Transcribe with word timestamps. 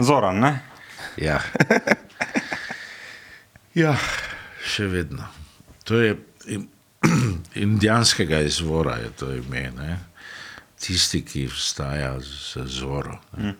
Zoran, 0.00 0.38
ne? 0.38 0.60
Ja. 1.16 1.40
ja, 3.82 3.94
še 4.64 4.86
vedno. 4.88 5.26
To 5.84 6.00
je 6.00 6.16
indijanskega 7.64 8.40
izvora, 8.40 8.96
je 8.96 9.10
to 9.18 9.32
ime. 9.34 9.70
Ne? 9.76 9.98
Tisti, 10.80 11.24
ki 11.24 11.46
vstaja 11.52 12.14
z 12.20 12.64
zoro. 12.66 13.18
Ne? 13.36 13.54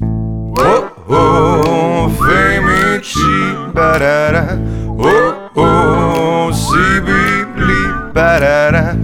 Oh, 0.00 1.08
oh, 1.08 2.12
femici, 2.16 3.54
barara, 3.74 4.56
oh, 4.88 5.50
oh, 5.54 6.54
si 6.54 7.00
bibli, 7.00 7.82
barara, 8.14 8.94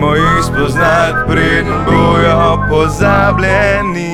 dajmo 0.00 0.14
jih 0.14 0.44
spoznati, 0.44 1.18
preden 1.28 1.66
bojo 1.84 2.66
pozabljeni. 2.68 4.10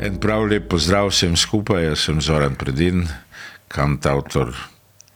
En 0.00 0.20
prav 0.20 0.44
lep 0.44 0.68
pozdrav 0.68 1.08
vsem 1.08 1.36
skupaj, 1.36 1.84
jaz 1.84 2.04
sem 2.04 2.20
Zoran 2.20 2.54
Predin, 2.54 3.06
kantautor, 3.68 4.52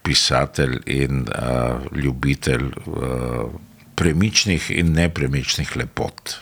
pisatelj 0.03 0.79
in 0.87 1.27
uh, 1.29 1.93
ljubitelj 1.93 2.65
uh, 2.65 3.51
premičnih 3.95 4.71
in 4.71 4.93
nepremičnih 4.93 5.77
lepot. 5.77 6.39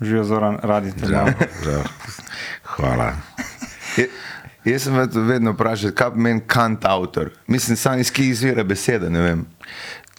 Živijo 0.00 0.24
Zoran, 0.24 0.58
radi 0.62 0.92
te 0.92 1.12
Ja, 1.12 1.20
imamo. 1.20 1.84
Hvala. 2.62 3.12
Jaz 4.64 4.82
sem 4.82 4.96
vedno 5.28 5.52
vprašal, 5.52 5.92
kaj 5.92 6.10
pomeni 6.10 6.40
kantautor. 6.46 7.30
Mislim, 7.46 7.76
sam 7.76 8.00
iz 8.00 8.10
kje 8.12 8.28
izvira 8.28 8.64
beseda, 8.64 9.08
ne 9.08 9.20
vem. 9.20 9.46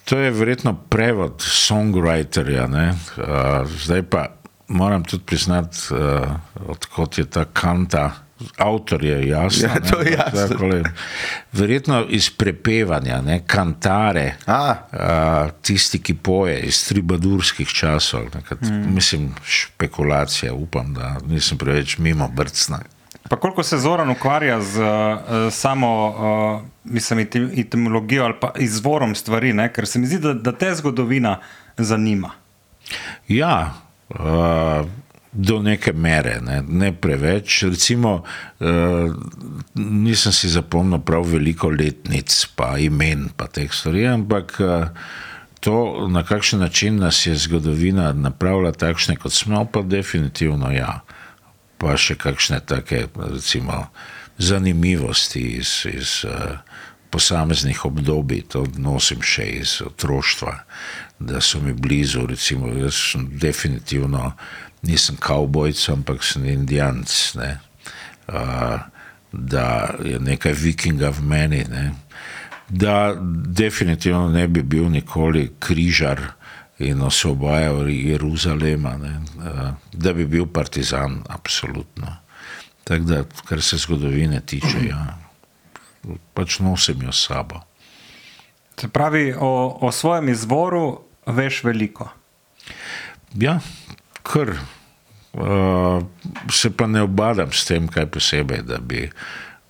To 0.04 0.18
je 0.18 0.30
verjetno 0.30 0.74
prevod 0.74 1.42
songwriterja. 1.42 2.66
ne. 2.66 2.88
Uh, 3.16 3.66
zdaj 3.82 4.02
pa 4.02 4.26
moram 4.68 5.04
tudi 5.04 5.24
priznati, 5.24 5.78
uh, 5.90 6.30
odkot 6.68 7.18
je 7.18 7.24
ta 7.30 7.44
kanta. 7.44 8.10
Avtor 8.56 9.04
je 9.04 9.28
jasno. 9.28 9.68
Ja, 9.68 9.80
to 9.90 9.98
je 9.98 10.04
ne, 10.04 10.10
jasno. 10.10 10.48
takole. 10.48 10.82
Verjetno 11.52 12.04
iz 12.08 12.30
prepevanja, 12.30 13.20
ne, 13.20 13.40
kantare, 13.46 14.34
A. 14.46 14.74
uh, 14.92 15.50
tisti, 15.62 15.98
ki 15.98 16.14
poje 16.14 16.60
iz 16.60 16.88
tribadurskih 16.88 17.68
časov. 17.68 18.28
Nekrat, 18.34 18.60
mm. 18.60 18.94
Mislim, 18.94 19.30
špekulacija, 19.44 20.54
upam, 20.54 20.94
da 20.94 21.16
nisem 21.26 21.58
preveč 21.58 21.98
mimo 21.98 22.28
brcna. 22.28 22.80
Pa 23.28 23.36
koliko 23.36 23.62
se 23.62 23.78
Zoran 23.78 24.10
ukvarja 24.10 24.60
z 24.60 24.80
uh, 24.80 25.52
samo 25.52 26.08
uh, 26.08 26.60
mislim, 26.84 27.18
etim- 27.18 27.60
etimologijo 27.60 28.24
ali 28.24 28.34
pa 28.40 28.52
izvorom 28.58 29.14
stvari, 29.14 29.52
ne? 29.52 29.72
ker 29.72 29.86
se 29.86 29.98
mi 29.98 30.06
zdi, 30.06 30.18
da, 30.18 30.34
da 30.34 30.52
te 30.52 30.74
zgodovina 30.74 31.38
zanima. 31.76 32.30
Ja, 33.28 33.74
uh, 34.08 34.86
do 35.32 35.62
neke 35.62 35.92
mere, 35.92 36.40
ne, 36.40 36.62
ne 36.68 36.92
preveč. 36.92 37.62
Recimo, 37.62 38.22
uh, 38.60 38.66
nisem 39.74 40.32
si 40.32 40.48
zapomnil 40.48 40.98
prav 40.98 41.26
veliko 41.32 41.68
letnic, 41.68 42.46
pa 42.56 42.78
imen, 42.78 43.28
pa 43.36 43.46
teh 43.46 43.72
stvari, 43.72 44.06
ampak 44.06 44.56
uh, 44.60 44.88
to, 45.60 46.06
na 46.08 46.22
kakšen 46.22 46.60
način 46.60 46.96
nas 46.96 47.26
je 47.26 47.34
zgodovina 47.36 48.12
napravila 48.12 48.72
takšne, 48.72 49.16
kot 49.16 49.32
smo, 49.32 49.64
pa 49.64 49.82
definitivno 49.82 50.70
ja. 50.72 51.00
Pa 51.78 51.96
še 52.00 52.16
kakšne 52.16 52.60
take, 52.64 53.06
recimo, 53.16 53.86
zanimivosti 54.38 55.42
iz, 55.60 55.82
iz 55.88 56.22
uh, 56.24 56.58
posameznih 57.10 57.84
obdobij, 57.84 58.42
to 58.52 58.64
nosim 58.78 59.22
še 59.22 59.46
iz 59.60 59.78
otroštva, 59.84 60.54
da 61.18 61.40
so 61.40 61.60
mi 61.60 61.72
blizu. 61.72 62.26
Recimo, 62.26 62.72
jaz 62.76 62.96
sem 63.12 63.28
definitivno 63.40 64.32
nisem 64.86 65.16
kavbojc, 65.20 65.88
ampak 65.92 66.24
sem 66.24 66.44
indijanc. 66.44 67.12
Ne? 67.40 67.56
Uh, 68.26 68.80
da 69.32 69.94
je 70.04 70.20
nekaj 70.20 70.52
vikinga 70.52 71.10
v 71.10 71.22
meni. 71.22 71.64
Ne? 71.70 71.92
Da 72.68 73.14
definitivno 73.46 74.28
ne 74.28 74.48
bi 74.48 74.62
bil 74.62 74.88
nikoli 74.90 75.50
križar 75.58 76.22
in 76.78 77.02
osvobajal 77.02 77.88
Jeruzalema, 77.88 78.96
ne? 78.96 79.20
Uh, 79.36 79.68
da 79.92 80.12
bi 80.12 80.26
bil 80.26 80.46
partizan, 80.46 81.22
absolutno. 81.28 82.16
Tako 82.84 83.04
da, 83.04 83.24
kar 83.48 83.62
se 83.62 83.76
zgodovine 83.76 84.40
tiče, 84.46 84.84
ja, 84.88 85.18
pač 86.34 86.58
nosim 86.58 87.02
jo 87.02 87.12
s 87.12 87.26
sabo. 87.26 87.60
Se 88.80 88.88
pravi, 88.88 89.34
o, 89.38 89.78
o 89.80 89.92
svojem 89.92 90.28
izvoru 90.28 91.00
veš 91.26 91.64
veliko. 91.64 92.10
Ja, 93.34 93.60
kar. 94.22 94.56
Uh, 95.36 96.04
se 96.52 96.70
pa 96.72 96.86
ne 96.86 97.02
obadam 97.02 97.50
s 97.52 97.66
tem, 97.68 97.88
kaj 97.92 98.06
posebej, 98.08 98.62
da 98.64 98.78
bi, 98.80 99.02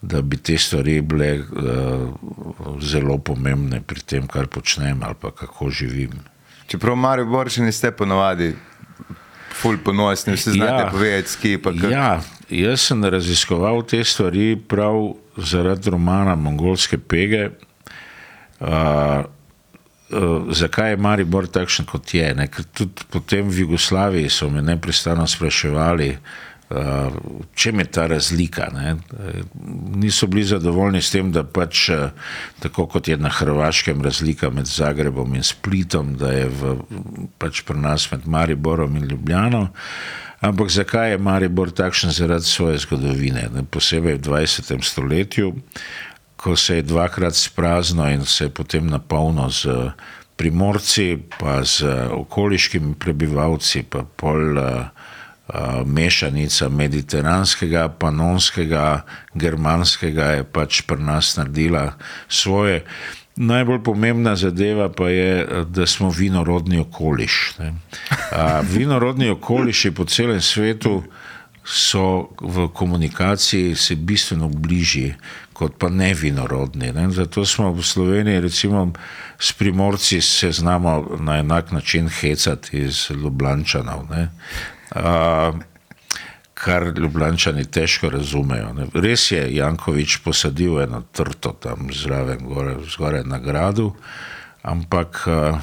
da 0.03 0.21
bi 0.23 0.39
te 0.39 0.55
stvari 0.59 1.01
bile 1.03 1.31
uh, 1.41 2.13
zelo 2.79 3.19
pomembne 3.19 3.81
pri 3.83 4.05
tem, 4.07 4.29
kar 4.31 4.47
počnem 4.47 5.03
ali 5.03 5.33
kako 5.35 5.71
živim. 5.71 6.21
Čeprav 6.67 6.97
Marijo 6.97 7.27
Borši 7.27 7.63
niste 7.63 7.91
ponovadi 7.91 8.55
ful 9.57 9.79
ponosni, 9.85 10.35
vsi 10.35 10.51
znate 10.51 10.83
Ja. 10.83 10.89
povedati, 10.91 11.29
s 11.29 11.37
kje 11.37 11.63
pa 11.63 11.73
kako. 11.73 11.87
Ja, 11.93 12.21
jaz 12.51 12.81
sem 12.81 13.05
raziskoval 13.05 13.83
te 13.83 14.05
stvari 14.05 14.57
prav 14.69 15.15
zaradi 15.37 15.91
romana 15.91 16.35
Mongolske 16.35 16.99
pege. 16.99 17.49
Uh, 18.61 18.69
uh, 18.69 20.47
zakaj 20.51 20.91
je 20.91 20.97
Maribor 20.97 21.47
takšen, 21.47 21.85
kot 21.87 22.15
je? 22.15 22.35
Ne? 22.35 22.47
Ker 22.49 22.65
tudi 22.65 23.05
potem 23.11 23.49
v 23.51 23.59
Jugoslaviji 23.67 24.31
so 24.31 24.51
me 24.51 24.63
neprestano 24.63 25.27
spraševali, 25.27 26.17
čem 27.55 27.79
je 27.79 27.85
ta 27.85 28.07
razlika. 28.07 28.69
Ne? 28.75 28.91
Eh, 28.91 29.43
Niso 29.95 30.27
bili 30.27 30.45
zadovoljni 30.45 31.03
s 31.03 31.11
tem, 31.11 31.33
da 31.33 31.45
pač 31.45 31.89
uh, 31.89 32.11
tako 32.61 32.87
kot 32.87 33.09
je 33.09 33.17
na 33.17 33.29
Hrvaškem 33.29 34.03
razlika 34.03 34.51
med 34.51 34.67
Zagrebom 34.67 35.35
in 35.35 35.43
Splitom, 35.43 36.17
da 36.19 36.33
je 36.33 36.49
v, 36.49 36.75
pač 37.39 37.63
pri 37.63 37.79
nas 37.79 38.11
med 38.11 38.27
Mariborom 38.27 38.97
in 38.97 39.07
Ljubljano. 39.07 39.69
Ampak 40.41 40.71
zakaj 40.71 41.11
je 41.11 41.19
Maribor 41.19 41.71
takšen 41.71 42.11
zaradi 42.11 42.45
svoje 42.45 42.79
zgodovine, 42.79 43.49
ne? 43.55 43.63
posebej 43.63 44.19
v 44.19 44.27
20. 44.27 44.83
stoletju, 44.83 45.55
ko 46.37 46.57
se 46.57 46.77
je 46.77 46.83
dvakrat 46.83 47.35
sprazno 47.35 48.11
in 48.11 48.25
se 48.25 48.45
je 48.45 48.51
potem 48.51 48.87
napolnil 48.87 49.51
z 49.51 49.93
primorci, 50.37 51.17
pa 51.39 51.65
z 51.65 51.87
okoliškimi 52.13 52.95
prebivalci, 52.99 53.87
pa 53.89 54.05
pol 54.05 54.59
uh, 54.59 54.96
mešanica 55.87 56.69
mediteranskega, 56.69 57.89
panonskega, 57.89 59.05
germanskega 59.35 60.25
je 60.25 60.45
pač 60.45 60.81
pri 60.83 61.03
nas 61.03 61.37
naredila 61.37 61.93
svoje. 62.29 62.85
Najbolj 63.37 63.83
pomembna 63.85 64.37
zadeva 64.37 64.89
pa 64.89 65.09
je, 65.09 65.47
da 65.69 65.87
smo 65.87 66.11
vinorodni 66.11 66.79
okoliš. 66.79 67.55
ne. 67.59 67.75
A, 68.33 68.61
Vinorodni 68.61 69.29
okoliši 69.31 69.91
po 69.91 70.05
celem 70.05 70.41
svetu 70.41 71.03
so 71.65 72.31
v 72.41 72.69
komunikaciji 72.73 73.75
se 73.75 73.95
bistveno 73.95 74.49
bližji 74.49 75.15
kot 75.53 75.79
pa 75.79 75.89
ne 75.89 76.15
vinorodni. 76.15 76.93
Ne. 76.93 77.11
Zato 77.11 77.47
smo 77.47 77.73
v 77.73 77.83
Sloveniji, 77.83 78.41
recimo, 78.41 78.93
s 79.39 79.53
primorci 79.53 80.21
se 80.21 80.53
znamo 80.53 81.17
na 81.21 81.39
enak 81.39 81.73
način 81.73 82.09
hecati 82.09 82.79
iz 82.79 83.11
Ljubljančanov. 83.11 84.05
ne. 84.11 84.29
A, 84.97 85.53
kar 86.57 86.93
ljubljančani 86.97 87.65
težko 87.71 88.11
razumejo. 88.11 88.73
Ne. 88.73 88.87
Res 88.95 89.31
je, 89.31 89.43
Jankovič 89.57 90.19
posadil 90.25 90.81
eno 90.83 91.03
trto 91.13 91.53
tam 91.53 91.91
zraven, 91.93 92.47
gore, 92.49 92.79
zgoraj 92.89 93.27
na 93.29 93.39
gradu, 93.39 93.91
ampak 94.65 95.21
uh, 95.29 95.61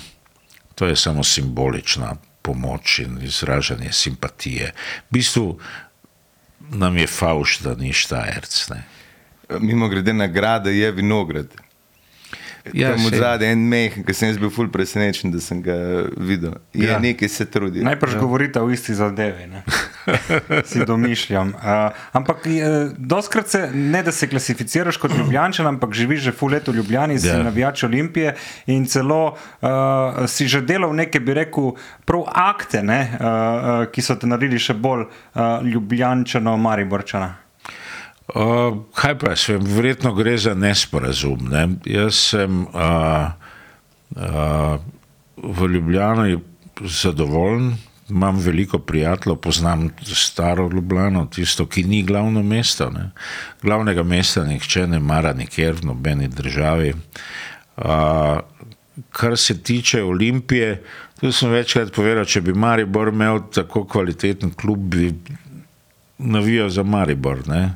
to 0.76 0.88
je 0.88 0.96
samo 0.96 1.24
simbolična 1.24 2.14
pomoč 2.42 3.00
in 3.00 3.18
izražanje 3.22 3.92
simpatije. 3.92 4.72
V 5.10 5.18
bistvu 5.18 5.58
nam 6.70 6.98
je 6.98 7.08
fauš, 7.08 7.60
da 7.66 7.76
ni 7.76 7.94
štajerc. 7.94 8.70
Ne. 8.70 8.84
Mimo 9.60 9.90
grede 9.90 10.14
nagrada 10.14 10.70
je 10.70 10.92
vinograd. 10.92 11.50
Ja, 12.72 12.94
Tam 12.96 13.10
zadaj 13.12 13.52
en 13.52 13.60
meh, 13.68 13.98
ki 14.08 14.14
sem 14.16 14.32
bil 14.40 14.48
ful 14.50 14.70
presenečen, 14.72 15.32
da 15.32 15.42
sem 15.44 15.60
ga 15.60 15.74
videl. 16.16 16.54
Je 16.72 16.88
Ja. 16.88 17.00
nekaj 17.00 17.28
se 17.30 17.46
trudi. 17.46 17.84
Najprej 17.84 18.14
ja. 18.14 18.20
govorite 18.20 18.62
o 18.62 18.70
isti 18.72 18.96
zadevi, 18.96 19.48
ne? 19.52 19.64
si 20.70 20.86
domišljam. 20.86 21.50
Uh, 21.50 21.92
ampak 22.14 22.38
uh, 22.46 22.54
doskrat 22.98 23.48
se 23.48 23.70
ne 23.74 24.04
da 24.04 24.12
se 24.12 24.28
klasificiraš 24.28 24.98
kot 24.98 25.12
ljubljančan, 25.12 25.68
ampak 25.68 25.92
živiš 25.94 26.22
že 26.22 26.32
full 26.32 26.52
let 26.52 26.68
v 26.68 26.76
Ljubljani, 26.76 27.20
si 27.20 27.28
Ja. 27.28 27.44
navijač 27.44 27.84
Olimpije 27.84 28.36
in 28.68 28.86
celo 28.86 29.36
uh, 29.62 29.70
si 30.28 30.48
že 30.48 30.62
delal 30.62 30.96
neke, 30.96 31.20
bi 31.20 31.34
rekel, 31.34 31.76
prav 32.06 32.24
akte, 32.28 32.84
ne, 32.84 33.12
uh, 33.12 33.20
uh, 33.20 33.92
ki 33.92 34.02
so 34.02 34.16
te 34.16 34.28
naredili 34.28 34.60
še 34.60 34.74
bolj 34.74 35.04
uh, 35.04 35.60
ljubljančano, 35.64 36.58
mariborčana. 36.58 37.43
Uh, 38.24 38.78
kaj 38.96 39.18
pa 39.20 39.34
vem, 39.48 39.66
verjetno 39.68 40.14
gre 40.16 40.38
za 40.38 40.54
nesporazum. 40.56 41.50
Ne? 41.52 41.68
Jaz 41.86 42.16
sem 42.32 42.62
uh, 42.72 43.34
uh, 44.16 44.80
v 45.38 45.68
Ljubljani 45.68 46.40
zadovoljen, 46.82 47.74
imam 48.10 48.40
veliko 48.40 48.80
prijateljev, 48.80 49.38
poznam 49.38 49.90
staro 50.04 50.70
Ljubljano, 50.72 51.26
tisto, 51.26 51.66
ki 51.68 51.84
ni 51.84 52.04
glavno 52.04 52.44
mesto. 52.44 52.90
Ne. 52.90 53.10
Glavnega 53.62 54.04
mesta 54.04 54.44
nihče 54.48 54.88
ne 54.88 55.00
mara 55.00 55.34
nikjer 55.34 55.76
v 55.82 55.92
nobeni 55.92 56.28
državi. 56.28 56.94
Uh, 57.78 58.40
kar 59.12 59.38
se 59.38 59.60
tiče 59.64 60.04
Olimpije, 60.04 60.84
tu 61.20 61.32
sem 61.32 61.52
večkrat 61.52 61.92
povedal, 61.96 62.26
če 62.26 62.42
bi 62.42 62.54
Maribor 62.54 63.12
imel 63.12 63.42
tako 63.52 63.84
kvaliteten 63.86 64.54
klub, 64.56 64.80
bi 64.96 65.12
navijal 66.18 66.70
za 66.70 66.84
Maribor. 66.84 67.48
Ne. 67.48 67.76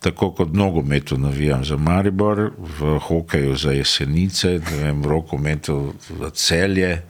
Tako 0.00 0.30
kot 0.30 0.52
nogometu 0.52 1.18
navijam 1.18 1.64
za 1.64 1.76
Maribor, 1.76 2.50
v 2.58 2.98
hokeju 2.98 3.56
za 3.56 3.72
jesenice, 3.72 4.58
vem, 4.58 5.02
v 5.02 5.06
rokometu 5.06 5.94
za 6.20 6.30
celje. 6.30 7.02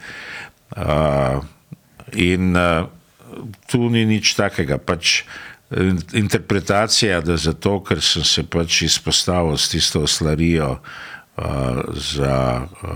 Uh, 0.77 1.45
in 2.13 2.57
uh, 2.57 2.87
tu 3.67 3.91
ni 3.91 4.07
nič 4.07 4.35
takega. 4.35 4.79
Pač, 4.79 5.25
interpretacija, 6.15 7.21
da 7.21 7.37
zato, 7.37 7.81
ker 7.83 8.01
sem 8.03 8.25
se 8.25 8.47
pač 8.47 8.83
izpostavil 8.87 9.59
s 9.59 9.69
tisto 9.69 10.07
slarijo 10.07 10.77
uh, 10.79 11.83
za 11.91 12.63
uh, 12.63 12.91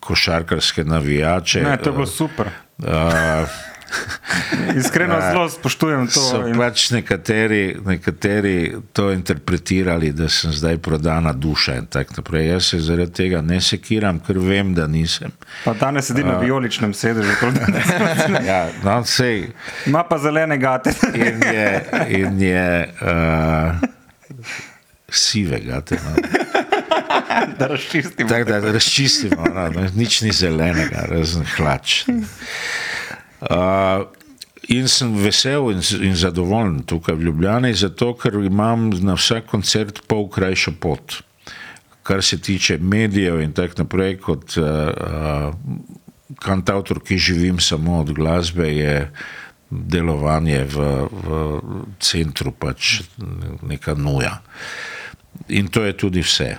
košarkarske 0.00 0.84
navijače. 0.84 1.62
Ne, 1.62 1.76
to 1.76 1.90
je 1.90 1.92
bilo 1.92 2.06
super. 2.06 2.48
Uh, 2.78 3.71
Iskreno 4.80 5.20
zelo 5.20 5.48
spoštujem 5.50 6.06
to. 6.06 6.20
So 6.20 6.46
in... 6.48 6.56
pač 6.56 6.90
nekateri, 6.90 7.76
nekateri 7.86 8.76
to 8.92 9.10
interpretirali, 9.12 10.12
da 10.12 10.28
sem 10.28 10.52
zdaj 10.52 10.78
prodana 10.78 11.32
duša 11.32 11.76
in 11.80 11.86
tako 11.86 12.14
naprej. 12.16 12.48
Jaz 12.48 12.70
se 12.72 12.80
zaradi 12.80 13.12
tega 13.12 13.40
ne 13.40 13.60
sekiram, 13.60 14.20
ker 14.26 14.38
vem, 14.38 14.74
da 14.74 14.86
nisem. 14.86 15.32
Pa 15.64 15.74
danes 15.78 16.10
sedi 16.10 16.24
na 16.24 16.38
bioličnem 16.40 16.94
sedežu. 16.94 17.32
ja, 18.50 18.66
no, 18.84 19.00
sej. 19.04 19.48
Ima 19.86 20.04
pa 20.08 20.18
zelene 20.18 20.58
gate. 20.58 20.94
in 21.14 21.42
je, 21.42 21.84
in 22.08 22.40
je 22.42 22.88
uh, 23.00 23.88
sive 25.08 25.60
gate. 25.60 25.98
No. 26.04 26.16
Da 27.58 27.66
razčistimo. 27.66 28.28
Tak, 28.28 28.44
da 28.44 28.72
razčistimo, 28.72 29.44
no, 29.54 29.68
no, 29.70 29.88
nič 29.94 30.20
ni 30.20 30.32
zelenega, 30.32 31.04
razen 31.08 31.44
hlač. 31.56 32.04
Uh, 33.42 34.06
in 34.70 34.86
sem 34.86 35.16
vesel 35.18 35.72
in, 35.72 35.82
in 36.06 36.14
zadovoljen 36.16 36.82
tukaj 36.86 37.16
v 37.18 37.26
Ljubljani, 37.26 37.74
zato 37.74 38.12
ker 38.14 38.38
imam 38.38 38.90
na 39.02 39.16
vsak 39.18 39.48
koncert 39.50 40.02
pol 40.06 40.28
krajšo 40.30 40.76
pot. 40.80 41.18
Kar 42.06 42.22
se 42.22 42.38
tiče 42.40 42.78
medijev 42.78 43.40
in 43.42 43.52
tako 43.52 43.82
naprej, 43.82 44.16
kot 44.22 44.56
uh, 44.58 44.66
uh, 44.94 45.54
kantautor, 46.42 47.02
ki 47.02 47.18
živim 47.18 47.60
samo 47.60 48.00
od 48.00 48.12
glasbe, 48.14 48.68
je 48.70 49.10
delovanje 49.70 50.64
v, 50.68 50.86
v 51.10 51.42
centru 52.00 52.52
pač 52.52 53.00
neka 53.62 53.94
nuja. 53.94 54.38
In 55.48 55.70
to 55.72 55.82
je 55.82 55.96
tudi 55.96 56.22
vse. 56.22 56.54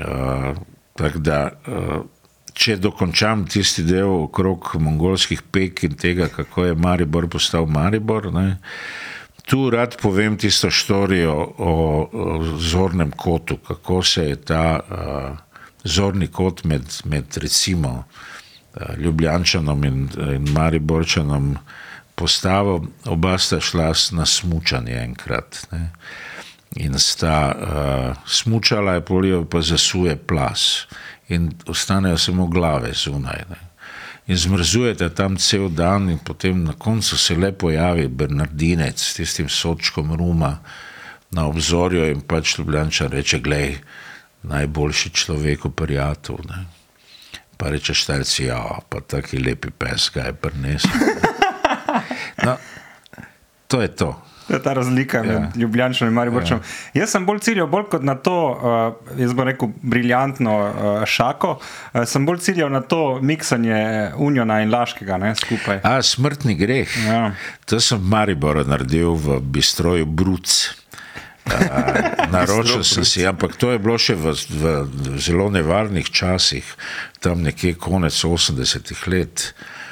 Uh, 0.00 0.56
tako 0.96 1.18
da. 1.18 1.50
Uh, 1.68 2.13
če 2.54 2.76
dokončam 2.78 3.44
tisti 3.50 3.82
del 3.86 4.08
okrog 4.28 4.74
mongolskih 4.80 5.42
pek 5.52 5.84
in 5.88 5.96
tega, 5.98 6.28
kako 6.30 6.70
je 6.70 6.78
Maribor 6.78 7.26
postal 7.30 7.66
Maribor. 7.66 8.30
Ne, 8.32 8.58
tu 9.44 9.70
rad 9.70 9.96
povem 10.02 10.38
tisto 10.38 10.70
štorijo 10.70 11.34
o, 11.34 11.72
o 12.12 12.58
zornem 12.58 13.10
kotu, 13.10 13.56
kako 13.56 14.02
se 14.02 14.28
je 14.28 14.36
ta 14.36 14.66
uh, 14.80 15.36
zorni 15.84 16.30
kot 16.32 16.64
med, 16.64 16.86
med 17.04 17.36
recimo 17.42 18.04
uh, 18.04 18.98
Ljubljančanom 18.98 19.84
in, 19.84 20.08
in 20.36 20.52
Mariborčanom 20.54 21.56
postavil, 22.14 22.86
oba 23.04 23.38
sta 23.38 23.60
šla 23.60 23.92
na 24.12 24.26
smučanje 24.26 24.94
enkrat. 25.02 25.66
Ne. 25.72 25.90
In 26.76 26.98
sta 26.98 27.38
uh, 27.54 28.16
smučala, 28.26 28.94
je 28.94 29.04
polijo 29.04 29.44
pa 29.44 29.60
zasuje 29.60 30.16
plas 30.16 30.86
in 31.28 31.52
ostanejo 31.66 32.18
samo 32.18 32.46
glave 32.46 32.92
zunaj. 32.92 33.44
Ne. 33.50 33.60
In 34.26 34.36
zmrzujete 34.36 35.10
tam 35.14 35.36
cel 35.36 35.68
dan, 35.68 36.10
in 36.10 36.18
potem 36.18 36.64
na 36.64 36.72
koncu 36.72 37.18
se 37.18 37.36
le 37.36 37.52
pojavi 37.52 38.08
Bernardinec 38.08 39.00
s 39.00 39.14
tistim 39.14 39.48
sočkom 39.48 40.14
ruma 40.16 40.58
na 41.30 41.46
obzorju 41.46 42.06
in 42.10 42.20
pač 42.20 42.58
Ljubljanča 42.58 43.06
reče: 43.06 43.38
Glej, 43.38 43.78
najboljši 44.42 45.10
človek, 45.10 45.68
prijatelj. 45.76 46.46
Ne. 46.48 46.64
Pa 47.56 47.70
reče 47.70 47.94
štajci, 47.94 48.44
ja, 48.44 48.78
pa 48.88 49.00
taki 49.00 49.38
lepi 49.38 49.70
pes, 49.70 50.08
kaj 50.08 50.26
je 50.26 50.32
prinesel. 50.32 50.90
No, 52.44 52.56
to 53.68 53.80
je 53.80 53.88
to. 53.96 54.22
To 54.46 54.52
je 54.52 54.62
ta 54.62 54.72
razlika 54.72 55.22
med 55.22 55.32
ja. 55.32 55.50
Ljubljančem 55.56 56.08
in 56.08 56.14
Mariborčem. 56.14 56.58
Ja. 56.58 57.00
Jaz 57.00 57.14
sem 57.16 57.26
bolj 57.26 57.40
ciljal, 57.46 57.66
bolj 57.66 57.86
kot 57.94 58.02
na 58.04 58.14
to, 58.14 58.36
uh, 58.52 59.18
jaz 59.20 59.32
bom 59.32 59.48
rekel, 59.48 59.70
briljantno 59.82 60.56
uh, 60.60 61.04
šako, 61.08 61.56
uh, 61.58 62.04
sem 62.06 62.26
bolj 62.26 62.42
ciljal 62.44 62.72
na 62.72 62.80
to 62.80 63.18
miksanje 63.22 64.10
Uniona 64.16 64.60
in 64.60 64.72
Laškega 64.72 65.16
ne, 65.18 65.34
skupaj. 65.34 65.80
A, 65.82 66.02
smrtni 66.02 66.54
greh. 66.60 66.96
Ja. 67.06 67.30
To 67.70 67.80
sem 67.80 67.98
v 67.98 68.10
Mariboru 68.12 68.66
naredil 68.68 69.16
v 69.16 69.40
bistroju 69.40 70.06
Bruc. 70.06 70.74
Uh, 71.44 71.52
naročil 72.34 72.84
sem 72.84 73.04
si, 73.04 73.24
ampak 73.26 73.56
to 73.56 73.72
je 73.72 73.80
bilo 73.80 73.96
še 74.00 74.16
v, 74.16 74.32
v 74.32 75.16
zelo 75.20 75.48
nevarnih 75.52 76.08
časih, 76.12 76.68
tam 77.24 77.44
nekje 77.44 77.78
konec 77.80 78.12
80-ih 78.12 79.08
let. 79.08 79.52
Uh, 79.56 79.83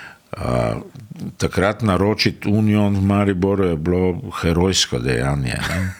takrat 1.36 1.82
naročiti 1.82 2.48
Union 2.48 2.96
v 2.96 3.02
Mariboru 3.02 3.64
je 3.64 3.76
bilo 3.76 4.32
herojsko 4.40 4.98
dejanje. 4.98 5.58
Ne? 5.68 5.94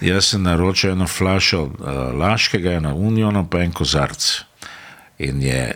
Jaz 0.00 0.32
sem 0.32 0.42
naročil 0.42 0.92
eno 0.92 1.06
flašo 1.06 1.62
uh, 1.62 1.72
Laškega, 2.16 2.72
eno 2.72 2.94
Union, 2.94 3.48
pa 3.50 3.60
en 3.60 3.72
kozarc. 3.72 4.44
In 5.18 5.42
je 5.42 5.74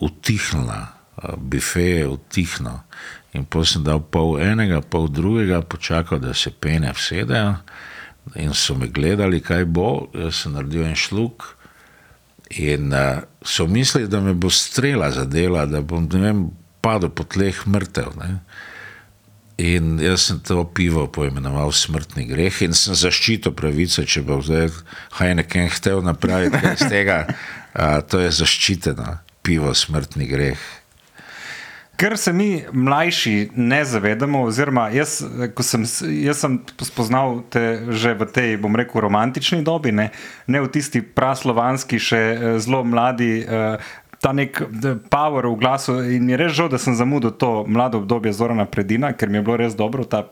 utihnila, 0.00 0.86
uh, 1.16 1.36
bife 1.36 1.82
je 1.82 2.08
utihnil. 2.08 2.80
In 3.32 3.44
potem 3.44 3.66
sem 3.66 3.84
dal 3.84 4.00
pol 4.00 4.38
enega, 4.40 4.80
pol 4.80 5.10
drugega, 5.12 5.60
počakal, 5.60 6.18
da 6.18 6.32
se 6.34 6.50
pene 6.50 6.92
vsedejo. 6.96 7.58
In 8.34 8.54
so 8.54 8.74
me 8.74 8.88
gledali, 8.88 9.42
kaj 9.44 9.64
bo, 9.68 10.08
jaz 10.14 10.40
sem 10.42 10.56
naredil 10.56 10.86
en 10.88 10.96
šluk. 10.96 11.52
In 12.56 12.94
uh, 12.96 13.26
so 13.44 13.66
mislili, 13.68 14.08
da 14.08 14.20
me 14.24 14.32
bo 14.32 14.48
strela 14.50 15.10
zadela, 15.12 15.66
da 15.66 15.84
bom, 15.84 16.08
ne 16.12 16.22
vem, 16.22 16.46
padel 16.86 17.10
po 17.10 17.26
tleh 17.26 17.58
mrtev. 17.66 18.14
Ne? 18.22 18.38
In 19.56 19.96
jaz 20.04 20.28
sem 20.28 20.40
to 20.44 20.62
pivo 20.68 21.06
poimenoval 21.08 21.72
smrtni 21.72 22.26
greh 22.28 22.62
in 22.66 22.76
sem 22.76 22.94
zaščitil 22.94 23.54
pravice, 23.56 24.04
če 24.04 24.20
bo 24.26 24.38
zdaj 24.44 24.68
Heineken 25.16 25.70
hotel 25.72 26.02
napraviti 26.04 26.60
iz 26.74 26.84
tega, 26.84 27.22
a, 27.72 28.02
to 28.04 28.20
je 28.20 28.34
zaščiteno 28.42 29.16
pivo 29.46 29.72
smrtni 29.72 30.28
greh. 30.28 30.60
Ker 31.96 32.18
se 32.20 32.32
mi 32.36 32.60
mlajši 32.72 33.56
ne 33.56 33.78
zavedamo, 33.88 34.42
oziroma 34.44 34.90
jaz, 34.92 35.22
sem, 35.64 35.86
jaz 36.20 36.42
sem 36.44 36.58
spoznal 36.84 37.38
te 37.48 37.62
že 37.88 38.12
v 38.12 38.26
tej, 38.28 38.56
bom 38.60 38.76
rekel, 38.76 39.00
romantični 39.06 39.62
dobi, 39.64 39.94
ne, 39.96 40.10
ne 40.44 40.60
v 40.60 40.68
tisti 40.68 41.00
praslovanski, 41.00 41.96
še 41.96 42.20
zelo 42.60 42.82
mladi. 42.84 43.40
Uh, 43.48 43.80
ta 44.20 44.32
nek 44.32 44.62
power 45.10 45.46
v 45.46 45.56
glasu. 45.60 45.98
In 46.02 46.30
je 46.30 46.36
res 46.36 46.52
žal, 46.56 46.70
da 46.72 46.78
sem 46.78 46.96
zamudil 46.96 47.34
to 47.36 47.64
mlado 47.68 47.98
obdobje 47.98 48.32
Zorana 48.32 48.64
Predina, 48.64 49.12
ker 49.12 49.28
mi 49.28 49.38
je 49.38 49.44
bilo 49.46 49.56
res 49.60 49.76
dobro, 49.76 50.04
ta 50.04 50.24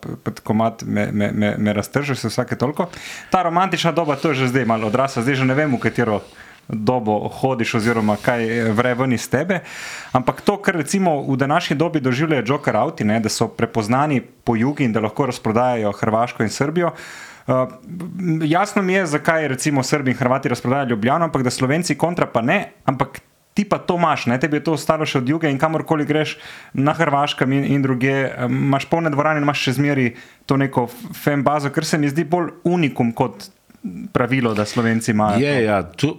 komat 0.42 0.82
me, 0.86 1.10
me, 1.12 1.30
me, 1.32 1.54
me 1.58 1.72
raztržil 1.72 2.16
se 2.16 2.28
vsake 2.28 2.56
toliko. 2.56 2.88
Ta 3.30 3.42
romantična 3.42 3.92
doba, 3.92 4.16
to 4.16 4.32
je 4.32 4.44
že 4.44 4.48
zdaj 4.54 4.64
malo 4.64 4.88
odrasla, 4.88 5.22
zdaj 5.22 5.42
že 5.42 5.44
ne 5.44 5.54
vem, 5.54 5.76
v 5.76 5.82
katero 5.82 6.22
dobo 6.68 7.28
hodiš 7.28 7.74
oziroma 7.74 8.16
kaj 8.16 8.72
vre 8.72 8.94
ven 8.94 9.12
iz 9.12 9.28
tebe. 9.28 9.60
Ampak 10.12 10.40
to, 10.40 10.56
kar 10.56 10.76
recimo 10.80 11.20
v 11.22 11.36
današnji 11.36 11.76
dobi 11.76 12.00
doživljajo 12.00 12.44
Joker 12.46 12.76
Auti, 12.76 13.04
ne, 13.04 13.20
da 13.20 13.28
so 13.28 13.48
prepoznani 13.48 14.20
po 14.20 14.56
jugu 14.56 14.82
in 14.82 14.92
da 14.92 15.00
lahko 15.00 15.26
razprodajajo 15.26 15.92
Hrvaško 15.92 16.42
in 16.42 16.48
Srbijo. 16.48 16.94
Uh, 17.46 17.68
jasno 18.42 18.82
mi 18.82 18.92
je, 18.92 19.06
zakaj 19.06 19.48
recimo 19.48 19.82
Srbi 19.82 20.10
in 20.10 20.16
Hrvati 20.16 20.48
razprodajajo 20.48 20.88
Ljubljano, 20.88 21.24
ampak 21.24 21.42
da 21.42 21.50
Slovenci 21.50 21.94
kontra 21.94 22.26
pa 22.26 22.40
ne, 22.40 22.72
ampak 22.84 23.20
ti 23.54 23.64
pa 23.64 23.78
to 23.78 23.96
imaš, 23.96 24.26
ne? 24.26 24.38
tebi 24.40 24.58
je 24.58 24.64
to 24.66 24.74
ostalo 24.74 25.06
še 25.06 25.20
od 25.22 25.28
juga 25.30 25.48
in 25.48 25.58
kamorkoli 25.58 26.06
greš 26.06 26.36
na 26.74 26.92
Hrvaškem 26.92 27.52
in, 27.54 27.66
in 27.76 27.82
druge, 27.82 28.14
imaš 28.48 28.88
polne 28.90 29.12
dvorane 29.14 29.38
in 29.38 29.46
imaš 29.46 29.68
še 29.68 29.76
zmeri 29.78 30.08
to 30.46 30.58
neko 30.58 30.88
fembazo, 31.14 31.70
ker 31.70 31.86
se 31.86 31.98
mi 31.98 32.10
zdi 32.10 32.26
bolj 32.26 32.52
unikum 32.64 33.14
kot. 33.14 33.50
Pravilo, 34.16 34.54
da 34.56 34.64
Slovenci 34.64 35.10
imajo. 35.12 35.42
Je, 35.44 35.64
ja, 35.66 35.82
tu, 35.84 36.14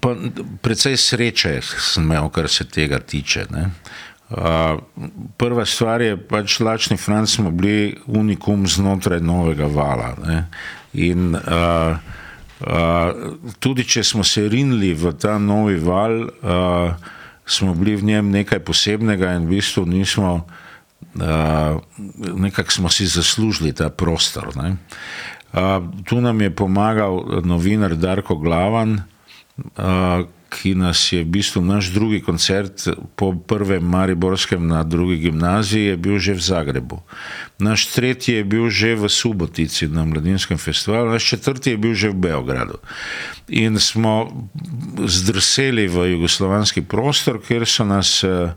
pa, 0.00 0.14
predvsej 0.64 0.94
sreče 0.96 1.50
sem 1.60 2.06
imel, 2.06 2.30
kar 2.32 2.48
se 2.48 2.64
tega 2.64 3.02
tiče. 3.04 3.44
Uh, 3.52 4.80
prva 5.36 5.66
stvar 5.68 6.00
je, 6.00 6.14
da 6.16 6.24
pač 6.30 6.56
lačni 6.64 6.96
Franci 6.96 7.36
smo 7.36 7.52
bili 7.52 7.98
unikum 8.08 8.64
znotraj 8.64 9.20
novega 9.20 9.68
vala. 9.68 10.14
Ne? 10.24 10.38
In 10.96 11.36
uh, 11.36 12.00
tudi 13.58 13.84
če 13.84 14.04
smo 14.04 14.24
se 14.24 14.48
rinili 14.48 14.94
v 14.94 15.12
ta 15.20 15.36
novi 15.38 15.76
val, 15.76 16.24
uh, 16.24 16.94
smo 17.46 17.74
bili 17.74 17.96
v 17.96 18.04
njem 18.04 18.30
nekaj 18.30 18.62
posebnega 18.64 19.34
in 19.36 19.44
v 19.46 19.58
bistvu 19.58 19.84
nismo, 19.86 20.46
uh, 21.20 21.76
nekako 22.32 22.70
smo 22.72 22.88
si 22.88 23.06
zaslužili 23.06 23.72
ta 23.76 23.90
prostor. 23.90 24.48
Uh, 24.56 25.84
tu 26.08 26.20
nam 26.20 26.40
je 26.40 26.50
pomagal 26.50 27.44
novinar 27.44 27.94
Darko 27.96 28.36
Glavan, 28.40 29.04
uh, 29.76 30.24
ki 30.56 30.72
nas 30.74 31.12
je 31.12 31.20
v 31.20 31.28
bistvu 31.28 31.60
naš 31.60 31.90
drugi 31.92 32.22
koncert 32.24 32.88
po 33.16 33.34
prvem 33.36 33.84
Mariborskem 33.84 34.66
na 34.66 34.82
drugi 34.82 35.16
gimnaziji 35.28 35.92
je 35.92 35.96
bil 35.96 36.16
že 36.18 36.32
v 36.34 36.40
Zagrebu. 36.40 37.02
Naš 37.58 37.92
tretji 37.92 38.40
je 38.40 38.44
bil 38.44 38.70
že 38.72 38.96
v 38.96 39.08
Subotici 39.08 39.88
na 39.88 40.04
Mladinskem 40.08 40.58
festivalu, 40.58 41.12
naš 41.12 41.28
četrti 41.28 41.76
je 41.76 41.76
bil 41.76 41.94
že 41.94 42.08
v 42.08 42.16
Beogradu. 42.16 42.80
In 43.52 43.76
smo 43.76 44.32
zdrseli 44.96 45.88
v 45.88 46.16
jugoslovanski 46.16 46.82
prostor, 46.82 47.38
kjer 47.44 47.68
so 47.68 47.84
nas 47.84 48.24
uh, 48.24 48.56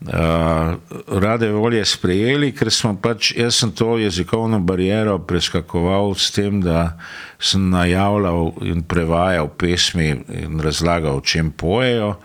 uh, 0.00 0.74
rade 1.20 1.50
volje 1.52 1.84
sprejeli, 1.84 2.52
ker 2.52 2.70
smo 2.70 2.94
pač, 3.00 3.32
jaz 3.36 3.60
sem 3.60 3.72
to 3.72 3.96
jezikovno 3.98 4.60
bariero 4.60 5.18
preskakoval 5.18 6.14
s 6.14 6.30
tem, 6.30 6.60
da 6.60 6.98
sem 7.38 7.70
najavljal 7.70 8.52
in 8.66 8.82
prevajal 8.82 9.48
pesmi 9.48 10.10
in 10.28 10.60
razlagal, 10.60 11.20
o 11.20 11.24
čem 11.24 11.50
pojejo. 11.50 12.16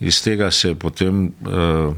Iz 0.00 0.22
tega 0.24 0.50
se 0.50 0.72
je 0.72 0.74
potem 0.74 1.26
uh, 1.44 1.94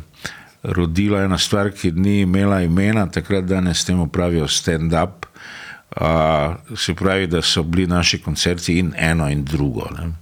rodila 0.62 1.22
ena 1.22 1.38
stvar, 1.38 1.70
ki 1.70 1.92
ni 1.92 2.20
imela 2.22 2.62
imena, 2.62 3.06
takrat 3.10 3.44
danes 3.44 3.84
temu 3.84 4.08
pravijo 4.08 4.48
stand-up. 4.48 5.26
Uh, 5.92 6.56
se 6.76 6.94
pravi, 6.94 7.26
da 7.26 7.42
so 7.42 7.62
bili 7.62 7.86
naši 7.86 8.18
koncerti 8.22 8.78
in 8.78 8.94
eno 8.96 9.28
in 9.30 9.44
drugo. 9.44 9.88
Ne. 9.92 10.12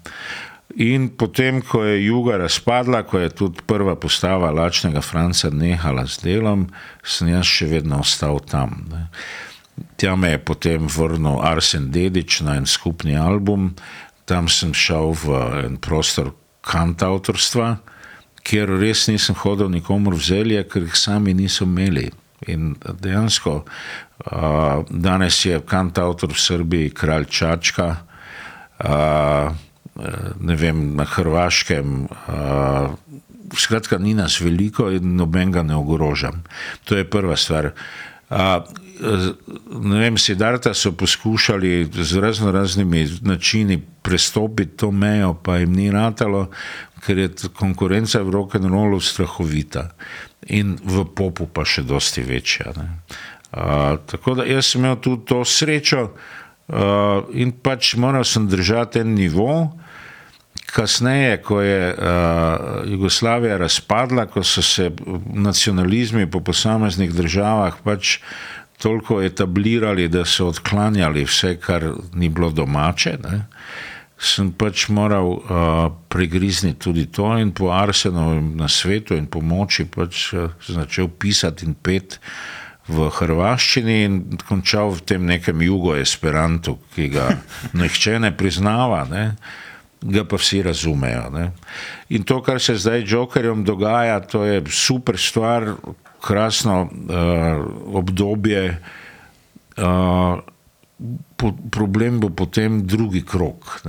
In 0.79 1.09
potem, 1.19 1.63
ko 1.63 1.83
je 1.83 2.05
juga 2.05 2.37
razpadla, 2.37 3.03
ko 3.03 3.19
je 3.19 3.31
tudi 3.31 3.63
prva 3.67 3.97
postava 3.97 4.51
Lačnega 4.51 5.01
Franca 5.03 5.51
nehala 5.51 6.07
z 6.07 6.23
delom, 6.23 6.69
sem 7.03 7.33
jaz 7.33 7.47
še 7.47 7.67
vedno 7.67 8.01
ostal 8.05 8.39
tam. 8.47 8.87
Ne. 8.91 9.09
Tja 9.97 10.15
me 10.17 10.31
je 10.31 10.39
potem 10.39 10.87
vrnil 10.87 11.41
Arsen 11.43 11.91
Dedič 11.91 12.41
na 12.47 12.57
en 12.61 12.67
skupni 12.67 13.17
album, 13.19 13.75
tam 14.25 14.49
sem 14.49 14.71
šel 14.77 15.15
v 15.19 15.41
en 15.65 15.79
prostor 15.83 16.35
kantautorstva, 16.63 17.81
kjer 18.47 18.71
res 18.79 19.09
nisem 19.11 19.35
hodil 19.43 19.71
nikomor 19.73 20.15
v 20.15 20.23
zelje, 20.23 20.63
ker 20.71 20.87
jih 20.87 20.97
sami 20.97 21.35
niso 21.35 21.67
imeli. 21.67 22.11
In 22.49 22.77
dejansko 22.81 23.65
uh, 23.65 24.87
danes 24.89 25.43
je 25.45 25.59
kantautor 25.61 26.33
v 26.33 26.41
Srbiji 26.41 26.95
kralj 26.97 27.27
Čačka. 27.29 27.89
Uh, 28.81 29.53
ne 30.41 30.57
vem, 30.57 30.95
na 30.97 31.05
Hrvaškem. 31.05 32.07
Uh, 32.11 32.95
skratka, 33.59 33.99
ni 33.99 34.15
nas 34.15 34.41
veliko 34.41 34.91
in 34.91 35.17
noben 35.17 35.51
ga 35.53 35.63
ne 35.63 35.77
ogrožam. 35.77 36.43
To 36.85 36.97
je 36.97 37.05
prva 37.11 37.37
stvar. 37.37 37.73
Uh, 38.31 38.63
ne 39.83 39.99
vem, 39.99 40.19
Sidarta 40.19 40.75
so 40.75 40.93
poskušali 40.93 41.91
z 41.93 42.21
razno 42.21 42.53
raznimi 42.53 43.09
načini 43.23 43.83
prestopiti 44.03 44.77
to 44.77 44.91
mejo, 44.91 45.35
pa 45.35 45.57
jim 45.57 45.73
ni 45.73 45.91
ratalo, 45.91 46.51
ker 47.07 47.19
je 47.19 47.31
konkurenca 47.57 48.23
v 48.23 48.31
rock'n'rollu 48.31 49.01
strahovita 49.01 49.89
in 50.47 50.77
v 50.85 51.05
popu 51.17 51.47
pa 51.47 51.65
še 51.65 51.83
dosti 51.83 52.23
večja. 52.23 52.73
Uh, 52.77 53.99
tako 54.07 54.35
da 54.39 54.45
jaz 54.47 54.73
sem 54.73 54.85
imel 54.85 55.01
tudi 55.03 55.25
to 55.27 55.45
srečo 55.45 56.11
uh, 56.71 57.27
in 57.35 57.53
pač 57.53 57.95
moral 58.01 58.25
sem 58.25 58.49
držati 58.49 59.05
en 59.05 59.15
nivo, 59.15 59.55
Kasneje, 60.71 61.41
ko 61.43 61.61
je 61.61 61.91
uh, 61.91 62.91
Jugoslavija 62.91 63.57
razpadla, 63.59 64.27
ko 64.31 64.43
so 64.47 64.63
se 64.63 64.91
nacionalizmi 65.35 66.31
po 66.31 66.41
posameznih 66.41 67.11
državah 67.15 67.75
pač 67.85 68.19
toliko 68.79 69.23
etablirali, 69.23 70.09
da 70.09 70.25
so 70.25 70.49
odklanjali 70.49 71.25
vse, 71.25 71.57
kar 71.61 71.91
ni 72.15 72.29
bilo 72.29 72.51
domače, 72.51 73.17
ne, 73.25 73.43
sem 74.21 74.53
pač 74.53 74.87
moral 74.89 75.33
uh, 75.33 75.43
pregrizniti 76.09 76.79
tudi 76.79 77.07
to 77.07 77.33
in 77.41 77.53
po 77.57 77.73
Arsenovem 77.73 78.53
na 78.57 78.69
svetu 78.69 79.17
in 79.17 79.27
pomoči 79.27 79.89
pač 79.89 80.31
uh, 80.35 80.53
začel 80.69 81.09
pisati 81.09 81.67
in 81.67 81.75
pet 81.75 82.21
v 82.91 83.09
hrvaščini 83.15 83.97
in 84.05 84.21
končal 84.49 84.93
v 84.99 85.07
tem 85.07 85.27
nekem 85.27 85.63
jugo-esperantu, 85.63 86.77
ki 86.95 87.11
ga 87.15 87.31
nihče 87.81 88.19
ne 88.19 88.35
priznava. 88.37 89.05
Ne 89.11 89.25
ga 90.01 90.25
pa 90.25 90.39
vsi 90.41 90.63
razumejo. 90.65 91.29
Ne. 91.31 91.51
In 92.09 92.25
to, 92.25 92.41
kar 92.43 92.61
se 92.61 92.75
zdaj 92.81 93.05
Jokerjem 93.07 93.65
dogaja, 93.65 94.21
to 94.21 94.45
je 94.45 94.63
super 94.73 95.19
stvar, 95.21 95.75
krasno 96.21 96.83
uh, 96.83 96.91
obdobje. 97.97 98.81
Uh, 99.77 100.41
po, 101.37 101.53
problem 101.73 102.21
bo 102.21 102.31
potem 102.31 102.83
drugi 102.87 103.25
krok. 103.25 103.81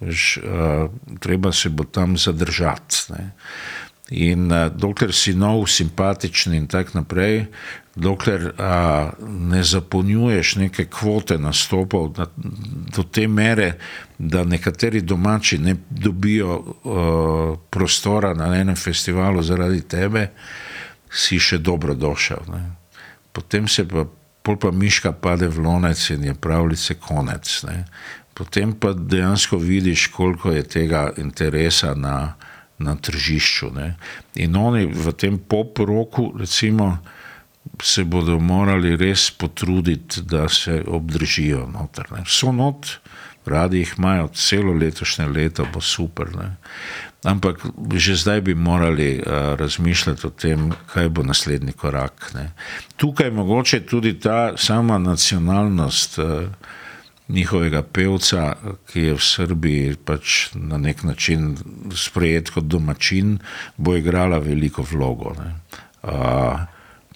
Veš, 0.00 0.38
uh, 0.38 0.90
treba 1.20 1.52
se 1.52 1.68
bo 1.68 1.84
tam 1.84 2.16
zadržati. 2.16 3.12
Ne. 3.12 3.30
In 4.10 4.50
uh, 4.50 4.68
dokler 4.72 5.12
si 5.12 5.34
nov, 5.36 5.66
simpatičen 5.68 6.54
in 6.54 6.66
tako 6.66 7.02
naprej, 7.02 7.46
dokler 7.98 8.52
a, 8.58 9.10
ne 9.28 9.62
zapolnjuješ 9.62 10.54
neke 10.56 10.84
kvote 10.84 11.38
nastopov 11.38 12.12
da, 12.16 12.26
do 12.94 13.02
te 13.02 13.26
mere, 13.28 13.72
da 14.18 14.44
nekateri 14.44 15.00
domači 15.00 15.58
ne 15.58 15.76
dobijo 15.90 16.52
a, 16.54 17.56
prostora 17.70 18.34
na 18.34 18.54
enem 18.56 18.76
festivalu 18.76 19.42
zaradi 19.42 19.80
tebe, 19.80 20.28
si 21.10 21.38
še 21.38 21.58
dobro 21.58 21.94
došel. 21.94 22.46
Ne. 22.52 22.62
Potem 23.32 23.68
se 23.68 23.86
pa, 23.88 24.06
pa 24.42 24.70
miška 24.70 25.12
pade 25.12 25.48
v 25.48 25.64
lonec 25.64 26.10
in 26.10 26.24
je 26.24 26.34
pravljice 26.34 26.94
konec. 26.94 27.62
Ne. 27.66 27.84
Potem 28.34 28.72
pa 28.72 28.92
dejansko 28.92 29.58
vidiš, 29.58 30.06
koliko 30.14 30.52
je 30.52 30.62
tega 30.62 31.08
interesa 31.16 31.94
na, 31.94 32.36
na 32.78 32.96
tržišču. 32.96 33.70
Ne. 33.74 33.96
In 34.34 34.56
oni 34.56 34.86
v 34.86 35.12
tem 35.12 35.38
pop-roku, 35.38 36.32
recimo, 36.38 36.98
se 37.82 38.04
bodo 38.04 38.38
morali 38.38 38.96
res 38.96 39.30
potruditi, 39.30 40.22
da 40.22 40.48
se 40.48 40.82
obdržijo 40.86 41.66
noter. 41.72 42.06
Ne. 42.12 42.24
So 42.26 42.52
not, 42.52 42.98
radi 43.46 43.78
jih 43.78 43.94
imajo 43.98 44.28
celo 44.34 44.72
letošnje 44.72 45.26
leto, 45.28 45.66
bo 45.74 45.80
super. 45.80 46.32
Ne. 46.36 46.56
Ampak 47.26 47.66
že 47.94 48.14
zdaj 48.14 48.40
bi 48.40 48.54
morali 48.54 49.18
uh, 49.18 49.58
razmišljati 49.58 50.26
o 50.26 50.30
tem, 50.30 50.70
kaj 50.92 51.08
bo 51.08 51.22
naslednji 51.22 51.72
korak. 51.72 52.30
Ne. 52.34 52.52
Tukaj 52.96 53.30
mogoče 53.30 53.80
tudi 53.86 54.20
ta 54.20 54.56
sama 54.56 54.98
nacionalnost 54.98 56.18
uh, 56.18 56.46
njihovega 57.28 57.82
pevca, 57.82 58.56
ki 58.92 59.00
je 59.00 59.14
v 59.14 59.24
Srbiji 59.24 59.96
pač 60.04 60.48
na 60.54 60.78
nek 60.78 61.02
način 61.04 61.56
sprejet 61.94 62.50
kot 62.50 62.64
domačin, 62.64 63.38
bo 63.76 63.96
igrala 63.96 64.38
veliko 64.38 64.82
vlogo. 64.82 65.34
Uh, 66.02 66.60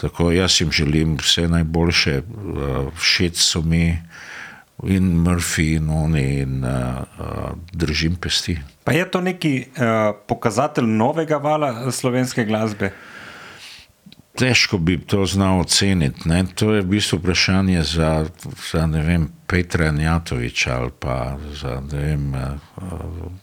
Tako 0.02 0.31
jaz 0.31 0.61
jim 0.61 0.73
želim 0.73 1.16
vse 1.16 1.49
najboljše, 1.49 2.11
eh, 2.11 2.23
všeč 2.97 3.37
so 3.37 3.61
mi 3.62 3.99
in 4.83 5.02
Murphy 5.02 5.76
in 5.76 5.90
oni 5.90 6.40
in 6.40 6.64
uh, 6.64 6.71
držim 7.73 8.16
pesti. 8.16 8.59
Pa 8.85 8.92
je 8.92 9.11
to 9.11 9.21
neki 9.21 9.66
uh, 9.66 10.16
pokazatelj 10.26 10.85
novega 10.87 11.37
vala 11.37 11.92
slovenske 11.92 12.45
glasbe? 12.45 12.90
Težko 14.39 14.79
bi 14.79 14.97
to 14.99 15.27
znal 15.27 15.61
oceniti. 15.61 16.29
Ne? 16.29 16.45
To 16.55 16.73
je 16.75 16.81
v 16.81 16.87
bistvu 16.97 17.19
vprašanje 17.19 17.83
za, 17.83 18.27
za 18.73 18.87
vem, 18.87 19.29
Petra 19.47 19.91
Njatoviča 19.91 20.77
ali 20.77 20.91
pa 21.01 21.37
za 21.53 21.83
vem, 21.93 22.33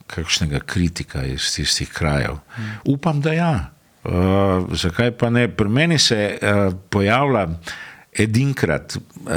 kakšnega 0.08 0.60
kritika 0.60 1.24
iz 1.24 1.54
tistih 1.56 1.90
krajev. 1.90 2.40
Hmm. 2.56 2.72
Upam, 2.86 3.22
da 3.22 3.34
ja. 3.34 3.70
Uh, 4.04 4.76
zakaj 4.76 5.12
pa 5.12 5.30
ne? 5.30 5.48
Pri 5.48 5.70
meni 5.70 6.00
se 6.00 6.40
uh, 6.42 6.74
pojavlja 6.90 7.48
edinkrat 8.20 8.96
uh, 8.96 9.32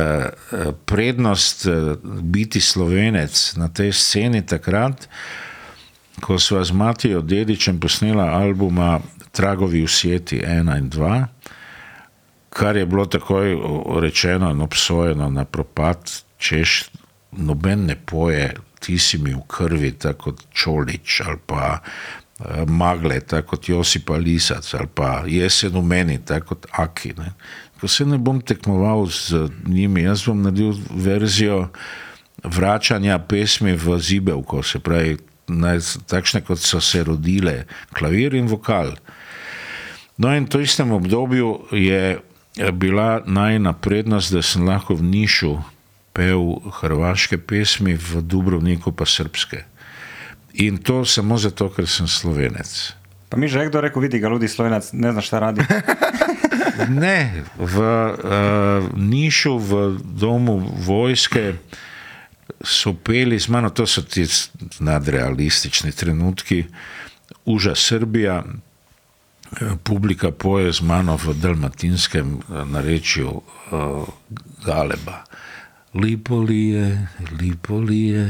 prednost 0.85 1.67
uh, 1.67 1.99
biti 2.23 2.61
slovenec 2.61 3.55
na 3.57 3.69
tej 3.69 3.93
sceni, 3.93 4.47
takrat, 4.47 5.09
ko 6.21 6.39
smo 6.39 6.65
z 6.65 6.73
Matijo 6.73 7.21
Dedičem 7.21 7.81
posnela 7.81 8.25
albuma 8.25 9.01
Tragovi 9.33 9.83
usjeti 9.83 10.41
1 10.47 10.79
in 10.79 10.91
2, 10.91 11.27
kar 12.53 12.77
je 12.77 12.87
bilo 12.87 13.07
takoj 13.07 13.57
rečeno 14.01 14.51
in 14.51 14.61
obsojeno 14.61 15.31
na 15.31 15.45
propad, 15.45 16.11
češ 16.39 16.91
noben 17.33 17.87
ne 17.89 17.97
poje, 17.97 18.53
ti 18.81 18.99
si 18.99 19.19
mi 19.19 19.33
v 19.33 19.41
krvi, 19.49 19.93
tako 19.93 20.33
kot 20.33 20.43
Čolič 20.53 21.21
ali 21.25 21.39
pa 21.47 21.81
Eh, 22.43 22.65
magle, 22.67 23.21
tako 23.21 23.49
kot 23.49 23.69
Josip 23.69 24.11
Lisac 24.11 24.75
ali 24.75 24.89
pa 24.95 25.23
jesen 25.27 25.73
v 25.73 25.83
meni, 25.83 26.19
tako 26.19 26.47
kot 26.47 26.67
Aki. 26.73 27.13
Ne. 27.19 27.33
Ko 27.81 27.89
se 27.89 28.07
ne 28.07 28.19
bom 28.19 28.41
tekmoval 28.41 29.07
z 29.07 29.47
njimi, 29.67 30.03
jaz 30.03 30.25
bom 30.27 30.43
naredil 30.43 30.73
verzijo 30.91 31.69
vračanja 32.43 33.19
pesmi 33.19 33.77
v 33.77 33.99
Zibelko, 33.99 34.63
se 34.63 34.79
pravi 34.79 35.19
naj- 35.47 36.01
takšne, 36.07 36.41
kot 36.41 36.59
so 36.59 36.81
se 36.81 37.05
rodile, 37.05 37.65
klavir 37.95 38.35
in 38.35 38.51
vokal. 38.51 38.97
No, 40.19 40.35
in 40.35 40.45
v 40.45 40.49
to 40.49 40.61
istem 40.61 40.91
obdobju 40.93 41.69
je 41.71 42.19
bila 42.73 43.23
najna 43.27 43.73
prednost, 43.73 44.33
da 44.33 44.43
sem 44.43 44.67
lahko 44.69 44.95
v 44.95 45.03
Nišu 45.03 45.59
pel 46.13 46.61
hrvaške 46.81 47.39
pesmi, 47.39 47.97
v 47.97 48.21
Dubrovniku 48.23 48.93
pa 48.93 49.09
srpske. 49.09 49.65
In 50.61 50.77
to 50.79 51.05
samo 51.09 51.39
zato, 51.41 51.71
ker 51.73 51.89
sem 51.89 52.09
slovenec. 52.09 52.93
Pa 53.33 53.41
mi 53.41 53.49
že 53.49 53.65
kdo 53.65 53.81
rekel, 53.81 54.03
vidi 54.05 54.21
ga, 54.21 54.29
ljudi 54.29 54.49
slovenec, 54.49 54.93
ne 54.93 55.13
znaš 55.13 55.27
šta 55.27 55.39
radi. 55.39 55.65
Ne, 56.89 57.45
v 57.59 57.77
uh, 57.79 58.89
Nišu, 58.97 59.59
v 59.59 59.73
domu 60.03 60.57
vojske 60.59 61.61
so 62.65 62.95
peli 62.97 63.39
z 63.39 63.49
mano, 63.49 63.71
to 63.71 63.87
so 63.87 64.03
ti 64.03 64.25
nadrealistični 64.81 65.93
trenutki, 65.93 66.65
uža 67.45 67.75
Srbija, 67.75 68.43
eh, 68.43 68.72
publika 69.83 70.31
poje 70.31 70.73
z 70.73 70.81
mano 70.81 71.17
v 71.17 71.35
dalmatinskem 71.35 72.41
eh, 72.41 72.65
narečju 72.65 73.29
uh, 73.29 74.09
Galeba. 74.65 75.25
Lipo 75.95 76.41
li 76.41 76.69
je, 76.69 77.09
lipo 77.41 77.77
li 77.77 78.09
je, 78.09 78.27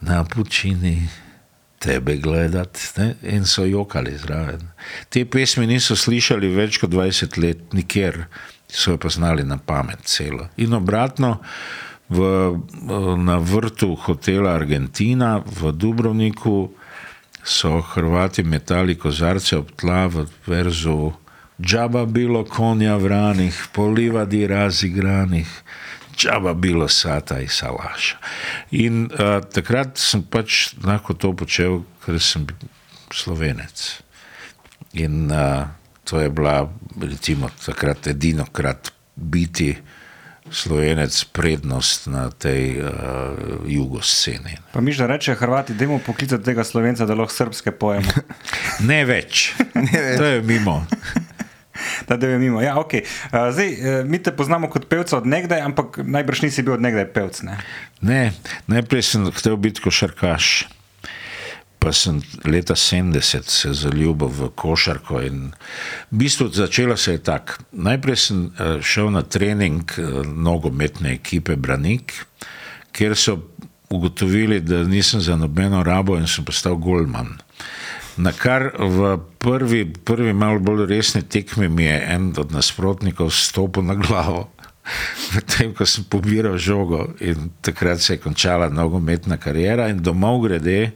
na 0.00 0.24
pučini 0.24 1.08
tebe 1.78 2.16
gledati. 2.16 2.80
Ne? 2.96 3.14
In 3.22 3.44
so 3.44 3.64
jokali 3.64 4.18
zraven. 4.18 4.68
Te 5.08 5.24
pesmi 5.24 5.66
niso 5.66 5.96
slišali 5.96 6.48
več 6.52 6.78
kot 6.78 6.92
20 6.92 7.38
let, 7.40 7.72
nikjer, 7.72 8.26
so 8.68 8.94
jo 8.94 9.00
pa 9.00 9.08
znali 9.08 9.44
na 9.44 9.56
pamet 9.56 10.04
celo. 10.04 10.48
In 10.56 10.76
obratno, 10.76 11.38
v, 12.08 12.20
na 13.16 13.38
vrtu 13.40 13.94
hotela 13.96 14.52
Argentina 14.52 15.38
v 15.40 15.72
Dubrovniku 15.72 16.68
so 17.44 17.80
Hrvati 17.80 18.42
metali 18.42 18.96
kozarce 18.98 19.56
ob 19.56 19.70
tla 19.76 20.06
v 20.06 20.26
verzu 20.46 21.12
Džaba 21.60 22.04
bilo 22.06 22.44
konja 22.44 22.96
vranih, 22.96 23.66
polivadi 23.72 24.46
razigranih, 24.46 25.46
džaba 26.16 26.54
bilo 26.54 26.88
sata 26.88 27.38
i 27.40 27.48
salaša. 27.48 28.16
In 28.70 29.04
uh, 29.04 29.38
takrat 29.54 29.98
sem 29.98 30.22
pač 30.22 30.74
lahko 30.82 31.14
to 31.14 31.30
počel, 31.32 31.84
ker 32.02 32.18
sem 32.18 32.46
slovenec. 33.14 34.02
In 34.98 35.30
uh, 35.30 35.70
to 36.04 36.18
je 36.20 36.30
bila, 36.30 36.66
recimo, 37.00 37.50
takrat 37.66 38.10
edino 38.10 38.46
krat 38.52 38.90
biti 39.14 39.76
slovenec 40.50 41.24
prednost 41.32 42.06
na 42.06 42.30
tej 42.30 42.80
uh, 42.80 42.88
jugosceni. 43.66 44.58
Pa 44.72 44.80
mi 44.80 44.92
že 44.92 45.06
reče, 45.06 45.34
Hrvati, 45.34 45.74
dajmo 45.74 45.98
poklicati 46.06 46.44
tega 46.44 46.64
slovenca, 46.64 47.06
da 47.06 47.14
lahko 47.14 47.32
srpske 47.34 47.72
pojemo. 47.72 48.12
Ne 48.90 49.04
več. 49.04 49.54
Ne 49.74 50.00
več. 50.00 50.18
To 50.18 50.24
je 50.24 50.42
mimo. 50.42 50.82
Da, 52.06 52.16
da 52.16 52.28
je 52.28 52.38
mimo. 52.38 52.60
Ja, 52.62 52.76
okay. 52.78 53.02
uh, 53.32 53.50
zdaj, 53.50 53.70
uh, 53.74 54.06
mi 54.06 54.20
te 54.22 54.30
poznamo 54.32 54.68
kot 54.70 54.86
pevca 54.88 55.16
od 55.18 55.26
nekdaj, 55.26 55.60
ampak 55.60 55.98
najbrž 56.06 56.44
nisi 56.46 56.62
bil 56.62 56.76
od 56.76 56.84
nekdaj 56.84 57.08
pevc. 57.10 57.40
Ne? 57.42 57.58
Ne, 58.00 58.20
najprej 58.70 59.02
sem 59.02 59.26
hotel 59.26 59.56
biti 59.58 59.82
košarkaš. 59.82 60.68
Pa 61.84 61.92
sem 61.92 62.22
leta 62.48 62.74
70 62.74 63.44
se 63.44 63.72
zaljubil 63.76 64.28
v 64.28 64.48
košarko. 64.56 65.20
In 65.20 65.52
v 66.10 66.16
bistvu 66.16 66.48
začelo 66.48 66.96
se 66.96 67.12
je 67.12 67.22
tako. 67.22 67.60
Najprej 67.72 68.16
sem 68.16 68.46
eh, 68.46 68.78
šel 68.80 69.10
na 69.12 69.22
trening 69.22 69.84
eh, 69.98 70.22
nogometne 70.24 71.12
ekipe 71.12 71.56
Branik, 71.56 72.24
kjer 72.92 73.12
so 73.16 73.36
ugotovili, 73.92 74.60
da 74.60 74.82
nisem 74.82 75.20
za 75.20 75.36
nobeno 75.36 75.82
rabo 75.82 76.16
in 76.16 76.26
sem 76.26 76.44
postal 76.44 76.80
golman. 76.80 77.36
Na 78.16 78.32
kar 78.32 78.70
v 78.78 79.18
prvi, 79.38 79.84
prvi 80.04 80.32
malo 80.32 80.58
bolj 80.58 80.86
resni 80.86 81.22
tekmi 81.22 81.68
mi 81.68 81.84
je 81.84 82.00
en 82.14 82.32
od 82.38 82.52
nasprotnikov 82.52 83.30
stopil 83.30 83.82
na 83.82 83.94
glavo. 83.94 84.53
Medtem 85.34 85.72
ko 85.74 85.86
sem 85.88 86.04
pobiral 86.04 86.58
žogo 86.60 87.06
in 87.20 87.50
takrat 87.64 88.00
se 88.00 88.14
je 88.14 88.20
končala 88.20 88.68
nogometna 88.68 89.36
karijera, 89.36 89.88
in 89.88 90.02
domov 90.02 90.42
grede 90.44 90.90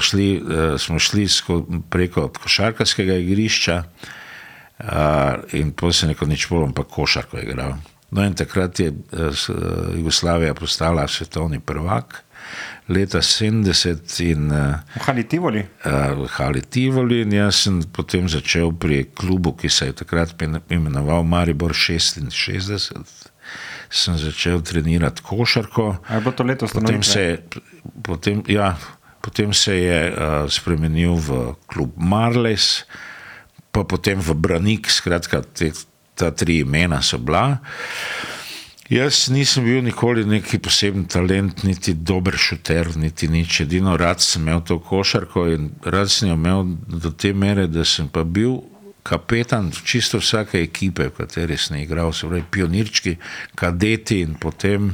šli, 0.00 0.28
uh, 0.40 0.80
smo 0.80 0.98
šli 0.98 1.26
preko 1.90 2.28
košarkarskega 2.28 3.14
igrišča 3.20 3.82
uh, 3.84 4.86
in 5.52 5.72
potem 5.72 5.92
se 5.92 6.06
neko 6.06 6.26
nič 6.26 6.48
bolj, 6.48 6.72
pa 6.74 6.84
košarko 6.84 7.38
igral. 7.38 7.76
No 8.10 8.24
in 8.24 8.34
takrat 8.34 8.80
je 8.80 8.90
uh, 8.90 9.46
Jugoslavija 9.96 10.54
postala 10.54 11.08
svetovni 11.08 11.60
prvak, 11.60 12.23
leta 12.88 13.22
70 13.22 14.20
in 14.20 14.52
uh, 14.52 14.80
V 14.96 15.02
Hali 15.06 15.24
Tivoli. 15.24 15.64
uh, 15.84 16.24
v 16.24 16.28
Hali 16.36 16.62
Tivoli 16.62 17.22
in 17.24 17.32
jaz 17.32 17.64
sem 17.64 17.80
potem 17.92 18.28
začel 18.28 18.72
pri 18.72 19.04
klubu, 19.14 19.54
ki 19.56 19.68
se 19.68 19.86
je 19.86 19.92
takrat 20.04 20.34
imenoval 20.68 21.24
Maribor 21.24 21.72
66. 21.72 22.92
Sem 23.90 24.18
začel 24.18 24.60
trenirati 24.60 25.22
košarko. 25.22 25.96
Je 26.10 26.20
bilo 26.20 26.32
to 26.32 26.42
leto 26.42 26.66
Potem 26.72 27.02
se 27.02 27.20
je, 27.20 27.34
potem, 28.02 28.42
ja, 28.48 28.76
potem 29.20 29.54
se 29.54 29.76
je 29.76 30.00
uh, 30.12 30.50
spremenil 30.50 31.16
v 31.16 31.54
klub 31.66 31.92
Marles, 31.96 32.84
pa 33.72 33.84
potem 33.84 34.20
v 34.20 34.34
Branik, 34.34 34.90
skratka, 34.90 35.42
te, 35.42 35.72
ta 36.14 36.30
tri 36.30 36.60
imena 36.62 37.02
so 37.02 37.18
bila. 37.18 37.58
Jaz 38.90 39.28
nisem 39.32 39.64
bil 39.64 39.80
nikoli 39.84 40.26
neki 40.28 40.58
poseben 40.60 41.06
talent, 41.08 41.62
niti 41.64 41.94
dober 41.94 42.36
šuter, 42.36 42.90
niti 43.00 43.28
nič. 43.32 43.62
Edino 43.64 43.96
rad 43.96 44.20
sem 44.20 44.42
imel 44.42 44.60
to 44.60 44.76
košarko 44.78 45.46
in 45.48 45.70
rad 45.84 46.10
sem 46.12 46.28
jo 46.28 46.36
imel 46.36 46.66
do 46.88 47.10
te 47.10 47.32
mere, 47.32 47.66
da 47.66 47.84
sem 47.84 48.08
pa 48.12 48.24
bil 48.24 48.58
kapetan 49.04 49.70
čisto 49.84 50.20
vsake 50.20 50.60
ekipe, 50.64 51.08
v 51.08 51.16
kateri 51.16 51.56
sem 51.60 51.78
igral, 51.80 52.12
se 52.12 52.28
pravi 52.28 52.44
pionirčki, 52.50 53.16
kadeti 53.56 54.20
in 54.24 54.36
potem. 54.40 54.92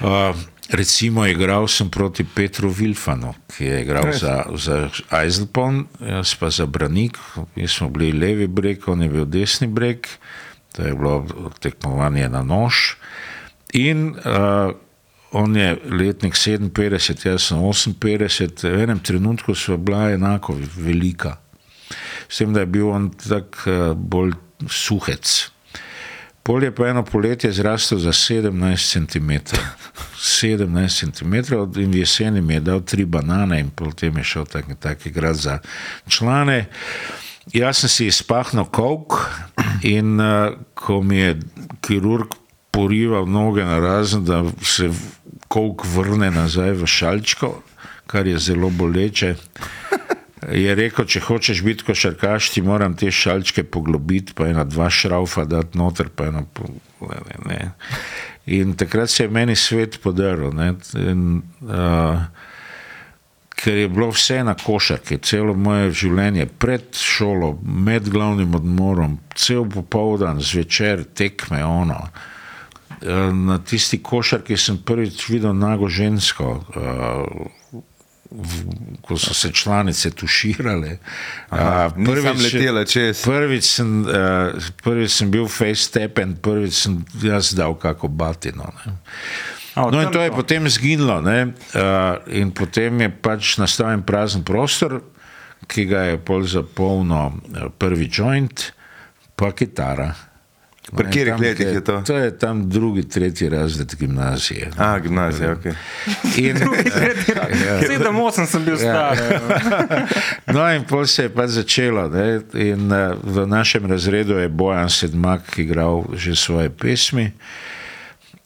Uh, 0.00 0.36
recimo, 0.68 1.24
igral 1.24 1.68
sem 1.72 1.88
proti 1.88 2.24
Petru 2.24 2.68
Vilfanu, 2.68 3.32
ki 3.56 3.64
je 3.64 3.82
igral 3.84 4.10
Res? 4.10 4.20
za, 4.20 4.34
za 4.52 4.80
Eiselpon, 5.16 5.86
jaz 6.00 6.34
pa 6.36 6.50
za 6.52 6.66
Branik. 6.66 7.16
Mi 7.56 7.68
smo 7.68 7.88
bili 7.88 8.12
levi 8.12 8.46
breg, 8.48 8.84
on 8.88 9.04
je 9.04 9.08
bil 9.08 9.24
desni 9.24 9.68
breg, 9.68 10.08
to 10.76 10.82
je 10.82 10.94
bilo 10.94 11.50
tekmovanje 11.60 12.28
na 12.28 12.42
nož. 12.42 12.74
In 13.72 14.14
uh, 14.14 14.74
on 15.32 15.56
je 15.56 15.76
letnik 15.90 16.34
57, 16.34 17.28
jaz 17.28 17.48
sem 17.82 17.94
58, 17.94 18.68
v 18.68 18.84
enem 18.84 19.00
trenutku 19.00 19.54
sva 19.54 19.76
bila 19.76 20.10
enako 20.12 20.56
velika. 20.76 21.36
S 22.28 22.38
tem, 22.38 22.52
da 22.52 22.60
je 22.60 22.66
bil 22.66 22.88
on 22.88 23.10
tak 23.10 23.64
uh, 23.66 23.92
bolj 23.96 24.36
suhec. 24.68 25.50
Pol 26.46 26.62
je 26.62 26.70
pa 26.70 26.86
eno 26.86 27.02
poletje 27.02 27.50
zrastel 27.52 27.98
za 27.98 28.12
17 28.12 28.52
cm. 28.92 29.30
17 30.14 31.10
cm 31.10 31.34
in 31.80 31.94
jeseni 31.94 32.40
mi 32.40 32.54
je 32.54 32.60
dal 32.60 32.80
tri 32.80 33.04
banane 33.04 33.60
in 33.60 33.70
potem 33.70 34.16
je 34.16 34.24
šel 34.24 34.46
tak, 34.46 34.64
tak 34.80 35.06
igrati 35.06 35.38
za 35.38 35.58
člane. 36.08 36.66
Jaz 37.54 37.78
sem 37.78 37.90
si 37.90 38.06
izpahnil 38.10 38.66
kok 38.74 39.20
in 39.86 40.18
uh, 40.18 40.56
ko 40.74 40.98
mi 41.02 41.20
je 41.20 41.36
kirurg 41.86 42.34
porival 42.74 43.28
noge 43.30 43.64
na 43.64 43.78
razen, 43.78 44.24
da 44.24 44.42
se 44.62 44.90
kok 45.48 45.84
vrne 45.94 46.30
nazaj 46.30 46.74
v 46.76 46.88
šalčko, 46.90 47.52
kar 48.06 48.26
je 48.26 48.38
zelo 48.38 48.70
boleče. 48.70 49.36
Je 50.52 50.74
rekel, 50.78 51.06
če 51.08 51.22
hočeš 51.26 51.62
biti 51.64 51.86
košarkaš, 51.86 52.50
ti 52.54 52.62
moram 52.62 52.94
te 52.98 53.08
šalčke 53.10 53.64
poglobiti, 53.64 54.34
pa 54.36 54.50
ena 54.50 54.66
dva 54.68 54.90
šraufa 54.92 55.46
dati 55.48 55.78
noter, 55.78 56.10
pa 56.12 56.28
eno. 56.28 56.44
Ne, 57.00 57.38
ne. 57.46 57.60
In 58.54 58.76
takrat 58.78 59.10
se 59.10 59.24
je 59.24 59.32
meni 59.32 59.56
svet 59.56 59.98
podaril. 60.02 60.52
ne. 60.54 60.74
In, 61.02 61.40
uh, 61.62 62.26
ker 63.56 63.74
je 63.74 63.88
bilo 63.88 64.10
vse 64.12 64.42
na 64.44 64.54
košarki, 64.54 65.18
celo 65.24 65.54
moje 65.54 65.90
življenje, 66.04 66.46
pred 66.60 66.82
šolo, 66.92 67.54
med 67.62 68.08
glavnim 68.12 68.54
odmorom, 68.54 69.18
cel 69.34 69.64
popoldan, 69.64 70.40
zvečer, 70.40 71.04
tekme, 71.16 71.64
ono. 71.64 72.02
Eh, 73.02 73.32
Na 73.32 73.58
tisti 73.58 73.98
košarki 74.02 74.56
sem 74.56 74.78
prvič 74.78 75.28
videl 75.28 75.54
nago 75.56 75.88
žensko, 75.88 76.64
eh, 76.76 77.80
v- 78.30 79.00
ko 79.02 79.16
so 79.18 79.34
se 79.34 79.52
članice 79.52 80.10
tuširale. 80.10 80.98
A, 81.50 81.88
nisem 81.96 82.36
letela 82.36 82.84
čez. 82.84 83.22
Prvič 83.22 83.64
sem, 83.64 84.04
prvič 84.82 85.10
sem 85.10 85.30
bil 85.30 85.48
face 85.48 85.90
tap 85.92 86.18
in 86.18 86.36
prvič 86.36 86.72
sem 86.74 87.04
jaz 87.22 87.54
dal 87.54 87.74
kako 87.78 88.08
batino. 88.08 88.72
Ne. 88.86 88.92
A, 89.76 89.90
No, 89.92 90.00
in 90.00 90.08
to 90.10 90.20
je 90.20 90.30
to. 90.32 90.36
potem 90.36 90.64
zginilo, 90.68 91.20
ne? 91.20 91.52
uh, 91.76 92.16
in 92.32 92.48
potem 92.50 92.96
je 93.00 93.10
pač 93.12 93.58
nastal 93.60 93.92
en 93.92 94.00
prazen 94.02 94.40
prostor, 94.40 95.02
ki 95.68 95.84
ga 95.84 96.00
je 96.08 96.16
pol 96.18 96.44
zapolnil 96.46 97.36
eh, 97.52 97.68
prvi 97.78 98.08
joint, 98.08 98.72
pa 99.36 99.52
kitara. 99.52 100.14
Pri 100.86 101.02
katerih 101.04 101.34
letih 101.34 101.66
je 101.66 101.80
to? 101.82 101.94
To 102.06 102.14
je 102.14 102.30
tam 102.38 102.70
drugi, 102.70 103.02
tretji 103.02 103.48
razred 103.50 103.90
gimnazije. 103.98 104.70
A, 104.78 104.98
gimnazija, 104.98 105.52
ok. 105.52 105.64
In, 106.38 106.56
Sedem, 107.86 108.20
osem 108.20 108.46
sem 108.46 108.62
bil 108.64 108.78
star. 108.78 109.18
evo. 109.18 109.46
No, 110.54 110.62
in 110.70 110.84
pol 110.84 111.06
se 111.06 111.22
je 111.22 111.28
pa 111.28 111.46
začelo. 111.46 112.06
Ne? 112.08 112.40
In 112.54 112.86
uh, 112.86 113.18
v 113.18 113.46
našem 113.46 113.82
razredu 113.86 114.38
je 114.38 114.48
Bojan 114.48 114.86
Sedmak 114.86 115.58
igral 115.58 116.06
že 116.14 116.36
svoje 116.38 116.70
pesmi. 116.70 117.32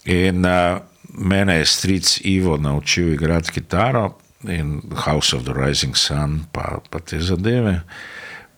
In 0.04 0.40
uh, 0.40 0.80
mene 1.14 1.59
je 1.59 1.66
stric 1.66 2.20
Ivo 2.25 2.57
naučil 2.57 3.12
igrati 3.12 3.53
kitaro 3.53 4.18
in 4.49 4.83
House 5.05 5.37
of 5.37 5.44
the 5.44 5.53
Rising 5.53 5.96
Sun, 5.96 6.44
pa, 6.53 6.79
pa 6.90 6.99
te 6.99 7.20
zadeve. 7.20 7.81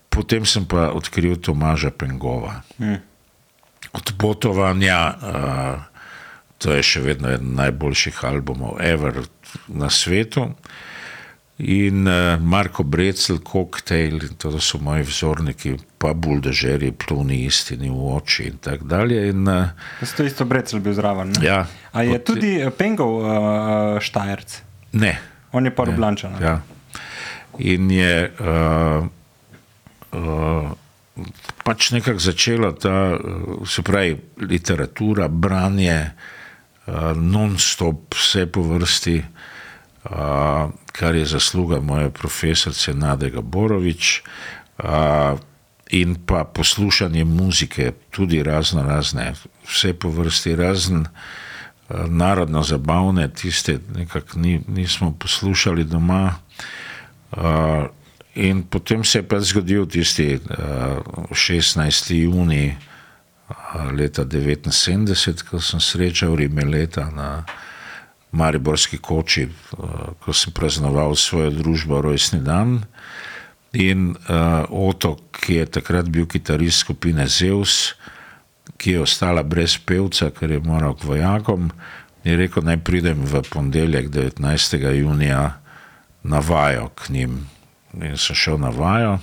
Potem 0.08 0.46
sem 0.46 0.64
pa 0.64 0.90
odkril 0.92 1.36
Tomaža 1.40 1.90
Pengova. 1.90 2.60
Hmm. 2.78 3.00
Od 3.92 4.12
potovanja, 4.18 5.14
uh, 5.16 5.82
to 6.58 6.72
je 6.72 6.82
še 6.82 7.00
vedno 7.00 7.32
eden 7.32 7.54
najboljših 7.56 8.24
albumov 8.24 8.78
ever 8.80 9.24
na 9.68 9.90
svetu. 9.90 10.52
In 11.62 12.06
uh, 12.06 12.40
Marko 12.42 12.82
Brecel, 12.82 13.38
Cocktail, 13.38 14.18
in 14.22 14.34
to 14.34 14.50
so 14.58 14.80
moji 14.82 15.04
vzorniki, 15.06 15.76
pa 15.98 16.10
buldožeri, 16.10 16.90
pluni 16.90 17.44
istini 17.46 17.86
v 17.86 18.08
oči 18.16 18.48
in 18.50 18.56
tako 18.58 18.88
dalje. 18.90 19.28
In, 19.30 19.46
uh, 19.46 19.70
to 20.16 20.26
isto 20.26 20.42
brecel 20.44 20.82
bil 20.82 20.96
zraven. 20.98 21.30
ne? 21.30 21.46
ja, 21.46 21.66
A 21.92 22.02
je 22.02 22.18
od- 22.18 22.24
tudi 22.26 22.58
eh, 22.58 22.70
Pengov 22.74 23.14
uh, 23.22 23.30
Štajerc? 24.02 24.58
Ne. 24.98 25.14
On 25.52 25.62
je 25.64 25.70
pa 25.70 25.86
Ljubljančan. 25.86 26.34
ne? 26.34 26.42
Ja. 26.42 26.56
In 27.62 27.90
je 27.94 28.32
uh, 28.42 29.06
uh, 30.18 30.70
pač 31.62 31.92
nekako 31.94 32.18
začela 32.18 32.72
ta, 32.74 33.14
se 33.70 33.86
pravi, 33.86 34.18
literatura, 34.42 35.28
branje, 35.30 36.10
uh, 36.90 37.14
non-stop, 37.14 38.18
vse 38.18 38.48
po 38.50 38.66
vrsti, 38.66 39.16
uh, 39.22 39.41
kar 40.92 41.14
je 41.14 41.24
zasluga 41.24 41.80
moje 41.80 42.10
profesorice 42.10 42.94
Nadega 42.94 43.40
Borovič. 43.40 44.22
In 45.90 46.14
pa 46.26 46.44
poslušanje 46.44 47.24
muzike, 47.24 47.92
tudi 48.10 48.42
razno 48.42 48.82
razne, 48.82 49.34
vse 49.68 49.92
po 49.94 50.08
vrsti, 50.08 50.56
razen 50.56 51.06
narodno 52.08 52.62
zabavne, 52.62 53.28
tiste 53.28 53.78
nekako 53.94 54.38
ni, 54.38 54.60
nismo 54.68 55.12
poslušali 55.18 55.84
doma. 55.84 56.34
In 58.34 58.62
potem 58.62 59.04
se 59.04 59.18
je 59.18 59.28
pa 59.28 59.40
zgodil 59.40 59.86
tisti 59.86 60.34
uh, 60.34 61.30
16. 61.30 62.14
juni 62.14 62.76
leta 63.92 64.24
1979, 64.24 65.42
ko 65.50 65.60
sem 65.60 65.80
srečal 65.80 66.36
Rimeleta 66.36 67.10
na 67.10 67.44
Mariborski 68.32 68.98
koči, 68.98 69.46
uh, 69.48 70.12
ko 70.20 70.32
sem 70.32 70.52
praznoval 70.52 71.16
svojo 71.16 71.50
družbo 71.50 72.00
rojstni 72.00 72.40
dan. 72.40 72.82
In 73.72 74.12
uh, 74.12 74.64
Oto, 74.68 75.16
ki 75.32 75.60
je 75.60 75.66
takrat 75.78 76.08
bil 76.08 76.26
kitarist 76.28 76.84
skupine 76.84 77.26
Zeus, 77.28 77.94
ki 78.76 78.96
je 78.96 79.02
ostala 79.04 79.42
brez 79.42 79.78
pevca, 79.78 80.30
ker 80.30 80.50
je 80.50 80.60
moral 80.64 80.96
k 80.96 81.08
vojakom, 81.08 81.70
je 82.24 82.36
rekel, 82.36 82.62
naj 82.62 82.78
pridem 82.84 83.24
v 83.26 83.42
ponedeljek 83.50 84.08
19. 84.10 84.78
junija 84.94 85.58
na 86.22 86.38
vajo 86.38 86.88
k 86.94 87.08
njim. 87.08 87.46
In 88.00 88.16
sem 88.16 88.36
šel 88.36 88.58
na 88.58 88.70
vajo, 88.70 89.18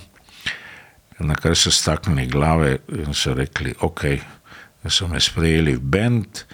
na 1.18 1.34
kar 1.34 1.56
so 1.56 1.70
staknili 1.70 2.26
glave 2.26 2.78
in 2.88 3.14
so 3.14 3.34
rekli, 3.34 3.74
ok, 3.80 4.04
so 4.88 5.08
me 5.08 5.20
sprejeli 5.20 5.76
v 5.76 5.80
bend. 5.80 6.44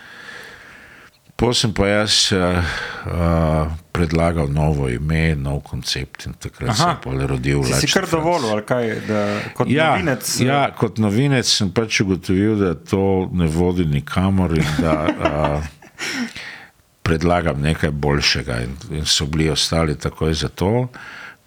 Potem 1.37 1.72
pa 1.77 1.85
jaz 1.87 2.33
uh, 2.33 2.64
uh, 3.05 3.68
predlagal 3.92 4.49
novo 4.49 4.88
ime, 4.88 5.35
nov 5.37 5.61
koncept 5.68 6.25
in 6.27 6.33
takrat 6.33 6.70
Aha. 6.72 6.77
se 6.77 6.88
je 6.88 6.96
pol 7.05 7.27
rodil 7.29 7.61
Si, 7.64 7.85
si 7.85 7.92
kar 7.92 8.09
dovolil, 8.09 8.49
ali 8.57 8.64
kaj, 8.64 8.87
da 9.05 9.20
kot 9.53 9.68
Ja, 9.68 9.90
novinec. 9.92 10.25
eh, 10.40 10.46
ja, 10.49 10.62
kot 10.72 10.96
novinec 10.99 11.44
sem 11.44 11.68
pač 11.72 12.01
ugotovil, 12.01 12.57
da 12.57 12.72
to 12.75 13.29
ne 13.33 13.46
vodi 13.46 13.85
nikamor 13.85 14.57
in 14.57 14.72
da 14.81 14.94
a, 15.05 15.61
predlagam 17.05 17.61
nekaj 17.61 17.90
boljšega. 17.92 18.61
In, 18.64 18.72
in 18.90 19.05
so 19.05 19.27
bili 19.27 19.51
ostali 19.53 19.99
takoj 19.99 20.35
za 20.35 20.49
to. 20.49 20.88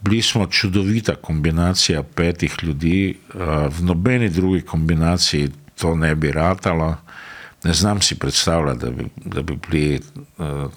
Bili 0.01 0.21
smo 0.21 0.45
čudovita 0.45 1.15
kombinacija 1.15 2.03
petih 2.03 2.55
ljudi, 2.61 3.17
a, 3.33 3.65
v 3.73 3.83
nobeni 3.89 4.29
drugi 4.29 4.61
kombinaciji 4.61 5.49
to 5.81 5.95
ne 5.95 6.15
bi 6.15 6.31
ratalo. 6.31 6.95
Ne 7.63 7.73
znam 7.73 8.01
si 8.01 8.19
predstavljati, 8.19 8.79
da 8.79 8.91
bi, 8.91 9.05
da 9.25 9.41
bi 9.41 9.57
bili 9.69 10.01
uh, 10.37 10.71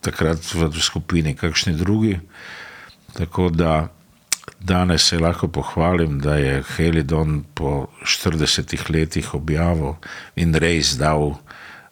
takrat 0.00 0.54
v 0.54 0.80
skupini 0.80 1.34
kakšni 1.34 1.72
drugi. 1.72 2.20
Tako 3.12 3.48
da 3.48 3.88
danes 4.60 5.08
se 5.08 5.18
lahko 5.18 5.48
pohvalim, 5.48 6.18
da 6.18 6.36
je 6.36 6.62
Helidon 6.76 7.44
po 7.54 7.86
40 8.04 8.90
letih 8.90 9.34
objavil 9.34 9.94
in 10.36 10.54
res 10.54 10.96
dal 10.98 11.34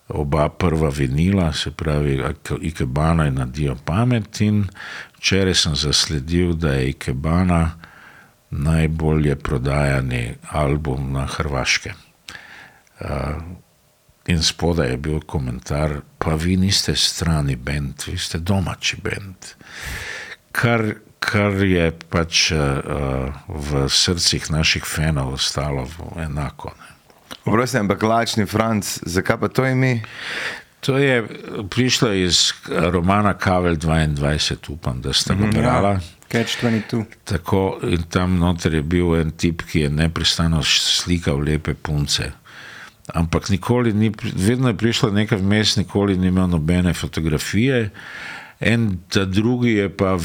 oba 0.08 0.48
prva 0.48 0.88
vinila, 0.90 1.52
se 1.52 1.70
pravi 1.70 2.22
Ikebana 2.60 3.26
in 3.26 3.34
Nadijo 3.34 3.76
pamet. 3.84 4.40
In 4.40 4.64
včeraj 5.18 5.54
sem 5.54 5.74
zasledil, 5.74 6.52
da 6.52 6.74
je 6.74 6.90
Ikebana 6.90 7.70
najbolje 8.50 9.36
prodajani 9.36 10.34
album 10.50 11.12
na 11.12 11.26
Hrvaškem. 11.26 11.94
Uh, 13.00 13.08
In 14.30 14.42
spodaj 14.42 14.90
je 14.90 14.96
bil 14.96 15.20
komentar, 15.26 16.00
pa 16.18 16.36
vi 16.38 16.56
niste 16.56 16.94
strani 16.96 17.56
bend, 17.56 18.04
vi 18.06 18.18
ste 18.18 18.38
domači 18.38 19.00
bend. 19.02 19.54
Kar, 20.52 20.84
kar 21.18 21.58
je 21.66 21.88
pač 22.12 22.50
uh, 22.54 23.34
v 23.48 23.88
srcih 23.90 24.50
naših 24.54 24.86
fanov 24.86 25.34
ostalo 25.34 25.88
enako. 26.14 26.70
Ne. 26.78 26.94
Oprosti, 27.44 27.80
ampak 27.82 28.02
lačni 28.02 28.46
Franc, 28.46 29.00
zakaj 29.02 29.40
pa 29.40 29.48
to 29.48 29.66
ime? 29.66 30.00
To 30.86 30.98
je 30.98 31.26
prišlo 31.70 32.12
iz 32.12 32.52
romana 32.68 33.34
Kavel 33.34 33.74
22, 33.76 34.70
upam, 34.70 35.00
da 35.02 35.12
ste 35.12 35.34
ga 35.34 35.50
brala. 35.52 35.98
Catch 36.30 36.62
22. 36.62 37.04
Tako, 37.24 37.80
in 37.82 38.02
tam 38.02 38.38
noter 38.38 38.74
je 38.74 38.82
bil 38.82 39.16
en 39.18 39.30
tip, 39.30 39.66
ki 39.66 39.80
je 39.80 39.90
neprestano 39.90 40.62
slikal 40.62 41.42
lepe 41.42 41.74
punce. 41.74 42.30
Ampak 43.14 43.48
nikoli 43.50 43.92
ni, 43.92 44.12
vedno 44.34 44.68
je 44.68 44.76
prišlo 44.76 45.10
nekaj 45.10 45.38
vmes, 45.38 45.76
nikoli 45.76 46.16
ni 46.18 46.28
imel 46.28 46.48
nobene 46.48 46.94
fotografije. 46.94 47.90
En 48.60 48.98
ta 49.08 49.24
drugi 49.24 49.70
je 49.70 49.88
pa 49.96 50.14
uh, 50.14 50.24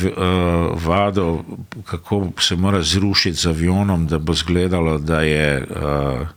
vadil, 0.86 1.38
kako 1.86 2.32
se 2.40 2.56
mora 2.56 2.82
zrušiti 2.82 3.38
z 3.38 3.48
avionom, 3.48 4.08
da 4.08 4.20
bo 4.20 4.34
zgledalo, 4.34 4.98
da 4.98 5.22
uh, 5.64 6.28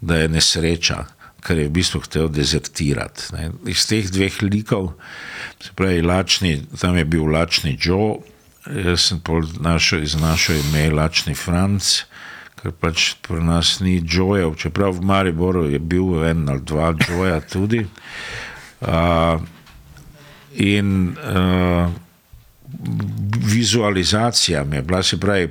da 0.00 0.16
je 0.16 0.28
nesreča, 0.28 1.04
ker 1.44 1.58
je 1.58 1.68
v 1.68 1.72
bistvu 1.78 2.00
hotel 2.04 2.28
dezertirati. 2.28 3.32
Ne. 3.32 3.50
Iz 3.72 3.86
teh 3.88 4.08
dveh 4.10 4.42
likov, 4.42 4.92
se 5.62 5.72
pravi, 5.76 6.02
lačni, 6.04 6.58
tam 6.80 6.96
je 6.96 7.04
bil 7.04 7.24
lačni 7.32 7.76
Joe, 7.80 8.20
jaz 8.68 9.08
sem 9.08 9.20
našel, 9.60 10.02
iznašel 10.04 10.56
ime 10.56 10.90
Lačni 10.90 11.34
Franc 11.34 12.04
ker 12.64 12.72
pač 12.72 13.12
pri 13.20 13.42
nas 13.44 13.76
ni 13.84 13.98
Jojev, 14.00 14.54
čeprav 14.56 14.96
v 14.96 15.04
Mariboru 15.04 15.66
je 15.68 15.78
bil 15.78 16.24
en 16.24 16.48
ali 16.48 16.64
dva 16.64 16.94
Joja 16.96 17.40
tudi. 17.44 17.84
Uh, 18.84 19.40
in 20.60 21.16
uh, 21.16 21.88
vizualizacija 23.38 24.60
je 24.72 24.82
bila, 24.82 25.02
se 25.02 25.16
pravi, 25.20 25.48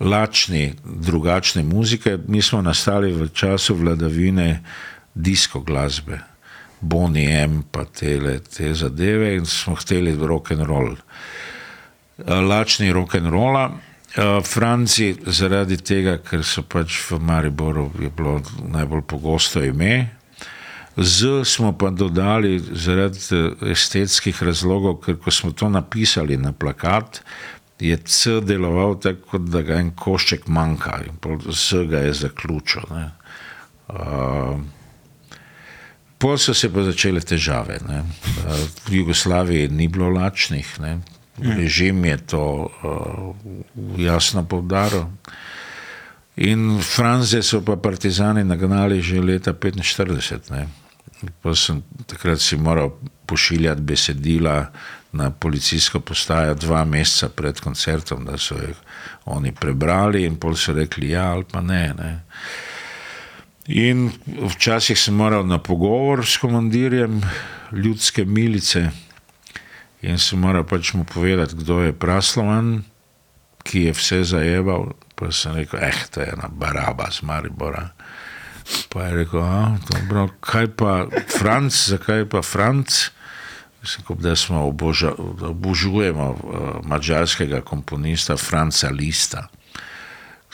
lačni, 0.00 0.74
drugačne 0.84 1.62
muzike. 1.62 2.18
Mi 2.28 2.42
smo 2.42 2.60
nastali 2.62 3.12
v 3.12 3.30
času 3.32 3.78
vladavine 3.80 4.60
disko 5.14 5.62
glasbe, 5.64 6.18
Bonnie 6.80 7.46
M, 7.46 7.62
pa 7.70 7.84
tele, 7.84 8.42
te 8.44 8.74
zadeve 8.74 9.38
in 9.38 9.46
smo 9.46 9.74
hteli 9.74 10.12
rock 10.20 10.50
and 10.50 10.66
roll. 10.68 10.96
Lačni 12.26 12.92
rock 12.92 13.14
and 13.14 13.32
rolla. 13.32 13.70
Uh, 14.14 14.38
Franci, 14.46 15.16
zaradi 15.26 15.76
tega, 15.82 16.18
ker 16.22 16.44
so 16.46 16.62
pač 16.62 17.00
v 17.10 17.18
Mariboru 17.18 17.88
je 17.98 18.10
bilo 18.14 18.36
najbolj 18.70 19.02
pogosto 19.10 19.62
ime, 19.64 20.10
z 20.94 21.42
smo 21.42 21.72
pa 21.74 21.90
dodali 21.90 22.60
zaradi 22.62 23.18
estetskih 23.74 24.42
razlogov, 24.46 25.00
ker 25.02 25.18
ko 25.18 25.34
smo 25.34 25.50
to 25.50 25.66
napisali 25.66 26.38
na 26.38 26.52
plakat, 26.54 27.24
je 27.82 27.96
C 28.06 28.38
deloval 28.40 29.00
tako, 29.02 29.42
da 29.42 29.64
ga 29.66 29.80
en 29.82 29.90
košček 29.90 30.46
manjka 30.46 31.00
in 31.02 31.18
Z 31.50 31.82
ga 31.90 32.06
je 32.06 32.14
zaključil. 32.14 32.86
Uh, 33.88 34.62
Pol 36.18 36.38
so 36.38 36.54
se 36.54 36.70
pa 36.72 36.86
začele 36.86 37.20
težave. 37.20 37.80
Ne. 37.88 38.04
V 38.86 38.94
Jugoslaviji 39.02 39.68
ni 39.68 39.88
bilo 39.88 40.08
lačnih. 40.08 40.70
Ne. 40.80 40.98
Režim 41.38 42.04
je 42.04 42.16
to 42.16 42.70
uh, 42.82 43.34
jasno 43.98 44.44
povdaril. 44.44 45.06
In 46.36 46.80
Franze 46.82 47.42
so 47.42 47.62
pa 47.62 47.76
partizani 47.76 48.44
nagnali 48.44 49.02
že 49.02 49.22
leta 49.22 49.52
45. 49.52 50.50
Ne. 50.50 50.66
Pa 51.42 51.54
sem 51.54 51.82
takrat 52.06 52.40
si 52.40 52.56
moral 52.56 52.90
pošiljati 53.26 53.82
besedila 53.82 54.70
na 55.12 55.30
policijsko 55.30 56.00
postajo 56.00 56.54
dva 56.54 56.84
meseca 56.84 57.28
pred 57.28 57.60
koncertom, 57.60 58.24
da 58.24 58.38
so 58.38 58.54
jih 58.54 58.76
oni 59.24 59.52
prebrali 59.52 60.24
in 60.26 60.36
pol 60.36 60.56
so 60.58 60.72
rekli 60.72 61.10
ja 61.14 61.30
ali 61.32 61.44
pa 61.50 61.60
ne. 61.60 61.94
ne. 61.98 62.12
In 63.66 64.10
včasih 64.26 64.98
sem 64.98 65.14
moral 65.14 65.46
na 65.46 65.58
pogovor 65.58 66.26
s 66.26 66.36
komandirjem 66.36 67.22
ljudske 67.72 68.24
milice 68.24 68.90
in 70.04 70.20
sem 70.20 70.40
moral 70.40 70.66
pač 70.68 70.92
mu 70.92 71.04
povedati, 71.08 71.56
kdo 71.56 71.80
je 71.80 71.96
Praslovan, 71.96 72.84
ki 73.64 73.88
je 73.88 73.92
vse 73.96 74.18
zajeval. 74.24 74.92
Pa 75.14 75.32
sem 75.32 75.54
rekel, 75.56 75.80
eh, 75.80 76.04
to 76.10 76.20
je 76.20 76.28
ena 76.28 76.50
baraba 76.52 77.08
z 77.10 77.22
Maribora. 77.22 77.94
Pa 78.88 79.08
je 79.08 79.24
rekel, 79.24 79.40
a, 79.40 79.76
dobro, 79.88 80.28
kaj 80.40 80.66
pa 80.76 81.06
Franc, 81.28 81.72
zakaj 81.72 82.28
pa 82.28 82.42
Franc? 82.42 83.10
Kot 84.04 84.18
da 84.24 84.32
smo 84.36 84.64
oboža, 84.64 85.12
obožujemo 85.40 86.26
uh, 86.30 86.40
mađarskega 86.88 87.60
komponista 87.60 88.36
Franca 88.36 88.88
Lista, 88.88 89.48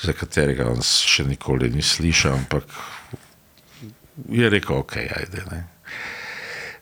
za 0.02 0.12
katerega 0.12 0.66
on 0.66 0.82
še 0.82 1.24
nikoli 1.24 1.70
ni 1.70 1.82
slišal, 1.82 2.34
ampak 2.34 2.66
je 4.28 4.50
rekel, 4.50 4.82
ok, 4.82 4.96
ajde. 4.96 5.44
Ne. 5.50 5.60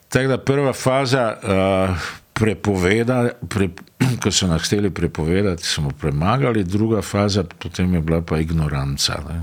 Tako 0.09 0.27
da 0.27 0.39
prva 0.41 0.73
faza 0.73 1.37
uh, 1.37 2.09
prepoveda, 2.39 3.29
pre, 3.49 3.69
ko 4.21 4.31
so 4.31 4.47
nas 4.47 4.63
hteli 4.67 4.89
prepovedati, 4.89 5.63
smo 5.63 5.91
premagali, 5.91 6.63
druga 6.63 7.01
faza 7.01 7.43
potem 7.43 7.93
je 7.93 8.01
bila 8.01 8.21
pa 8.21 8.39
ignoranca. 8.39 9.19
Ne. 9.29 9.41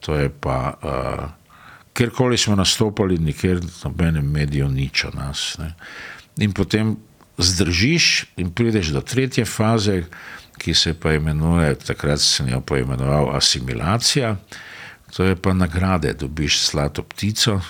To 0.00 0.16
je 0.16 0.28
pa, 0.28 0.74
uh, 0.82 1.30
kjerkoli 1.94 2.38
smo 2.38 2.56
nastopali, 2.56 3.18
nikjer 3.18 3.60
nobenem 3.84 4.30
mediju 4.30 4.68
nič 4.68 5.04
o 5.04 5.10
nas. 5.14 5.56
Ne. 5.58 5.74
In 6.36 6.52
potem 6.52 6.96
zdržiš 7.38 8.24
in 8.36 8.50
prideš 8.50 8.92
do 8.92 9.00
tretje 9.00 9.44
faze, 9.44 10.02
ki 10.58 10.74
se 10.74 10.94
pa 10.94 11.14
imenuje, 11.14 11.74
takrat 11.74 12.20
sem 12.20 12.48
jo 12.48 12.60
poimenoval 12.60 13.36
asimilacija. 13.36 14.36
To 15.16 15.24
je 15.24 15.36
pa 15.36 15.52
nagrade, 15.52 16.12
dobiš 16.12 16.70
zlato 16.70 17.02
ptico, 17.02 17.60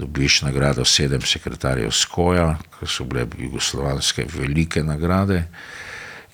dobiš 0.00 0.40
nagrado 0.46 0.84
sedem 0.84 1.22
sekretarjev 1.26 1.92
skoja, 1.92 2.54
ki 2.78 2.88
so 2.88 3.04
bile 3.08 3.26
jugoslovanske 3.38 4.26
velike 4.32 4.82
nagrade. 4.82 5.44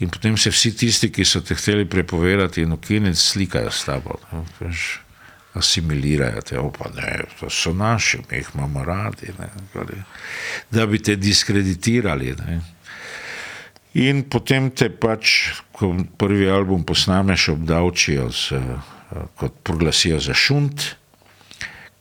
In 0.00 0.12
potem 0.12 0.36
se 0.36 0.52
vsi 0.52 0.74
tisti, 0.76 1.10
ki 1.12 1.24
so 1.24 1.40
te 1.40 1.56
hteli 1.56 1.86
prepovedati 1.88 2.62
in 2.62 2.72
ukiniti, 2.76 3.16
slikajo 3.16 3.72
s 3.72 3.84
tabo. 3.88 4.18
Ne, 4.32 4.70
asimilirajo 5.56 6.40
te, 6.44 6.58
opa, 6.60 6.90
ne, 6.96 7.20
to 7.40 7.48
so 7.50 7.72
naši, 7.72 8.18
mi 8.30 8.42
jih 8.42 8.48
imamo 8.54 8.84
radi, 8.84 9.32
ne, 9.38 9.48
da 10.70 10.86
bi 10.86 11.00
te 11.02 11.16
diskreditirali. 11.16 12.34
Ne. 12.44 12.60
In 13.96 14.26
potem 14.28 14.68
te 14.76 14.90
pač, 14.92 15.32
ko 15.72 15.94
prvi 16.20 16.50
album 16.52 16.84
posnameš, 16.84 17.48
obdavčijo, 17.54 18.28
z, 18.28 18.60
kot 19.40 19.62
proglasijo 19.64 20.20
za 20.20 20.34
šunt. 20.34 20.90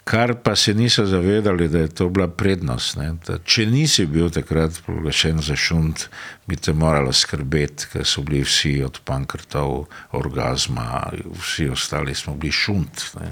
Kar 0.05 0.35
pa 0.43 0.53
se 0.55 0.73
niso 0.73 1.05
zavedali, 1.05 1.67
da 1.69 1.79
je 1.79 1.87
to 1.87 2.09
bila 2.13 2.27
prednost. 2.27 2.97
Če 3.43 3.65
nisi 3.65 4.05
bil 4.05 4.29
takrat 4.29 4.77
proglašen 4.85 5.41
za 5.41 5.55
šunt, 5.57 6.05
bi 6.45 6.55
te 6.55 6.73
moralo 6.77 7.13
skrbeti, 7.13 7.87
ker 7.89 8.05
so 8.05 8.21
bili 8.21 8.43
vsi 8.45 8.75
od 8.85 8.99
pankrtov, 9.01 9.87
orgazma, 10.13 11.09
vsi 11.41 11.71
ostali 11.73 12.13
smo 12.15 12.35
bili 12.37 12.53
šunt, 12.53 13.07
ne? 13.19 13.31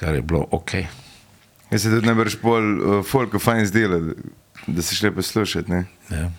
kar 0.00 0.16
je 0.16 0.22
bilo 0.22 0.46
ok. 0.50 0.72
Jaz 1.70 1.84
se 1.84 1.92
tudi 1.92 2.08
najbrž 2.08 2.38
bolj 2.40 2.72
uh, 2.72 3.04
folk 3.04 3.36
fajn 3.40 3.66
zdela, 3.68 4.00
da 4.66 4.82
se 4.82 4.96
šle 4.96 5.12
poslušati. 5.12 5.84
Ja. 6.10 6.30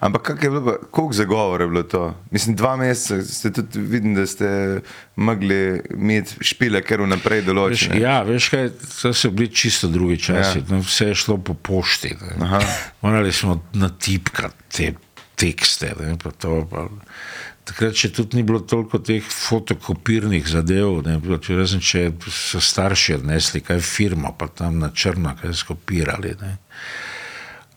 Ampak 0.00 0.22
kak 0.22 0.42
je 0.42 0.50
bilo, 0.50 0.62
pa- 0.64 0.86
koliko 0.90 1.12
zagovor 1.12 1.60
je 1.60 1.66
bilo 1.66 1.82
to? 1.82 2.14
Mislim, 2.30 2.56
dva 2.56 2.76
meseca 2.76 3.24
ste 3.24 3.50
tudi 3.52 3.80
videli, 3.80 4.14
da 4.14 4.26
ste 4.26 4.80
mogli 5.16 5.58
imeti 5.90 6.34
špile, 6.40 6.80
ker 6.82 7.02
vnaprej 7.02 7.40
Veš, 7.40 7.46
določene. 7.46 8.00
ja, 8.00 8.22
veš 8.22 8.48
kaj, 8.48 8.70
to 9.02 9.12
so 9.12 9.30
bili 9.30 9.52
čisto 9.52 9.88
drugi 9.88 10.16
časi. 10.16 10.58
Ja. 10.58 10.64
Ja. 10.70 10.80
Vse 10.80 11.06
je 11.06 11.14
šlo 11.14 11.36
po 11.38 11.54
pošti. 11.54 12.14
Morali 13.02 13.32
smo 13.32 13.60
natipkati 13.72 14.56
te 14.72 14.94
tekste. 15.36 15.92
Ne, 16.00 16.16
pa 16.22 16.30
to, 16.30 16.64
pa. 16.70 16.88
Takrat 17.64 17.94
še 17.94 18.08
tudi 18.10 18.36
ni 18.36 18.42
bilo 18.42 18.60
toliko 18.60 18.98
teh 18.98 19.22
fotokopirnih 19.22 20.48
zadev, 20.48 21.04
ne, 21.06 21.20
razen 21.48 21.80
če 21.80 22.08
so 22.26 22.58
starši 22.58 23.14
odnesli 23.14 23.60
kaj 23.60 23.78
firmo, 23.80 24.32
pa 24.32 24.48
tam 24.48 24.80
na 24.80 24.88
črno 24.90 25.36
kaj 25.36 25.54
skopirali. 25.54 26.34
Ne. 26.40 26.56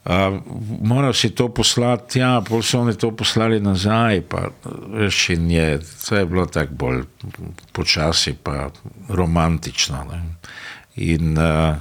Uh, 0.04 0.42
moral 0.82 1.14
si 1.14 1.30
to 1.30 1.48
poslati, 1.50 2.20
ja, 2.20 2.42
pol 2.44 2.60
so 2.62 2.82
oni 2.84 2.96
to 3.00 3.14
poslali 3.16 3.60
nazaj, 3.64 4.22
pa 4.28 4.50
in 5.32 5.52
je, 5.52 5.80
to 6.10 6.16
je 6.16 6.26
bilo 6.26 6.44
tako 6.46 6.74
bolj 6.74 7.04
počasi, 7.72 8.34
pa 8.44 8.70
romantično. 9.08 10.04
Ne. 10.12 10.20
In 10.96 11.38
uh, 11.38 11.78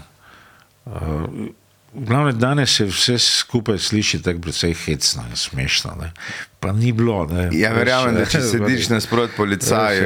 uh, 0.86 1.50
glavne 1.94 2.32
danes 2.32 2.76
se 2.76 2.84
vse 2.84 3.18
skupaj 3.18 3.78
sliši 3.78 4.22
tako 4.22 4.40
precej 4.40 4.74
hecno 4.74 5.24
in 5.30 5.36
smešno, 5.36 5.96
ne. 6.00 6.12
pa 6.60 6.72
ni 6.72 6.92
bilo. 6.92 7.26
Ne. 7.26 7.48
Ja, 7.52 7.72
verjamem, 7.72 8.14
da 8.14 8.26
če 8.32 8.40
sediš 8.40 8.88
nasprot 8.88 9.30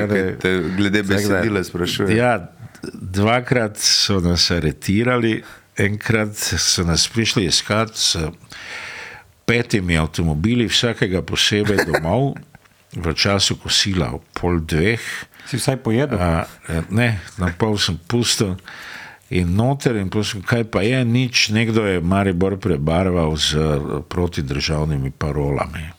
ne. 0.09 0.37
te 0.40 0.57
glede 0.76 1.02
besedila 1.02 1.64
sprašuje. 1.64 2.16
Ja, 2.16 2.48
dvakrat 2.92 3.76
so 3.79 4.20
nas 4.20 4.50
aretirali, 4.50 5.42
enkrat 5.78 6.36
so 6.36 6.84
nas 6.84 7.08
prišli 7.08 7.44
iskati 7.46 8.00
s 8.00 8.16
petimi 9.46 9.98
avtomobili, 9.98 10.66
vsakega 10.66 11.22
posebej 11.22 11.86
domov, 11.86 12.34
v 12.96 13.14
času 13.14 13.56
kosila 13.60 14.10
ob 14.16 14.24
pol 14.34 14.60
dveh. 14.64 15.02
Si 15.46 15.60
vsaj 15.60 15.76
pojedel. 15.84 16.18
A, 16.18 16.46
ne, 16.90 17.20
na 17.38 17.52
pol 17.58 17.78
sem 17.78 17.98
pustil 18.08 18.56
in 19.30 19.54
noter, 19.58 19.98
in 19.98 20.10
prosim, 20.10 20.42
kaj 20.42 20.66
pa 20.70 20.82
je, 20.86 21.02
nič, 21.04 21.50
nekdo 21.50 21.82
je 21.86 22.00
Maribor 22.00 22.58
prebarval 22.62 23.34
z 23.36 23.58
protidržavnimi 24.06 25.10
parolami. 25.10 25.95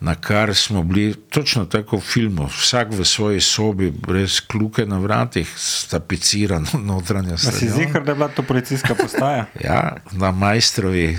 Na 0.00 0.14
kar 0.14 0.54
smo 0.54 0.82
bili 0.82 1.14
točno 1.14 1.64
tako 1.64 1.96
v 1.96 2.00
filmu, 2.00 2.46
vsak 2.46 2.92
v 2.92 3.04
svoji 3.04 3.40
sobi, 3.40 3.90
brez 3.90 4.40
kluke 4.40 4.86
na 4.86 4.98
vratih, 4.98 5.48
stapicirano 5.56 6.66
notranja 6.90 7.34
A 7.34 7.38
si 7.38 7.70
zihar, 7.70 8.04
da 8.04 8.12
je 8.12 8.14
bila 8.14 8.28
to 8.28 8.42
policijska 8.42 8.94
postaja? 8.94 9.46
Ja, 9.64 9.96
na 10.12 10.30
Majstrovi 10.30 11.16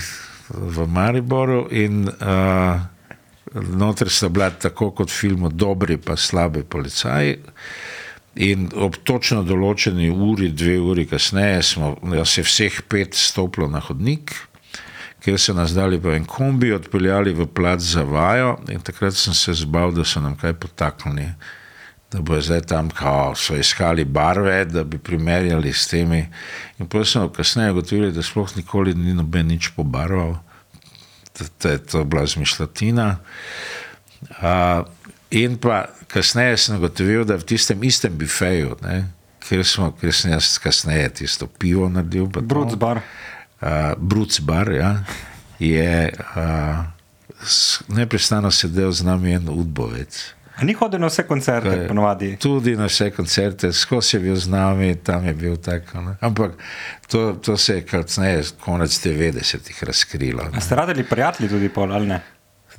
v 0.50 0.88
Mariboru 0.88 1.68
in 1.72 2.08
uh, 2.08 2.82
noter 3.54 4.10
sta 4.10 4.30
bila 4.30 4.50
tako 4.50 4.92
kot 4.92 5.12
v 5.12 5.14
filmu 5.14 5.50
dobri 5.50 5.98
pa 5.98 6.16
slabi 6.16 6.64
policaji. 6.64 7.38
In 8.36 8.70
ob 8.76 9.00
točno 9.04 9.42
določeni 9.44 10.12
uri, 10.14 10.52
dve 10.54 10.78
uri 10.80 11.08
kasneje, 11.10 11.64
smo 11.64 11.96
je 12.14 12.44
vseh 12.46 12.82
pet 12.86 13.18
stopilo 13.18 13.66
na 13.68 13.82
hodnik, 13.82 14.36
kjer 15.24 15.40
so 15.40 15.54
nas 15.54 15.74
dali 15.74 15.98
v 15.98 16.16
en 16.16 16.26
kombi, 16.26 16.72
odpeljali 16.74 17.34
v 17.34 17.48
plac 17.48 17.82
za 17.82 18.04
vajo 18.04 18.58
in 18.70 18.82
takrat 18.82 19.16
sem 19.16 19.34
se 19.34 19.54
zbal, 19.54 19.92
da 19.92 20.06
so 20.06 20.22
nam 20.22 20.38
kaj 20.38 20.54
potaknili. 20.54 21.30
Da 22.12 22.22
bo 22.24 22.38
zdaj 22.42 22.62
tam, 22.62 22.90
kao, 22.90 23.34
so 23.36 23.56
iskali 23.56 24.06
barve, 24.06 24.66
da 24.66 24.84
bi 24.84 24.98
primerjali 24.98 25.74
s 25.74 25.88
temi. 25.88 26.22
In 26.80 26.88
potem 26.88 27.06
smo 27.06 27.30
kasneje 27.30 27.72
ugotovili, 27.72 28.12
da 28.12 28.24
sploh 28.24 28.54
nikoli 28.56 28.94
ni 28.96 29.14
noben 29.14 29.48
nič 29.48 29.74
pobarval, 29.76 30.38
da, 31.64 31.70
je 31.70 31.78
to 31.84 32.04
bila 32.04 32.26
zmišljotina. 32.26 33.18
Uh, 34.22 34.88
in 35.32 35.58
pa 35.58 35.86
kasneje 36.08 36.58
sem 36.58 36.78
ugotovil, 36.78 37.26
da 37.28 37.36
v 37.36 37.44
tistem 37.44 37.84
istem 37.84 38.16
bifeju, 38.18 38.78
ne, 38.82 39.10
kjer, 39.44 39.66
smo, 39.68 39.92
kjer 40.00 40.16
sem 40.16 40.32
jaz 40.32 40.56
kasneje 40.64 41.10
tisto 41.22 41.48
pivo 41.48 41.90
naredil, 41.90 42.32
pa 42.32 42.40
to, 42.40 42.48
Bruc 42.48 42.80
bar. 42.80 43.02
Uh, 43.62 43.68
Bruc 43.98 44.40
bar, 44.40 44.72
ja, 44.72 45.04
je 45.60 46.12
uh, 46.36 46.78
neprestano 47.88 48.52
sedel 48.52 48.92
z 48.92 49.04
nami 49.04 49.34
en 49.34 49.50
udbovec. 49.50 50.34
A 50.58 50.66
ni 50.66 50.74
hodil 50.74 50.98
na 51.00 51.06
vse 51.08 51.22
koncerte, 51.24 51.86
ponovadi. 51.88 52.32
Tudi 52.42 52.74
na 52.76 52.86
vse 52.86 53.12
koncerte, 53.12 53.70
skozi 53.74 54.16
je 54.16 54.20
bil 54.20 54.36
z 54.36 54.48
nami, 54.50 54.96
tam 54.96 55.26
je 55.26 55.34
bil 55.34 55.58
tako. 55.58 56.02
Ne. 56.02 56.16
Ampak 56.22 56.52
to, 57.08 57.34
to 57.34 57.58
se 57.58 57.76
je 57.76 57.82
kasneje, 57.86 58.44
konec 58.60 58.90
90-ih, 59.06 59.84
razkrilo. 59.84 60.42
A 60.44 60.50
Ne. 60.56 60.62
ste 60.62 60.76
radili 60.76 61.04
prijatelji 61.04 61.50
tudi 61.50 61.70
pol, 61.70 61.94
ali 61.94 62.08
ne? 62.08 62.22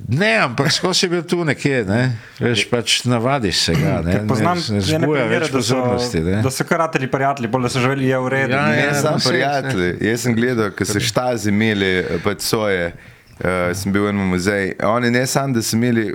Ne, 0.07 0.37
ampak 0.37 0.71
skozi 0.71 1.05
je 1.05 1.09
bil 1.09 1.23
tu 1.27 1.43
nekje, 1.45 1.83
ne. 1.85 2.01
veš, 2.39 2.65
pač 2.71 3.03
navadiš 3.05 3.61
se 3.65 3.75
ga. 3.75 3.99
Ne, 4.05 4.13
Ker 4.13 4.27
Poznam 4.27 4.57
ne, 4.57 4.63
ne 4.63 4.75
ene 4.75 4.85
zbuja 4.85 5.25
primere, 5.25 5.29
več 5.33 5.43
da 5.43 5.49
so, 5.49 5.57
pozornosti. 5.57 6.21
Ne. 6.23 6.41
da 6.45 6.51
so 6.51 6.65
kar 6.69 6.83
rateli 6.85 7.11
prijatelji, 7.11 7.51
bolj 7.51 7.67
da 7.67 7.71
so 7.73 7.83
živeli 7.83 8.07
je 8.07 8.19
v 8.19 8.33
redu. 8.33 8.55
Ja, 8.55 8.65
ne? 8.67 8.75
Ne, 8.75 8.83
ja, 8.87 8.95
samo 9.01 9.19
no, 9.19 9.25
saj, 9.25 9.31
prijatelji. 9.31 9.91
Jaz 10.09 10.25
sem 10.25 10.35
gledal, 10.39 10.71
ko 10.75 10.87
so 10.87 11.03
štazi 11.03 11.53
imeli 11.53 11.93
pač 12.23 12.47
svoje 12.47 12.91
uh, 13.39 13.75
sem 13.75 13.91
bil 13.91 14.03
v 14.03 14.09
enem 14.09 14.27
muzeju. 14.33 14.73
Oni 14.83 15.11
ne 15.11 15.25
samo, 15.27 15.53
da 15.53 15.61
so 15.61 15.77
imeli 15.77 16.13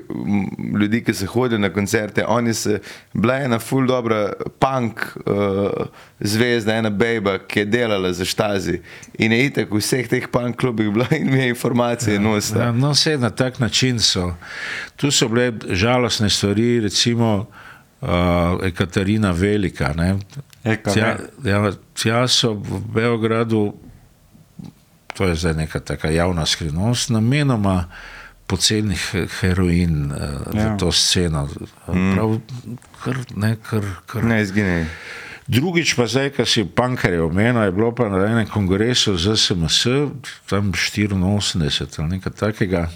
ljudi, 0.81 1.03
ki 1.05 1.15
so 1.15 1.27
hodili 1.27 1.61
na 1.61 1.71
koncerte, 1.73 2.25
oni 2.29 2.55
so 2.55 2.79
bila 3.13 3.39
ena 3.45 3.59
full 3.59 3.87
dobra 3.87 4.33
punk 4.59 5.01
uh, 5.27 5.87
zvezda, 6.21 6.75
ena 6.75 6.91
bejba, 6.91 7.39
ki 7.39 7.65
je 7.65 7.65
delala 7.65 8.13
za 8.13 8.25
štazi. 8.25 8.81
In 9.19 9.33
je 9.33 9.45
itak 9.47 9.71
v 9.71 9.83
vseh 9.83 10.09
teh 10.09 10.29
punk 10.31 10.57
klubih 10.61 10.93
bila 10.93 11.09
in 11.11 11.31
mi 11.31 11.39
je 11.39 11.49
informacije 11.49 12.21
nosila. 12.21 12.65
Ja, 12.65 12.73
no, 12.73 12.91
vse 12.93 13.19
na 13.19 13.31
tak 13.31 13.59
način 13.59 14.01
so. 14.01 14.33
Tu 14.97 15.11
so 15.11 15.29
bile 15.29 15.53
žalostne 15.71 16.31
stvari, 16.31 16.81
recimo 16.81 17.47
uh, 18.01 18.09
Ekaterina 18.63 19.31
Velika. 19.31 19.93
Ne? 19.97 20.17
Eka, 20.65 20.93
Tja, 20.93 21.17
ja, 21.45 21.73
tja 21.95 22.29
so 22.29 22.53
v 22.53 22.81
Beogradu, 22.95 23.75
to 25.15 25.25
je 25.25 25.35
zdaj 25.35 25.55
neka 25.55 25.81
taka 25.81 26.11
javna 26.11 26.47
skrivnost, 26.47 27.11
namenoma 27.11 27.85
poceni 28.47 28.95
he- 28.95 29.27
heroin 29.41 30.13
uh, 30.13 30.19
ja. 30.19 30.61
Ja. 30.61 30.63
za 30.63 30.77
to 30.77 30.93
sceno. 30.93 31.49
Mm. 31.89 32.15
Prav, 32.15 32.39
kar, 33.05 33.17
ne, 33.37 33.57
kar, 33.71 33.85
kar. 34.07 34.25
Ne, 34.25 34.43
izgine. 34.43 34.87
Drugič 35.47 35.95
pa 35.97 36.07
zdaj, 36.09 36.31
kar 36.31 36.49
si 36.49 36.65
Pankar 36.65 37.13
je 37.13 37.23
omenil, 37.23 37.63
je 37.69 37.73
bilo 37.73 37.93
pa 37.93 38.09
na 38.09 38.25
enem 38.27 38.49
kongresu 38.49 39.17
z 39.17 39.37
SMS, 39.37 39.85
tam 40.49 40.73
84 40.73 42.01
ali 42.01 42.09
nekaj 42.17 42.33
takega, 42.33 42.89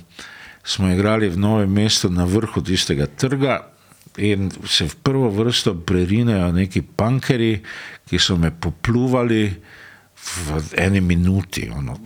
smo 0.64 0.88
igrali 0.88 1.28
v 1.28 1.36
novem 1.36 1.72
mestu 1.72 2.08
na 2.10 2.24
vrhu 2.24 2.62
tistega 2.64 3.06
trga 3.06 3.68
in 4.16 4.50
se 4.66 4.88
v 4.88 4.94
prvo 5.02 5.28
vrsto 5.30 5.74
prerinejo 5.74 6.52
neki 6.52 6.82
pankeri, 6.82 7.60
ki 8.08 8.18
so 8.18 8.36
me 8.36 8.50
popluvali 8.50 9.52
v 10.36 10.62
eni 10.76 11.00
minuti. 11.00 11.70
Ono. 11.76 11.96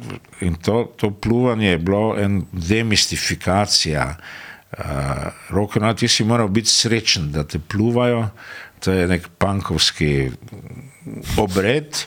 In 0.41 0.55
to, 0.55 0.93
to 0.97 1.11
pluvanje 1.11 1.69
je 1.69 1.79
bilo 1.79 2.17
en 2.19 2.43
demistifikacija. 2.53 4.17
Uh, 4.73 4.85
Roko, 5.51 5.81
no, 5.81 5.95
ti 5.95 6.09
si 6.09 6.25
moral 6.25 6.49
biti 6.49 6.69
srečen, 6.69 7.33
da 7.33 7.45
te 7.45 7.59
pluvajo, 7.59 8.29
to 8.81 8.93
je 8.93 9.09
nek 9.09 9.29
pankovski 9.39 10.31
obred. 11.37 12.07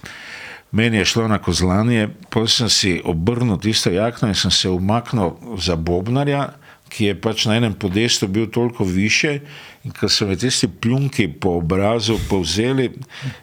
Meni 0.71 0.97
je 0.97 1.05
šlo 1.05 1.27
na 1.27 1.37
kozlanje, 1.37 2.09
potem 2.29 2.47
sem 2.47 2.69
si 2.69 3.01
obrnil 3.05 3.59
tisto 3.61 3.91
jakno 3.93 4.27
in 4.27 4.35
sem 4.35 4.51
se 4.51 4.69
umaknil 4.69 5.37
za 5.61 5.75
Bobnarja, 5.75 6.49
ki 6.89 7.05
je 7.05 7.15
pač 7.21 7.45
na 7.45 7.55
enem 7.59 7.73
podestu 7.73 8.27
bil 8.27 8.49
toliko 8.51 8.83
više. 8.83 9.39
In 9.83 9.93
ko 9.93 10.09
so 10.09 10.27
me 10.27 10.35
tisti 10.35 10.67
pljunki 10.67 11.27
po 11.27 11.57
obrazu 11.61 12.17
povzeli, 12.29 12.91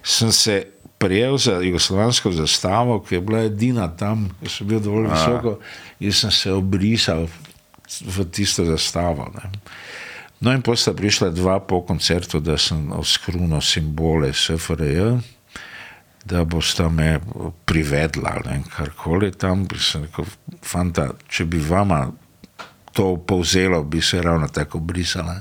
sem 0.03 0.33
se 0.33 0.65
prijel 1.03 1.39
za 1.39 1.53
jugoslovansko 1.53 2.33
zastavo, 2.33 3.01
ki 3.03 3.15
je 3.15 3.21
bila 3.21 3.43
edina 3.49 3.89
tam, 3.97 4.29
ki 4.41 4.51
sem 4.51 4.69
bil 4.71 4.81
dovolj 4.81 5.11
visoko, 5.11 5.59
in 6.01 6.15
sem 6.15 6.31
se 6.31 6.53
obrisal 6.53 7.27
v 8.01 8.25
tisto 8.31 8.65
zastavo. 8.65 9.29
Ne. 9.35 9.51
No, 10.43 10.51
in 10.51 10.63
potem 10.63 10.83
sta 10.83 10.95
prišla 10.95 11.31
dva 11.31 11.61
po 11.63 11.83
koncertu, 11.87 12.41
da 12.43 12.59
sem 12.59 12.91
oskrunil 12.97 13.61
simbole 13.63 14.33
SFRJ, 14.35 15.21
da 16.25 16.45
bosta 16.45 16.89
me 16.89 17.21
privedla 17.67 18.39
ne, 18.47 18.63
karkoli 18.77 19.31
tam. 19.35 19.67
Sem 19.79 20.07
rekel, 20.09 20.27
fanta, 20.63 21.13
če 21.31 21.47
bi 21.47 21.63
vama 21.63 22.09
to 22.93 23.17
povzelo, 23.17 23.83
bi 23.83 24.03
se 24.03 24.23
ravno 24.23 24.49
tako 24.49 24.79
brisala. 24.79 25.41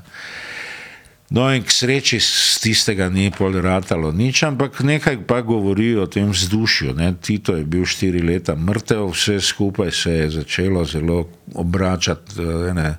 No, 1.31 1.47
in 1.55 1.63
k 1.63 1.71
sreči 1.71 2.19
z 2.19 2.59
tistega 2.59 3.07
ni 3.07 3.31
pol 3.31 3.55
ratalo 3.63 4.11
nič, 4.11 4.43
ampak 4.43 4.83
nekaj 4.83 5.23
pa 5.23 5.39
govori 5.39 5.95
o 5.95 6.03
tem 6.03 6.27
vzdušju. 6.27 6.91
Ne. 6.99 7.15
Tito 7.15 7.55
je 7.55 7.63
bil 7.63 7.87
štiri 7.87 8.19
leta 8.19 8.51
mrtev, 8.59 9.07
vse 9.15 9.39
skupaj 9.39 9.91
se 9.95 10.11
je 10.11 10.29
začelo 10.43 10.83
zelo 10.83 11.31
obračati 11.55 12.35
v 12.35 12.75
ene 12.75 12.89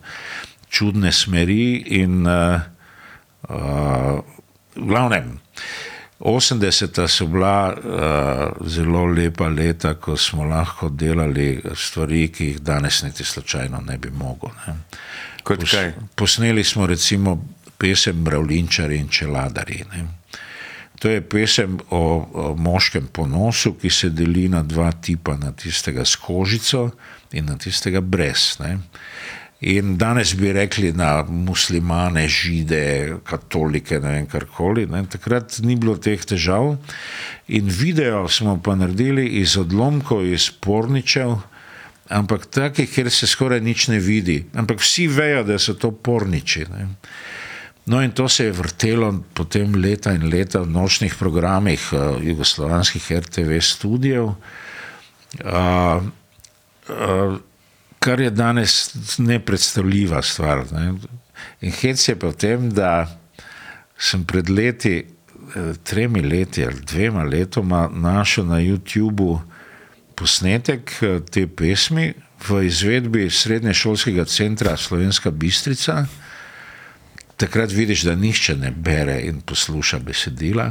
čudne 0.72 1.12
smeri 1.12 1.84
in 2.00 2.24
uh, 2.24 2.56
uh, 3.52 4.24
v 4.80 4.86
glavnem. 4.88 5.36
80. 6.22 7.08
so 7.08 7.26
bila 7.26 7.68
uh, 7.68 7.76
zelo 8.64 9.04
lepa 9.12 9.52
leta, 9.52 9.94
ko 10.00 10.16
smo 10.16 10.48
lahko 10.48 10.88
delali 10.88 11.60
stvari, 11.76 12.28
ki 12.32 12.46
jih 12.46 12.60
danes 12.64 13.02
niti 13.02 13.24
slučajno 13.24 13.84
ne 13.84 13.98
bi 13.98 14.08
mogel. 14.08 14.56
Ne. 14.66 14.80
Kaj? 15.44 15.92
Posneli 16.14 16.64
smo 16.64 16.86
recimo 16.86 17.42
pesem 17.82 18.22
Mravlinčari 18.22 19.00
in 19.02 19.10
Čeladari. 19.10 19.82
Ne. 19.90 20.06
To 21.02 21.10
je 21.10 21.18
pesem 21.20 21.80
o, 21.90 21.98
o 21.98 22.54
moškem 22.54 23.08
ponosu, 23.10 23.74
ki 23.74 23.90
se 23.90 24.10
deli 24.14 24.46
na 24.48 24.62
dva 24.62 24.92
tipa, 24.92 25.34
na 25.34 25.50
tistega 25.50 26.04
s 26.06 26.14
kožico 26.14 26.92
in 27.34 27.50
na 27.50 27.58
tistega 27.58 28.00
brez. 28.00 28.52
Ne. 28.62 28.76
In 29.66 29.96
danes 29.98 30.34
bi 30.38 30.52
rekli 30.54 30.92
na 30.94 31.24
muslimane, 31.26 32.28
žide, 32.28 33.16
katolike, 33.26 33.98
ne 34.02 34.14
vem 34.14 34.30
karkoli. 34.30 34.86
Ne. 34.90 35.02
Takrat 35.10 35.58
ni 35.66 35.74
bilo 35.78 35.96
teh 35.98 36.22
težav. 36.22 36.76
In 37.50 37.70
video 37.70 38.28
smo 38.28 38.56
pa 38.62 38.74
naredili 38.78 39.26
iz 39.42 39.56
odlomkov, 39.58 40.26
iz 40.26 40.48
porničev, 40.50 41.34
ampak 42.10 42.46
takih, 42.46 42.90
kjer 42.90 43.10
se 43.10 43.26
skoraj 43.26 43.62
nič 43.62 43.88
ne 43.90 43.98
vidi. 43.98 44.44
Ampak 44.54 44.82
vsi 44.82 45.06
vejo, 45.10 45.42
da 45.50 45.58
so 45.58 45.74
to 45.74 45.90
porniči. 45.90 46.66
Ne. 46.70 46.88
No, 47.84 48.02
in 48.02 48.12
to 48.12 48.28
se 48.28 48.44
je 48.44 48.52
vrtelo 48.52 49.24
potem 49.34 49.74
leta 49.74 50.12
in 50.14 50.28
leta 50.30 50.60
v 50.62 50.70
nočnih 50.70 51.14
programih 51.18 51.88
uh, 51.92 52.22
jugoslovanskih 52.22 53.12
RTV 53.18 53.58
studijev, 53.60 54.24
uh, 54.24 54.36
uh, 56.88 57.36
kar 57.98 58.20
je 58.20 58.30
danes 58.30 58.94
nepredstavljiva 59.18 60.22
stvar. 60.22 60.64
Ne. 60.72 60.94
In 61.60 61.72
hec 61.74 62.08
je 62.08 62.14
pa 62.18 62.30
v 62.30 62.38
tem, 62.38 62.70
da 62.70 63.18
sem 63.98 64.24
pred 64.24 64.50
leti, 64.50 65.02
tremi 65.84 66.22
leti 66.22 66.64
ali 66.64 66.80
dvema 66.80 67.22
letoma, 67.22 67.88
našel 67.92 68.46
na 68.46 68.58
YouTubu 68.62 69.40
posnetek 70.14 70.90
te 71.30 71.46
pesmi 71.46 72.12
v 72.48 72.64
izvedbi 72.66 73.30
Srednješolskega 73.30 74.24
centra 74.24 74.76
Slovenska 74.76 75.30
Bistrica 75.30 76.06
takrat 77.42 77.72
vidiš, 77.74 78.04
da 78.06 78.14
nišče 78.14 78.54
ne 78.56 78.70
bere 78.70 79.18
in 79.26 79.40
posluša 79.40 79.98
besedila, 79.98 80.68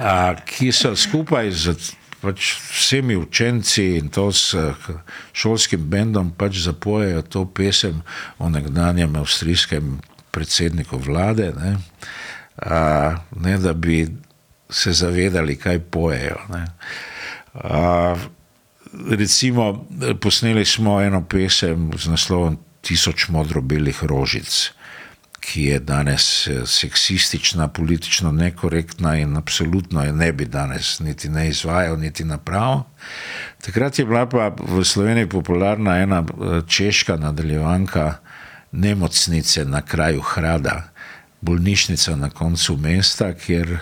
a, 0.00 0.34
ki 0.48 0.72
so 0.72 0.94
skupaj 0.96 1.50
z 1.52 1.74
pač 2.24 2.54
vsemi 2.72 3.16
učenci 3.20 3.84
in 3.98 4.08
to 4.08 4.30
s 4.32 4.54
eh, 4.56 4.72
šolskim 5.36 5.82
bendom 5.92 6.30
pač 6.32 6.62
zapojejo 6.64 7.22
to 7.28 7.42
pesem 7.44 8.00
o 8.40 8.48
nekdanjem 8.48 9.16
avstrijskem 9.20 9.98
predsedniku 10.32 10.96
vlade, 10.98 11.50
ne, 11.52 11.76
a, 12.56 12.78
ne 13.36 13.58
da 13.58 13.74
bi 13.76 14.06
se 14.70 14.92
zavedali, 14.92 15.58
kaj 15.60 15.82
pojejo. 15.92 16.38
Ne. 16.48 16.64
A, 17.60 18.16
recimo, 19.10 19.84
posneli 20.20 20.64
smo 20.64 20.96
eno 21.02 21.20
pesem 21.28 21.92
z 21.98 22.08
naslovom 22.08 22.56
Tisoč 22.84 23.28
modro-belih 23.28 24.00
rožic 24.04 24.72
ki 25.44 25.64
je 25.64 25.78
danes 25.78 26.46
eh, 26.46 26.66
seksistična, 26.66 27.68
politično 27.68 28.32
nekorektna 28.32 29.16
in 29.16 29.36
absolutno 29.36 30.04
je 30.04 30.12
ne 30.12 30.32
bi 30.32 30.46
danes 30.46 31.00
niti 31.00 31.28
ne 31.28 31.48
izvajal, 31.48 31.98
niti 31.98 32.24
napravil. 32.24 32.82
Takrat 33.64 33.98
je 33.98 34.04
bila 34.04 34.26
pa 34.28 34.48
v 34.58 34.84
Sloveniji 34.84 35.28
popularna 35.28 35.98
ena 35.98 36.24
eh, 36.24 36.60
češka 36.68 37.16
nadaljevanka 37.16 38.14
Nemocnice 38.72 39.64
na 39.64 39.82
kraju 39.82 40.20
Hrada, 40.20 40.88
bolnišnica 41.40 42.16
na 42.16 42.30
koncu 42.30 42.76
mesta, 42.76 43.32
kjer 43.32 43.78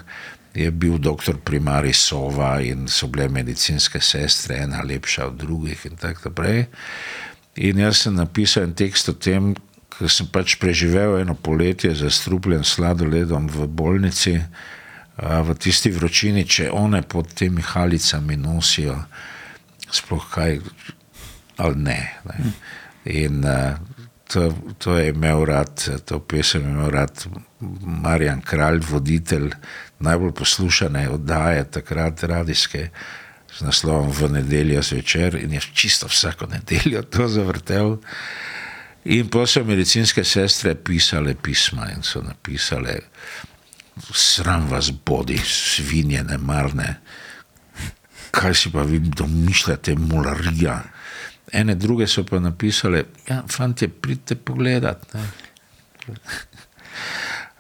je 0.55 0.71
bil 0.71 0.99
doktor 0.99 1.39
primari 1.45 1.93
Sova 1.93 2.61
in 2.61 2.89
so 2.89 3.07
bile 3.07 3.29
medicinske 3.29 4.01
sestre, 4.01 4.57
ena 4.57 4.83
lepša 4.83 5.27
od 5.27 5.35
drugih 5.35 5.87
in 5.87 5.97
tako 5.97 6.29
naprej. 6.29 6.65
In 7.57 7.79
jaz 7.79 8.03
sem 8.03 8.15
napisal 8.15 8.63
en 8.63 8.75
tekst 8.75 9.09
o 9.09 9.13
tem, 9.13 9.55
ker 10.03 10.11
sem 10.11 10.27
pač 10.27 10.57
preživel 10.59 11.21
eno 11.21 11.37
poletje 11.39 11.93
zastrupljen 11.95 12.65
sladoledom 12.67 13.47
v 13.47 13.69
bolnici, 13.71 14.35
v 15.23 15.55
tisti 15.55 15.93
vročini, 15.95 16.43
če 16.43 16.73
one 16.75 17.05
pod 17.07 17.31
temi 17.39 17.63
halicami 17.63 18.35
nosijo, 18.35 18.97
sploh 19.87 20.27
kaj 20.33 20.59
ali 21.63 21.79
ne. 21.87 22.01
ne. 22.27 22.51
In 23.15 23.47
to, 24.27 24.51
to 24.83 24.99
je 24.99 25.13
imel 25.15 25.45
rad, 25.47 25.71
to 26.03 26.19
pesem 26.19 26.67
je 26.67 26.75
imel 26.75 26.91
rad 26.91 27.23
Marjan 28.03 28.43
Kralj, 28.43 28.83
voditelj 28.89 29.53
najbolj 30.03 30.35
poslušane 30.35 31.07
oddaje 31.15 31.69
takrat 31.71 32.27
radijske. 32.27 32.89
Z 33.53 33.69
naslovom 33.69 34.09
v 34.11 34.31
nedeljo 34.41 34.81
zvečer, 34.83 35.37
in 35.37 35.53
je 35.53 35.61
čisto 35.77 36.09
vsako 36.09 36.49
nedeljo 36.51 37.03
to 37.05 37.29
zavrtel. 37.29 37.99
In 39.05 39.29
potem 39.29 39.51
so 39.51 39.65
medicinske 39.67 40.23
sestre 40.25 40.75
pisale 40.79 41.35
pisma 41.35 41.89
in 41.91 42.03
so 42.07 42.23
napisale: 42.23 43.01
Sram 44.13 44.69
vas 44.71 44.93
bodi, 45.05 45.39
svinje, 45.45 46.23
nemarne, 46.23 47.01
kaj 48.31 48.55
si 48.55 48.71
pa 48.73 48.83
vi 48.87 48.99
domišljate, 48.99 49.95
molarija. 49.95 50.83
ene 51.53 51.75
druge 51.75 52.07
so 52.07 52.25
pa 52.25 52.39
napisale, 52.41 53.05
ja, 53.29 53.43
fanti, 53.49 53.89
pridite 53.89 54.35
pogledat. 54.35 55.15
Ne. 55.15 55.27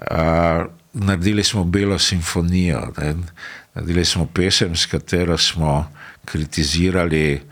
Naredili 0.92 1.44
smo 1.44 1.64
Belo 1.64 1.98
simfonijo, 1.98 2.92
ne. 2.98 3.14
naredili 3.74 4.04
smo 4.04 4.26
pesem, 4.26 4.76
s 4.76 4.86
katero 4.86 5.38
smo 5.38 5.92
kritizirali 6.24 7.42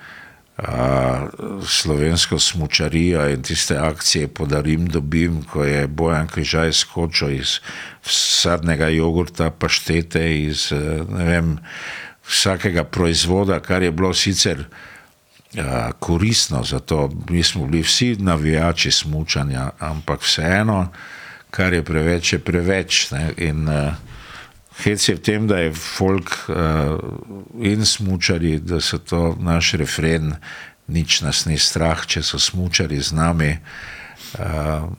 slovensko 1.66 2.38
smočarijo 2.38 3.28
in 3.28 3.42
tiste 3.42 3.76
akcije 3.76 4.28
Podarim, 4.28 4.86
dobim, 4.86 5.42
ko 5.42 5.64
je 5.64 5.86
Bojan 5.86 6.28
Križaj 6.28 6.72
skočil 6.72 7.30
iz 7.30 7.58
sadnega 8.04 8.88
jogurta, 8.88 9.50
paštete, 9.50 10.24
iz 10.42 10.72
ne 11.08 11.24
vem, 11.24 11.58
vsakega 12.30 12.84
proizvoda, 12.84 13.61
kar 13.61 13.82
je 13.82 13.92
bilo 13.92 14.14
sicer 14.14 14.61
uh, 14.61 15.64
koristno 15.98 16.64
za 16.64 16.78
to. 16.78 17.11
Mi 17.30 17.42
smo 17.42 17.66
bili 17.66 17.82
vsi 17.82 18.16
navijači 18.18 18.90
smučanja, 18.90 19.70
ampak 19.78 20.22
vseeno, 20.22 20.88
kar 21.50 21.72
je 21.72 21.84
preveč, 21.84 22.32
je 22.32 22.38
preveč. 22.38 23.11
Ne? 23.11 23.32
In 23.36 23.68
uh, 23.68 23.92
hec 24.84 25.08
je 25.08 25.14
v 25.14 25.22
tem, 25.22 25.46
da 25.46 25.60
je 25.60 25.74
folk 25.74 26.32
uh, 26.48 26.98
in 27.60 27.84
smučari, 27.86 28.58
da 28.60 28.80
so 28.80 28.98
to 28.98 29.36
naš 29.40 29.74
refren, 29.80 30.34
nič 30.88 31.20
nas 31.22 31.46
ni 31.46 31.58
strah, 31.58 32.06
če 32.06 32.22
so 32.22 32.38
smučari 32.38 33.00
z 33.00 33.14
nami. 33.14 33.52
Uh, 34.38 34.90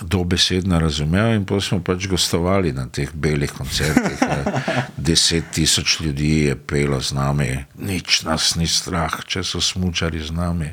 dobesedno 0.00 0.76
razumel, 0.80 1.34
in 1.34 1.44
pa 1.48 1.56
smo 1.60 1.80
pač 1.80 2.04
gostovali 2.06 2.72
na 2.72 2.84
teh 2.92 3.08
belih 3.14 3.52
koncertih. 3.52 4.20
Deset 5.06 5.44
tisoč 5.56 6.00
ljudi 6.00 6.32
je 6.50 6.56
pelo 6.56 7.00
z 7.00 7.16
nami, 7.16 7.48
nič 7.80 8.22
nas 8.28 8.54
ni 8.60 8.68
strah, 8.68 9.22
če 9.24 9.44
so 9.44 9.60
smučari 9.60 10.20
z 10.20 10.36
nami. 10.36 10.68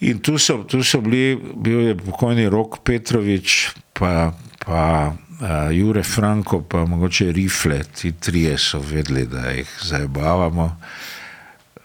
In 0.00 0.20
tu 0.20 0.38
so, 0.38 0.64
tu 0.64 0.82
so 0.84 1.00
bili, 1.00 1.36
bil 1.36 1.80
je 1.88 1.96
pokojni 1.96 2.48
Rok 2.48 2.80
Petrovič, 2.84 3.72
pa, 3.92 4.32
pa 4.64 5.12
uh, 5.40 5.72
Jure 5.72 6.02
Franko, 6.02 6.62
pa 6.62 6.84
mogoče 6.86 7.32
Rifle, 7.32 7.82
ti 7.84 8.12
trije 8.12 8.58
so 8.58 8.78
vedeli, 8.78 9.26
da 9.26 9.50
jih 9.50 9.78
zabavamo, 9.82 10.80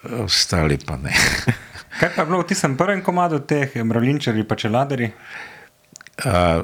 ostali 0.04 0.78
pa 0.86 0.98
ne. 0.98 1.14
Kaj 2.00 2.10
pa 2.16 2.22
je 2.22 2.26
bilo 2.26 2.40
v 2.42 2.48
tistem 2.48 2.78
prvem 2.78 3.04
komadu 3.04 3.40
teh 3.40 3.76
mravljinčarji 3.76 4.44
pa 4.44 4.56
čeladari? 4.56 5.12
Uh, 6.26 6.64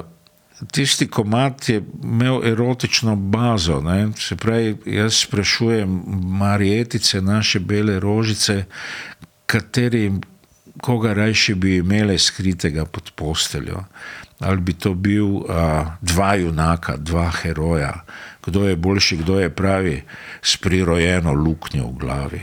tisti 0.70 1.08
komat 1.10 1.68
je 1.68 1.82
imel 2.02 2.40
erotično 2.46 3.16
bazo. 3.16 3.80
Ne? 3.80 4.08
Se 4.16 4.36
pravi, 4.36 4.76
jaz 4.86 5.14
sprašujem 5.14 6.02
Marijetice, 6.24 7.20
naše 7.20 7.60
bele 7.60 8.00
rožice, 8.00 8.64
kateri, 9.46 10.12
koga 10.80 11.12
rajši 11.12 11.54
bi 11.54 11.76
imele 11.76 12.18
skritega 12.18 12.84
pod 12.84 13.10
posteljo. 13.14 13.84
Ali 14.42 14.60
bi 14.60 14.74
to 14.74 14.94
bil 14.94 15.26
uh, 15.26 15.46
dva 16.02 16.34
junaka, 16.34 16.96
dva 16.96 17.30
heroja, 17.30 17.92
kdo 18.44 18.66
je 18.68 18.76
boljši, 18.76 19.16
kdo 19.22 19.38
je 19.40 19.50
pravi, 19.54 20.02
s 20.42 20.56
prirojeno 20.56 21.32
luknjo 21.32 21.86
v 21.86 21.98
glavi. 21.98 22.42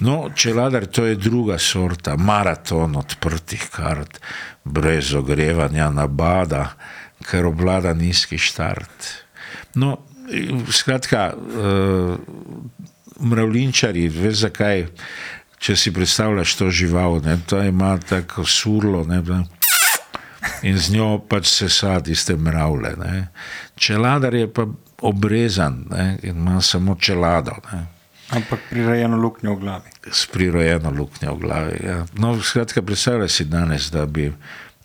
No, 0.00 0.30
čeladar, 0.34 0.86
to 0.86 1.06
je 1.06 1.16
druga 1.16 1.58
sorta, 1.58 2.16
maraton 2.16 2.96
odprtih 2.96 3.66
kart, 3.70 4.20
brez 4.64 5.14
ogrevanja, 5.14 5.90
nabada, 5.90 6.74
ker 7.24 7.46
obvlada 7.46 7.94
nizki 7.94 8.38
štart. 8.38 9.10
No, 9.74 9.98
skratka, 10.70 11.32
uh, 11.34 12.18
mravljinčari, 13.20 14.08
veš 14.08 14.44
zakaj, 14.46 14.86
če 15.58 15.76
si 15.76 15.92
predstavljaš 15.94 16.54
to 16.58 16.70
žival, 16.70 17.20
ne, 17.24 17.38
to 17.46 17.62
ima 17.62 17.96
tako 17.98 18.44
surlo. 18.44 19.04
Ne, 19.08 19.22
In 20.62 20.78
z 20.78 20.90
njo 20.90 21.18
pač 21.28 21.46
se 21.46 21.68
sadi 21.68 22.12
iste 22.12 22.36
mravlje. 22.36 22.94
Ne. 22.96 23.28
Čeladar 23.76 24.34
je 24.34 24.52
pa 24.52 24.66
obrezan 25.02 25.84
ne, 25.90 26.18
in 26.22 26.36
ima 26.36 26.60
samo 26.60 26.96
čelado. 27.00 27.56
Ne. 27.72 27.86
Ampak 28.30 28.60
prirojeno 28.70 29.16
luknjo 29.16 29.54
v 29.54 29.60
glavi. 29.60 29.90
S 30.12 30.26
prirojeno 30.26 30.90
luknjo 30.90 31.34
v 31.34 31.38
glavi. 31.38 31.78
Ja. 31.86 32.04
No, 32.14 32.42
skratka, 32.42 32.82
predstavljaj 32.82 33.28
si 33.28 33.44
danes, 33.44 33.90
da 33.90 34.06
bi 34.06 34.32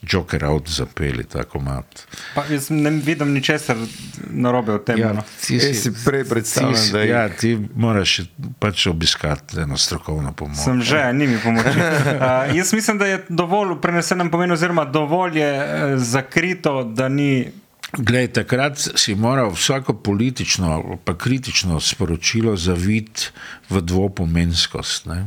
Joker 0.04 0.46
out 0.46 0.70
zapeli 0.70 1.24
tako 1.26 1.60
mat. 1.60 2.08
Pa 2.36 2.44
jaz 2.46 2.70
ne 2.70 2.90
vidim 2.90 3.34
ničesar 3.34 3.78
narobe 4.26 4.74
v 4.74 4.80
tem. 4.80 4.98
Ja, 4.98 5.14
no. 5.14 5.24
ti 5.40 5.56
Jaz 5.56 5.76
si 5.78 5.92
prej 6.06 6.24
predstavljam, 6.24 6.76
si- 6.76 6.92
da 6.92 7.00
je- 7.00 7.10
ja, 7.10 7.30
ti 7.30 7.50
moraš 7.76 8.20
pač 8.60 8.88
obiskati 8.88 9.60
eno 9.60 9.78
strokovno 9.78 10.32
pomoč. 10.34 10.58
Sem 10.58 10.82
že, 10.82 11.14
ni 11.14 11.28
mi 11.28 11.38
pomoči. 11.38 11.70
Uh, 11.70 12.56
jaz 12.58 12.74
mislim, 12.74 12.98
da 12.98 13.06
je 13.08 13.26
dovolj 13.30 13.70
v 13.70 13.82
prenesenem 13.82 14.30
pomenu, 14.30 14.54
oziroma 14.54 14.86
dovolj 14.86 15.38
je 15.38 15.52
eh, 15.56 15.98
zakrito, 15.98 16.84
da 16.86 17.10
ni. 17.10 17.52
Glej, 17.92 18.28
takrat 18.30 18.78
si 18.96 19.16
moral 19.16 19.50
vsako 19.50 19.94
politično 19.96 20.70
pa 21.04 21.12
kritično 21.14 21.80
sporočilo 21.80 22.56
zaviti 22.56 23.28
v 23.68 23.82
dvopomenskost. 23.82 25.06
Ne, 25.06 25.26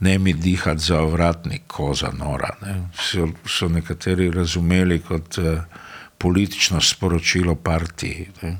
ne 0.00 0.18
mi 0.18 0.32
dihati 0.32 0.80
za 0.80 1.00
ovratnik, 1.00 1.62
koza 1.66 2.10
nora. 2.18 2.56
Ne. 2.62 2.88
So, 2.94 3.28
so 3.46 3.68
nekateri 3.68 4.30
razumeli 4.30 4.98
kot 4.98 5.38
uh, 5.38 5.60
politično 6.18 6.80
sporočilo 6.80 7.54
partiji. 7.54 8.28
Ne. 8.42 8.56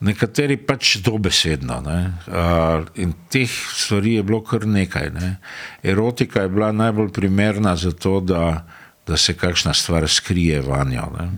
Nekateri 0.00 0.56
pač 0.56 0.96
dobesedno. 0.96 1.80
Ne. 1.80 2.00
Uh, 2.26 2.86
in 2.94 3.12
teh 3.32 3.50
stvari 3.74 4.14
je 4.14 4.22
bilo 4.22 4.42
kar 4.44 4.66
nekaj. 4.66 5.10
Ne. 5.10 5.36
Erotika 5.82 6.42
je 6.42 6.48
bila 6.48 6.72
najbolj 6.72 7.12
primerna 7.12 7.76
za 7.76 7.92
to, 7.92 8.20
da, 8.20 8.66
da 9.06 9.16
se 9.16 9.34
kakšna 9.34 9.74
stvar 9.74 10.08
skrije 10.08 10.60
vanjo. 10.60 11.08
Ne. 11.18 11.30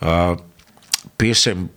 Uh, 0.00 0.38
pesem 1.16 1.68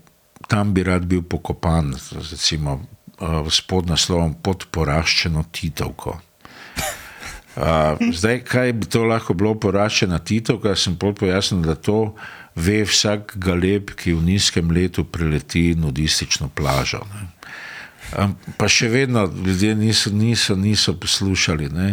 Tam 0.48 0.74
bi 0.74 0.84
rad 0.84 1.06
bil 1.06 1.22
pokopan, 1.22 1.92
recimo 2.32 2.74
uh, 2.74 3.48
s 3.52 3.62
podnaslovom 3.62 4.38
Pod 4.44 4.66
poraščeno 4.72 5.44
Titovko. 5.52 6.20
Uh, 7.58 7.98
zdaj, 8.14 8.44
kaj 8.46 8.74
bi 8.74 8.86
to 8.86 9.02
lahko 9.10 9.34
bilo 9.34 9.56
poraščena 9.58 10.20
Titovka, 10.22 10.76
sem 10.78 10.94
pol 11.00 11.16
pojasnil, 11.18 11.64
da 11.66 11.74
to 11.74 12.14
ve 12.54 12.84
vsak 12.86 13.34
galeb, 13.42 13.96
ki 13.98 14.14
v 14.14 14.26
nizkem 14.28 14.70
letu 14.70 15.08
preleti 15.10 15.72
nudistično 15.74 16.52
plažo. 16.54 17.02
Ne. 17.16 17.24
Um, 18.14 18.36
pa 18.62 18.70
še 18.70 18.92
vedno 18.94 19.26
ljudje 19.26 19.74
niso, 19.76 20.12
niso, 20.14 20.56
niso 20.56 20.94
poslušali. 21.02 21.70
Ne. 21.74 21.90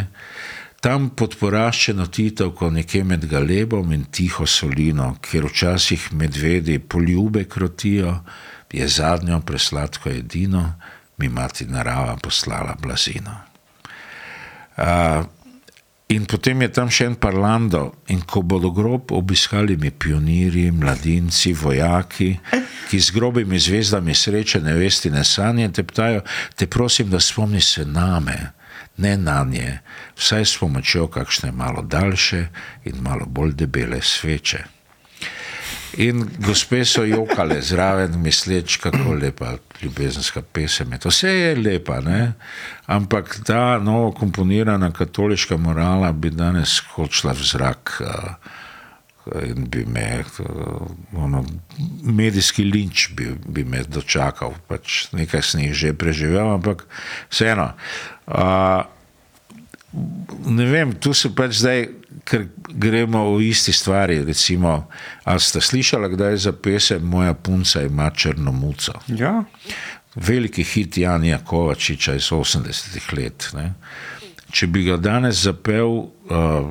Tam 0.84 1.08
pod 1.16 1.38
poraščeno 1.40 2.10
Titovko, 2.12 2.68
nekje 2.70 3.00
med 3.08 3.24
galebom 3.30 3.94
in 3.96 4.04
tiho 4.12 4.44
solino, 4.44 5.14
kjer 5.24 5.48
včasih 5.48 6.10
medvedi 6.12 6.76
poljube 6.78 7.46
krotijo, 7.48 8.18
je 8.74 8.88
zadnjo 8.88 9.40
presladko 9.46 10.10
edino, 10.10 10.74
mi 11.16 11.28
mati 11.32 11.64
narava 11.64 12.18
poslala 12.20 12.74
blazino. 12.82 13.38
Uh, 14.76 15.24
in 16.08 16.26
potem 16.28 16.62
je 16.62 16.68
tam 16.68 16.90
še 16.92 17.06
en 17.08 17.14
parlando, 17.16 17.94
in 18.12 18.20
ko 18.28 18.42
bodo 18.44 18.70
grob 18.74 19.12
obiskali 19.16 19.76
mi 19.80 19.90
pionirji, 19.90 20.70
mladinci, 20.72 21.54
vojaki, 21.56 22.30
ki 22.90 23.00
z 23.00 23.14
grobimi 23.16 23.58
zvezdami 23.58 24.14
sreče, 24.14 24.60
nevestine 24.60 25.24
sanje 25.24 25.70
teptajo, 25.72 26.20
te 26.54 26.68
prosim, 26.68 27.10
da 27.10 27.20
spomni 27.20 27.60
se 27.60 27.86
name, 27.88 28.52
ne 29.00 29.16
na 29.16 29.40
nje, 29.48 29.80
vsaj 30.16 30.44
s 30.44 30.60
pomočjo 30.60 31.08
kakšne 31.08 31.52
malo 31.52 31.82
daljše 31.82 32.46
in 32.84 33.00
malo 33.02 33.26
bolj 33.26 33.56
debele 33.64 34.02
sveče. 34.02 34.64
In 35.96 36.24
gospe 36.42 36.84
so 36.84 37.04
jokale 37.06 37.60
zraven, 37.62 38.16
misleč, 38.22 38.76
kako 38.82 39.14
lepa 39.14 39.56
ljubezenska 39.82 40.42
pesem 40.42 40.92
je. 40.92 40.98
To 40.98 41.08
vse 41.08 41.28
je 41.28 41.54
lepa, 41.56 42.00
ne? 42.00 42.32
ampak 42.86 43.38
ta 43.46 43.78
novo 43.78 44.12
komponirana 44.12 44.90
katoliška 44.92 45.56
morala 45.56 46.12
bi 46.12 46.30
danes 46.30 46.80
odšla 46.96 47.32
v 47.32 47.46
zrak. 47.52 48.00
Uh, 48.00 48.52
in 49.42 49.64
bi 49.70 49.84
me, 49.88 50.24
ono, 51.16 51.44
medijski 52.02 52.64
linč 52.64 53.08
bi, 53.16 53.30
bi 53.46 53.64
me 53.64 53.80
dočakal, 53.88 54.52
pač 54.68 55.06
nekaj 55.16 55.42
sem 55.42 55.62
jih 55.64 55.74
že 55.74 55.92
preživel, 55.96 56.50
ampak 56.58 56.84
vseeno. 57.32 57.70
Uh, 58.26 58.84
ne 60.46 60.66
vem, 60.66 60.92
tu 60.92 61.14
se 61.14 61.30
pač 61.34 61.56
zdaj, 61.62 61.86
ker 62.24 62.46
gremo 62.68 63.24
v 63.34 63.48
isti 63.50 63.72
stvari. 63.72 64.22
Recimo, 64.24 64.88
ali 65.24 65.40
ste 65.40 65.60
slišali, 65.60 66.12
kdaj 66.14 66.30
je 66.30 66.36
za 66.36 66.52
pesem 66.52 67.02
Moja 67.02 67.34
punca 67.34 67.82
ima 67.82 68.10
črno 68.10 68.52
muco? 68.52 68.92
Ja. 69.08 69.44
Veliki 70.14 70.62
hit 70.62 70.98
Janja 70.98 71.38
Kovačiča 71.44 72.14
iz 72.14 72.30
80-ih 72.30 73.12
let. 73.12 73.50
Ne? 73.54 73.72
Če 74.54 74.66
bi 74.66 74.84
ga 74.86 74.96
danes 74.96 75.42
zapel 75.42 75.90
uh, 75.90 76.70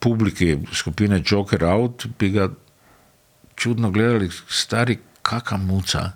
publiki 0.00 0.56
skupine 0.72 1.22
Joker 1.26 1.64
Out, 1.64 2.06
bi 2.18 2.30
ga 2.30 2.48
čudno 3.54 3.90
gledali, 3.90 4.30
stari, 4.48 4.98
kakšna 5.22 5.58
muca. 5.58 6.10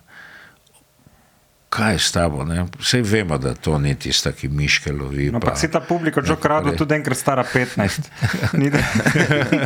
Kaj 1.76 1.92
je 1.92 1.98
s 1.98 2.10
tabo? 2.10 2.40
Ne? 2.42 2.64
Vse 2.78 3.02
vemo, 3.02 3.36
da 3.38 3.52
to 3.54 3.76
ni 3.78 3.94
tista, 3.94 4.32
ki 4.32 4.48
miške 4.50 4.88
lovi. 4.90 5.26
No, 5.26 5.36
ampak 5.36 5.56
si 5.56 5.68
ta 5.68 5.80
publika, 5.82 6.22
že 6.22 6.36
krado, 6.36 6.72
tudi 6.72 6.94
enkrat 6.94 7.16
stara 7.16 7.44
15. 7.44 8.08
Ni 8.54 8.70
da- 8.70 8.80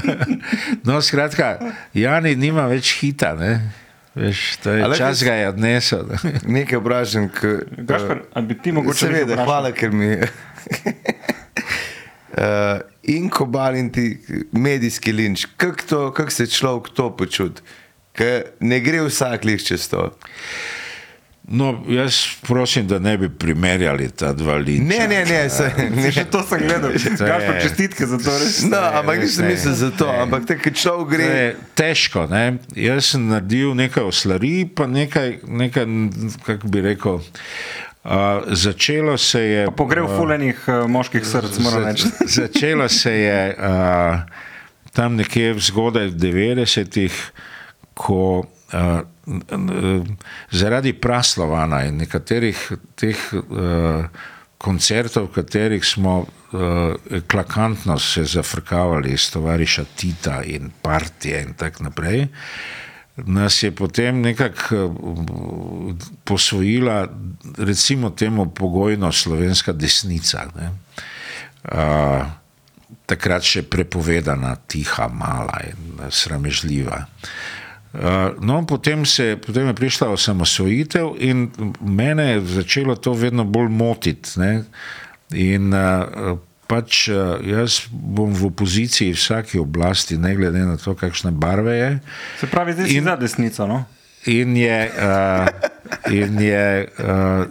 No, 0.84 0.98
skratka, 1.00 1.58
Jani 1.94 2.34
nima 2.36 2.66
več 2.66 2.96
hita. 2.96 3.34
Ne? 3.34 3.52
Veš, 4.12 4.40
to 4.58 4.72
je 4.72 4.82
čas 4.90 4.98
jaz- 4.98 5.22
ga 5.22 5.34
je 5.36 5.48
odnesel. 5.48 6.02
ne. 6.04 6.18
Nekaj 6.56 6.78
vprašam. 6.78 7.28
k- 7.30 7.62
Gašper, 7.84 8.24
a 8.28 8.40
bi 8.42 8.54
ti 8.56 8.72
mogoče 8.72 9.06
nekaj 9.06 9.14
Seveda, 9.14 9.32
vprašal? 9.32 9.46
hvala, 9.46 9.70
ker 9.72 9.90
mi. 9.92 10.10
Uh, 12.30 12.78
in 13.04 13.28
ko 13.28 13.44
balim 13.46 13.90
ti 13.90 14.18
medijski 14.52 15.12
linč, 15.12 15.46
kako 15.56 15.82
to- 15.84 16.10
kako 16.12 16.30
se 16.32 16.46
človek 16.48 16.88
to 16.90 17.10
počuti, 17.12 17.62
ker 18.12 18.44
ne 18.60 18.78
gre 18.80 19.00
vsak 19.02 19.44
lih 19.44 19.58
čez 19.60 19.88
to. 19.88 20.10
No, 21.50 21.84
jaz 21.88 22.14
prosim, 22.46 22.86
da 22.86 22.98
ne 22.98 23.16
bi 23.18 23.28
primerjali 23.28 24.10
ta 24.10 24.32
dva 24.32 24.54
linča. 24.54 24.84
Ne, 24.86 25.08
ne, 25.08 25.24
ne, 25.24 25.50
se, 25.50 25.66
ne. 25.96 26.12
Še 26.14 26.24
to 26.30 26.44
sem 26.46 26.62
gledal. 26.62 26.92
Gašper, 27.30 27.56
čestitke 27.62 28.06
za 28.06 28.18
to. 28.22 28.34
Res. 28.38 28.60
No, 28.70 28.78
ampak 28.78 29.18
nisem 29.24 29.48
mislil 29.50 29.74
za 29.74 29.90
to, 29.90 30.06
ne. 30.06 30.20
ampak 30.22 30.46
te, 30.46 30.56
ki 30.62 30.70
človek 30.78 31.08
gre. 31.10 31.26
je 31.26 31.48
težko. 31.74 32.28
Ne? 32.30 32.44
Jaz 32.78 33.10
sem 33.16 33.26
naredil 33.26 33.74
nekaj 33.74 34.06
oslari, 34.12 34.62
pa 34.70 34.86
nekaj, 34.86 35.40
nekaj 35.42 35.88
kako 36.46 36.70
bi 36.70 36.84
rekel. 36.86 37.18
Uh, 38.00 38.46
začelo 38.54 39.18
se 39.18 39.42
je. 39.42 39.66
Pogrev 39.76 40.06
uh, 40.06 40.14
fulenih 40.16 40.62
uh, 40.70 40.86
moških 40.88 41.26
src, 41.26 41.58
moram 41.66 41.90
reči. 41.90 42.06
Za- 42.06 42.30
Začelo 42.46 42.86
se 42.88 43.12
je 43.12 43.42
uh, 43.58 44.22
tam 44.94 45.18
nekje 45.18 45.58
zgodaj 45.58 46.14
v 46.14 46.16
90-ih, 46.30 47.18
ko 47.98 48.46
zaradi 50.50 50.92
praslovana 50.92 51.84
in 51.88 51.96
nekaterih 52.02 52.60
teh 52.94 53.18
uh, 53.34 54.04
koncertov, 54.60 55.30
v 55.30 55.34
katerih 55.40 55.84
smo 55.84 56.20
uh, 56.22 56.94
klakantno 57.26 57.98
se 57.98 58.24
zafrkavali 58.24 59.12
iz 59.12 59.30
tovariša 59.32 59.84
Tita 59.96 60.42
in 60.44 60.70
partije 60.82 61.42
in 61.42 61.54
tako 61.54 61.84
naprej. 61.88 62.28
Nas 63.16 63.62
je 63.62 63.70
potem 63.70 64.20
nekako 64.20 64.76
eh, 64.76 66.04
posvojila, 66.24 67.08
recimo, 67.58 68.10
temu 68.10 68.46
pogojno 68.54 69.12
slovenska 69.12 69.72
desnica. 69.72 70.46
Ne? 70.56 70.70
Uh, 71.64 72.24
takrat 73.06 73.44
še 73.44 73.64
prepovedana, 73.68 74.54
tiha, 74.66 75.08
mala 75.12 75.60
in 75.68 75.98
eh, 75.98 76.10
sramežljiva. 76.10 77.04
No, 78.40 78.66
potem, 78.66 79.06
se, 79.06 79.36
potem 79.46 79.66
je 79.66 79.74
prišla 79.74 80.08
osamosvojitev 80.14 81.16
in 81.18 81.50
mene 81.80 82.30
je 82.30 82.40
začelo 82.62 82.96
to 82.96 83.12
vedno 83.12 83.44
bolj 83.44 83.68
motiti. 83.68 84.38
ne. 84.40 84.64
In 85.34 85.74
uh, 85.74 86.38
pač 86.70 87.08
uh, 87.10 87.38
jaz 87.42 87.86
bom 87.90 88.30
v 88.34 88.50
opoziciji 88.50 89.14
vsaki 89.14 89.58
oblasti, 89.58 90.18
ne 90.18 90.34
glede 90.38 90.62
na 90.62 90.78
to, 90.78 90.94
kakšne 90.94 91.34
barve 91.34 91.74
je. 91.74 91.90
Se 92.40 92.46
pravi, 92.46 92.74
zdaj 92.78 92.86
si 92.86 92.98
In- 92.98 93.04
za 93.10 93.16
desnico. 93.16 93.66
No? 93.66 93.84
In 94.26 94.56
je, 94.56 94.78
uh, 95.00 95.48
in 96.12 96.40
je 96.40 96.66
uh, 96.86 97.46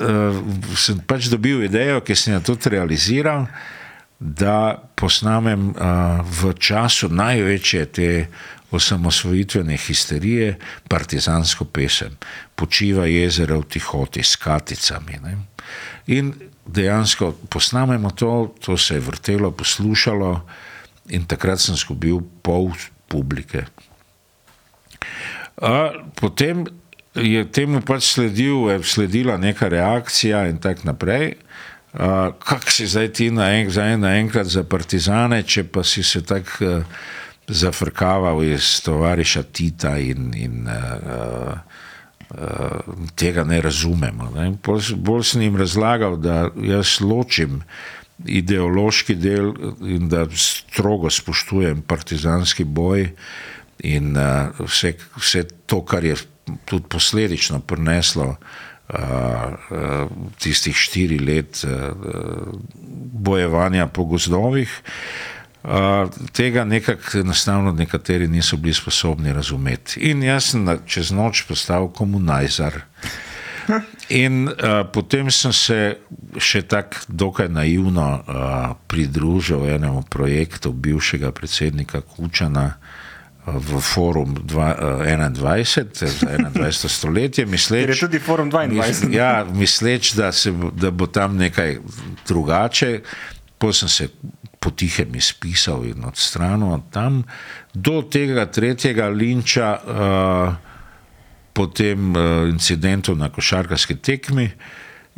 uh, 0.00 0.38
sem 0.74 0.98
pač 1.06 1.28
dobil 1.28 1.66
idejo, 1.68 2.00
ki 2.00 2.16
sem 2.16 2.34
jo 2.34 2.40
tudi 2.40 2.72
realiziral, 2.72 3.44
da 4.20 4.76
posnamem 4.96 5.70
uh, 5.72 6.20
v 6.24 6.54
času 6.56 7.08
največje 7.12 7.82
te 7.92 8.08
osamosvojitvene 8.70 9.76
histerije 9.76 10.58
partizansko 10.88 11.64
pesem, 11.64 12.16
počiva 12.54 13.06
jezero 13.06 13.60
v 13.60 13.68
tihoti 13.76 14.22
s 14.22 14.36
katicami. 14.36 15.18
Ne? 15.24 15.36
In 16.06 16.32
dejansko 16.66 17.32
posnamemo 17.50 18.10
to, 18.10 18.54
to 18.60 18.76
se 18.76 18.94
je 18.94 19.00
vrtelo, 19.00 19.50
poslušalo, 19.50 20.46
in 21.10 21.26
takrat 21.26 21.60
sem 21.60 21.74
izgubil 21.74 22.20
pol 22.42 22.70
publike. 23.10 23.64
A, 25.60 25.90
potem 26.14 26.64
je 27.14 27.42
temu 27.50 27.82
pač 27.82 28.14
sledil, 28.14 28.70
je 28.70 28.82
sledila 28.86 29.36
neka 29.36 29.68
reakcija 29.68 30.46
in 30.48 30.60
tako 30.62 30.92
naprej. 30.92 31.34
Uh, 31.90 32.30
Kako 32.38 32.70
si 32.70 32.86
zdaj 32.86 33.08
ti 33.18 33.30
naenkrat 33.34 33.74
za, 33.74 33.96
naenkrat 33.98 34.46
za 34.46 34.62
partizane, 34.62 35.42
če 35.42 35.64
pa 35.74 35.82
si 35.82 36.04
se 36.06 36.22
tako 36.22 36.62
uh, 36.62 37.00
zafrkaval 37.50 38.44
iz 38.44 38.80
tovariša 38.84 39.42
Tita 39.42 39.98
in, 39.98 40.32
in 40.36 40.68
uh, 40.68 41.58
uh, 42.30 42.94
tega 43.14 43.44
ne 43.44 43.60
razumemo. 43.60 44.30
Ne? 44.34 44.52
Bolj, 44.64 44.94
bolj 44.96 45.24
sem 45.32 45.42
jim 45.42 45.56
razlagal, 45.56 46.16
da 46.16 46.48
jaz 46.62 47.00
ločim 47.00 47.62
ideološki 48.26 49.14
del 49.16 49.54
in 49.80 50.08
da 50.08 50.26
strogo 50.36 51.10
spoštujem 51.10 51.82
partizanski 51.82 52.64
boj 52.64 53.08
in 53.78 54.16
uh, 54.16 54.52
vse, 54.60 54.94
vse 55.16 55.46
to, 55.66 55.80
kar 55.84 56.04
je 56.04 56.16
tudi 56.64 56.84
posledično 56.88 57.60
prineslo 57.60 58.28
uh, 58.28 58.36
uh, 58.94 60.10
tistih 60.38 60.76
štiri 60.76 61.18
let 61.18 61.64
uh, 61.64 61.96
bojevanja 63.12 63.86
po 63.86 64.04
gozdovih. 64.04 64.82
Tega 66.32 66.64
nekako 66.64 67.18
enostavno 67.18 67.72
nekateri 67.72 68.28
niso 68.28 68.56
bili 68.56 68.74
sposobni 68.74 69.32
razumeti. 69.32 70.00
In 70.00 70.22
jaz 70.22 70.52
sem 70.54 70.68
čez 70.86 71.10
noč 71.12 71.42
postal 71.48 71.90
komunajzar. 71.92 72.80
In 74.08 74.48
uh, 74.48 74.54
potem 74.92 75.30
sem 75.30 75.52
se 75.52 75.78
še 76.40 76.62
tako 76.66 77.04
dokaj 77.08 77.48
naivno 77.52 78.06
uh, 78.18 78.72
pridružil 78.90 79.68
enemu 79.76 80.02
projektu 80.10 80.72
bivšega 80.72 81.30
predsednika 81.36 82.00
Kučana 82.00 82.64
uh, 82.66 83.00
v 83.46 83.80
Forum 83.80 84.34
dva, 84.44 84.74
uh, 84.74 85.06
21, 85.06 85.94
za 85.94 86.26
21. 86.26 86.88
stoletje, 86.88 87.46
misleč, 87.46 87.86
Ker 87.86 87.94
je 87.94 88.00
tudi 88.00 88.18
Forum 88.18 88.50
22. 88.50 88.74
Mis, 88.76 89.04
ja, 89.14 89.44
misleč, 89.44 90.12
da, 90.14 90.32
se, 90.32 90.52
da 90.74 90.90
bo 90.90 91.06
tam 91.06 91.36
nekaj 91.36 91.78
drugače. 92.28 93.00
Potem 93.60 93.76
sem 93.76 93.88
se 93.88 94.08
potihem 94.60 95.14
izpisal 95.16 95.84
in 95.84 96.04
odstranil 96.08 96.72
od 96.72 96.86
tam, 96.92 97.22
do 97.74 98.00
tega 98.02 98.46
tretjega 98.48 99.08
linča, 99.08 99.68
uh, 99.76 100.54
po 101.52 101.66
tem 101.66 102.12
uh, 102.16 102.48
incidentu 102.48 103.14
na 103.14 103.28
košarkarski 103.28 103.96
tekmi. 104.00 104.50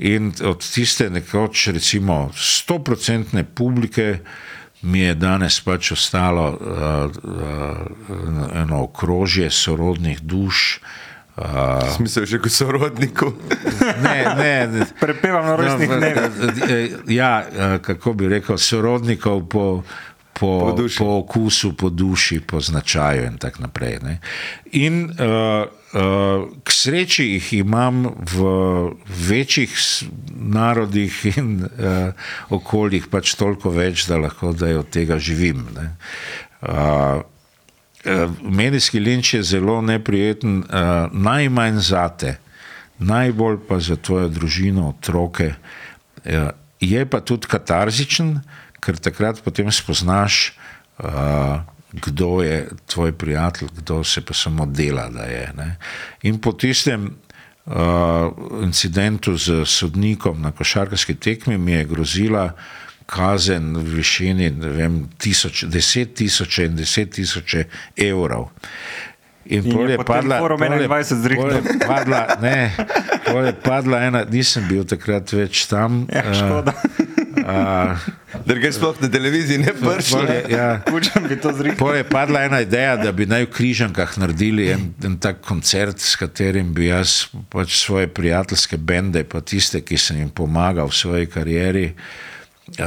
In 0.02 0.32
od 0.42 0.64
tiste 0.64 1.10
nekoč, 1.10 1.68
recimo, 1.70 2.30
stoprocentne 2.34 3.44
publike 3.44 4.18
mi 4.82 5.04
je 5.04 5.14
danes 5.14 5.60
pač 5.62 5.92
ostalo 5.94 6.48
uh, 6.50 6.58
uh, 6.58 8.50
eno 8.58 8.82
okrožje 8.88 9.50
sorodnih 9.50 10.22
duš. 10.22 10.80
Uh, 10.82 11.11
Smisel 11.96 12.26
še 12.28 12.38
kot 12.44 12.52
sorodnikov. 12.52 13.32
ne, 14.04 14.16
ne, 14.40 14.54
ne, 14.68 14.86
Prepevam 15.00 15.46
na 15.48 15.56
rojstnih 15.56 15.88
No, 15.88 15.96
dnevih. 15.96 16.96
Ja, 17.08 17.40
eh, 17.40 17.78
kako 17.80 18.12
bi 18.12 18.28
rekel, 18.28 18.58
sorodnikov 18.60 19.46
po, 19.48 19.64
po, 20.36 20.50
Po 20.60 20.72
duši. 20.76 20.98
po 21.00 21.16
okusu, 21.22 21.72
po 21.72 21.88
duši, 21.88 22.40
po 22.40 22.60
značaju 22.60 23.24
in 23.30 23.38
tako 23.40 23.64
naprej. 23.64 23.98
Ne. 24.04 24.18
In 24.76 25.04
uh, 25.08 25.64
uh, 25.96 26.44
k 26.64 26.68
sreči 26.72 27.24
jih 27.32 27.52
imam 27.64 28.04
v 28.12 28.44
večjih 29.28 29.72
narodih 30.36 31.16
in 31.36 31.64
uh, 31.64 32.12
okoljih 32.52 33.08
pač 33.08 33.34
toliko 33.40 33.72
več, 33.72 34.04
da 34.04 34.20
lahko 34.20 34.52
da 34.52 34.68
od 34.78 34.88
tega 34.92 35.16
živim. 35.18 35.64
Ne. 35.76 35.94
Uh, 36.60 37.24
Medijski 38.42 39.00
linč 39.00 39.34
je 39.34 39.42
zelo 39.42 39.80
neprijeten, 39.82 40.58
uh, 40.58 40.64
najmanj 41.12 41.78
zate, 41.78 42.36
najbolj 42.98 43.58
pa 43.68 43.78
za 43.80 43.96
tvojo 43.96 44.28
družino, 44.28 44.88
otroke. 44.88 45.54
Uh, 46.24 46.50
je 46.80 47.06
pa 47.06 47.20
tudi 47.20 47.46
katarzičen, 47.46 48.40
ker 48.82 48.98
takrat 48.98 49.38
potem 49.44 49.70
spoznaš, 49.70 50.52
kdo 51.92 52.42
je 52.42 52.68
tvoj 52.86 53.12
prijatelj, 53.12 53.68
kdo 53.76 54.04
se 54.04 54.20
pa 54.20 54.34
samo 54.34 54.66
dela, 54.66 55.08
da 55.08 55.22
je. 55.22 55.52
Ne? 55.56 55.76
In 56.22 56.40
po 56.40 56.52
tistem 56.52 57.14
uh, 57.64 57.74
incidentu 58.62 59.36
z 59.36 59.64
sodnikom 59.64 60.40
na 60.42 60.52
košarkarski 60.52 61.14
tekmi 61.14 61.58
mi 61.58 61.72
je 61.72 61.84
grozila 61.84 62.52
kazen 63.06 63.74
v 63.76 63.96
višini 63.98 64.50
ne 64.50 64.68
vem, 64.68 65.08
tisoč, 65.18 65.64
deset 65.68 66.14
tisoč 66.14 66.58
in 66.58 66.76
deset 66.76 67.10
tisoč 67.10 67.56
evrov. 67.96 68.50
In, 69.44 69.64
In 69.66 69.72
pol 69.72 69.90
je 69.90 69.96
potem 69.98 70.30
Forum 70.38 70.58
pol 70.58 70.70
je- 70.72 70.88
21 70.88 71.22
zrihtal. 71.22 71.42
pol 71.42 71.52
je 71.52 71.78
padla, 71.80 72.20
ne, 72.40 72.70
pol 73.24 73.44
je 73.44 73.52
padla 73.54 73.98
ena, 74.00 74.20
nisem 74.24 74.68
bil 74.68 74.84
takrat 74.84 75.26
več 75.32 75.66
tam. 75.66 76.06
Ja, 76.08 76.22
škoda. 76.30 76.72
Uh, 77.32 77.98
Da 78.46 78.54
ga 78.54 78.70
sploh 78.72 78.96
na 78.96 79.08
televiziji 79.08 79.58
ne 79.58 79.72
prši. 79.74 80.16
Je- 80.16 80.44
ja. 80.48 80.80
Kučem 80.80 81.26
bi 81.28 81.36
to 81.36 81.50
zrikel. 81.52 81.76
Pol 81.76 81.94
je 81.94 82.04
padla 82.04 82.42
ena 82.42 82.60
ideja, 82.60 82.96
da 82.96 83.12
bi 83.12 83.26
naj 83.26 83.44
v 83.44 83.50
Križankah 83.50 84.14
naredili 84.16 84.70
en, 84.70 84.94
en 85.02 85.18
tak 85.18 85.40
koncert, 85.40 85.98
s 85.98 86.16
katerim 86.16 86.72
bi 86.72 86.86
jaz 86.86 87.26
pač 87.50 87.76
svoje 87.76 88.06
prijateljske 88.08 88.76
bende, 88.78 89.24
pa 89.24 89.40
tiste, 89.40 89.80
ki 89.80 89.98
sem 89.98 90.16
jim 90.18 90.30
pomagal 90.30 90.86
v 90.86 90.94
svoji 90.94 91.26
karieri, 91.26 91.86
a, 91.90 92.31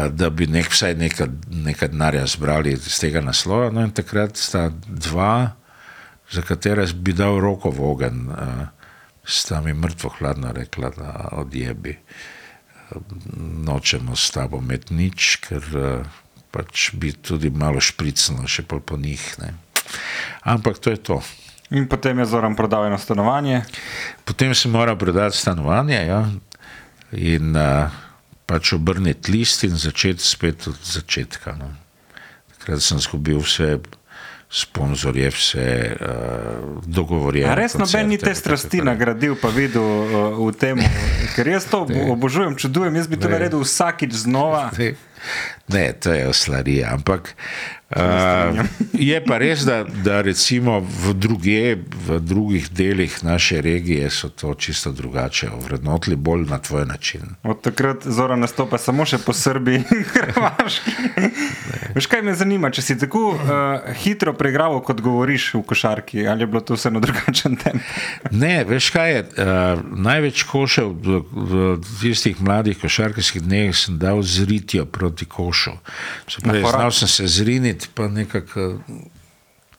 da 0.10 0.30
bi 0.30 0.48
nek, 0.48 0.70
vsaj 0.72 0.96
nekaj, 0.96 1.28
nekaj 1.52 1.92
denarja 1.92 2.26
zbrali 2.28 2.74
iz 2.74 3.00
tega 3.00 3.22
naslova. 3.22 3.70
No 3.72 3.84
in 3.84 3.92
takrat 3.92 4.38
sta 4.38 4.70
dva, 4.88 5.52
za 6.32 6.42
katere 6.42 6.88
bi 6.96 7.14
dal 7.14 7.40
roko 7.40 7.70
v 7.72 7.84
ogen, 7.84 8.30
sta 9.26 9.62
mi 9.62 9.74
mrtvo 9.74 10.10
hladno 10.20 10.52
rekla, 10.52 10.90
da 10.98 11.30
odjebi. 11.32 11.98
Nočemo 13.66 14.16
s 14.16 14.32
tabo 14.32 14.62
imeti 14.62 14.94
nič, 14.94 15.36
ker 15.48 15.64
pač 16.52 16.92
bi 16.94 17.12
tudi 17.12 17.50
malo 17.50 17.82
špricnilo, 17.82 18.48
še 18.48 18.64
pol 18.64 18.80
po 18.80 18.98
njih. 18.98 19.24
Ne. 19.42 19.54
Ampak 20.48 20.80
to 20.80 20.94
je 20.94 21.02
to. 21.02 21.20
In 21.74 21.90
potem 21.90 22.20
je 22.22 22.30
Zoran 22.30 22.56
prodal 22.56 22.86
eno 22.86 22.98
stanovanje. 23.02 23.64
Potem 24.24 24.54
sem 24.56 24.72
moral 24.72 24.96
prodati 25.02 25.38
stanovanje 25.38 25.98
ja, 26.06 26.22
in 27.12 27.58
uh, 27.58 27.90
pač 28.46 28.74
obrniti 28.78 29.32
list 29.34 29.64
in 29.66 29.78
začeti 29.78 30.24
spet 30.24 30.68
od 30.68 30.80
začetka. 30.86 31.56
No. 31.58 31.72
Takrat 32.58 32.82
sem 32.82 33.02
izgubil 33.02 33.42
vse 33.42 33.80
sponzorje, 34.50 35.30
vse 35.34 35.68
uh, 35.92 36.84
dogovorjene. 36.86 37.50
A 37.52 37.58
res 37.58 37.74
noben 37.76 38.08
ni 38.14 38.18
te 38.22 38.32
strasti 38.38 38.80
nagradil, 38.86 39.34
pa 39.42 39.50
videl 39.52 39.84
uh, 39.84 40.38
v 40.38 40.54
tem, 40.56 40.80
ker 41.36 41.50
jaz 41.50 41.66
to 41.68 41.82
obo- 41.86 42.14
obožujem, 42.14 42.56
čudujem, 42.56 42.96
jaz 42.96 43.10
bi 43.10 43.20
to 43.20 43.32
naredil 43.32 43.66
vsakič 43.66 44.14
znova. 44.14 44.70
Ne, 44.78 44.94
Ne, 45.68 45.94
to 45.94 46.14
je 46.14 46.28
oslarija. 46.28 46.94
Ampak 46.94 47.36
uh, 47.90 48.66
je 48.94 49.18
pa 49.26 49.38
res, 49.38 49.64
da, 49.66 49.84
da 50.04 50.22
recimo 50.22 50.80
v, 50.80 51.14
druge, 51.14 51.76
v 52.08 52.20
drugih 52.20 52.70
delih 52.70 53.24
naše 53.24 53.62
regije 53.62 54.10
so 54.10 54.30
to 54.30 54.54
čisto 54.54 54.92
drugače, 54.92 55.50
ovrednotili 55.50 56.16
bolj 56.16 56.46
na 56.50 56.60
tvoj 56.60 56.86
način. 56.86 57.22
Od 57.44 57.62
takrat 57.62 58.06
Zoran 58.06 58.40
nastopa 58.40 58.78
samo 58.78 59.06
še 59.06 59.18
po 59.26 59.34
Srbiji 59.34 59.82
in 59.82 60.04
Hrvaški. 60.14 60.92
Veš 61.96 62.10
kaj 62.12 62.22
me 62.22 62.36
zanima, 62.36 62.70
če 62.70 62.82
si 62.82 62.98
tako 63.00 63.32
uh, 63.34 63.42
hitro 64.04 64.34
preigral, 64.38 64.78
kot 64.86 65.02
govoriš 65.02 65.54
v 65.56 65.64
košarki, 65.66 66.28
ali 66.28 66.46
je 66.46 66.52
bilo 66.52 66.62
to 66.62 66.78
vseeno 66.78 67.00
drugačen 67.00 67.56
tempo? 67.58 67.86
Ne, 68.32 68.64
veš 68.68 68.92
kaj 68.94 69.14
je, 69.16 69.26
uh, 69.26 69.82
največ 69.96 70.44
košev 70.52 70.94
v, 70.94 71.22
v 71.32 71.66
tistih 72.02 72.42
mladih 72.42 72.78
košarkarskih 72.82 73.42
dneh 73.46 73.74
sem 73.74 73.98
dal 73.98 74.22
z 74.22 74.46
ritjo 74.50 74.86
proti 74.86 75.15
košu. 75.24 75.72
Se 76.28 76.44
pravi, 76.44 76.60
korak. 76.64 76.80
znal 76.82 76.92
sem 76.92 77.08
se 77.08 77.28
zriniti, 77.28 77.88
pa 77.96 78.08
nekako 78.12 78.84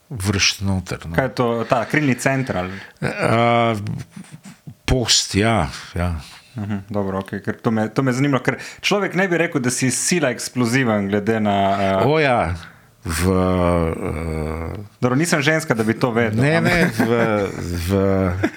vršiti 0.09 0.65
noter. 0.65 0.97
No. 1.05 1.13
Kaj 1.15 1.25
je 1.25 1.35
to, 1.35 1.65
ta 1.69 1.85
krilni 1.85 2.15
center? 2.15 2.57
Ali? 2.57 2.73
Uh, 3.01 3.77
post, 4.85 5.35
ja. 5.35 5.69
ja. 5.93 6.15
Mhm, 6.55 6.77
dobro, 6.89 7.19
okay, 7.21 7.43
ker 7.43 7.53
to 7.61 7.71
me, 7.71 7.85
to 7.93 8.01
me 8.01 8.13
zanima, 8.13 8.39
ker 8.39 8.57
človek 8.81 9.13
ne 9.13 9.27
bi 9.27 9.37
rekel, 9.37 9.61
da 9.61 9.69
si 9.69 9.91
sila 9.91 10.31
eksploziven, 10.33 11.05
glede 11.11 11.37
na. 11.39 11.57
Uh, 12.01 12.07
O 12.07 12.19
ja, 12.19 12.55
v, 13.05 13.29
uh, 13.29 14.73
dobro, 15.01 15.15
nisem 15.15 15.41
ženska, 15.41 15.75
da 15.77 15.83
bi 15.83 15.93
to 15.93 16.09
vedel. 16.11 16.41
ne, 16.41 16.61
ne, 16.61 16.89
v, 16.97 17.11
v, 17.87 18.01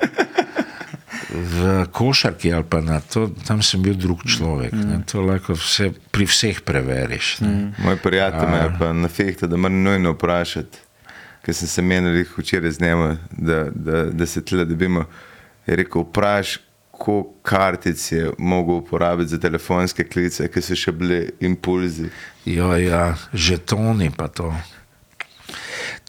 v 1.35 1.87
košarki 1.93 2.53
ali 2.53 2.65
pa 2.69 2.81
na 2.81 3.01
to, 3.01 3.29
tam 3.47 3.63
sem 3.63 3.83
bil 3.83 3.95
drug 3.95 4.25
človek. 4.27 4.73
Ne, 4.73 5.01
to 5.07 5.23
lahko 5.23 5.55
vse, 5.59 5.91
pri 6.11 6.27
vseh 6.27 6.63
preveriš. 6.67 7.41
Ne. 7.45 7.73
Moj 7.79 7.99
prijatelj 8.03 8.49
me 8.51 8.63
je 8.65 8.71
pa 8.79 8.93
na 8.93 9.09
fehta, 9.09 9.47
da 9.47 9.57
moram 9.57 9.83
nujno 9.83 10.15
vprašati, 10.17 10.79
ker 11.45 11.55
sem 11.55 11.69
se 11.69 11.83
menil 11.83 12.25
včeraj 12.37 12.71
z 12.79 12.81
njim, 12.81 13.05
da, 13.31 13.65
da, 13.75 14.05
da 14.11 14.27
se 14.27 14.45
tle 14.45 14.65
dobimo. 14.65 15.07
Je 15.67 15.77
rekel, 15.77 16.03
vpraš, 16.03 16.59
koliko 17.01 17.33
kartic 17.43 18.13
je 18.13 18.31
mogel 18.39 18.75
uporabiti 18.75 19.31
za 19.31 19.39
telefonske 19.39 20.05
klice, 20.05 20.49
ker 20.53 20.63
so 20.63 20.77
še 20.77 20.93
bili 20.93 21.23
impulzi. 21.41 22.11
Jo, 22.45 22.75
ja, 22.77 23.15
žetoni 23.33 24.11
pa 24.17 24.29
to. 24.29 24.53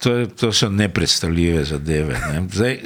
To, 0.01 0.15
je, 0.15 0.27
to 0.27 0.49
so 0.53 0.69
nepredstavljive 0.69 1.63
zadeve. 1.63 2.17
Ne. 2.33 2.41
Zdaj, 2.51 2.79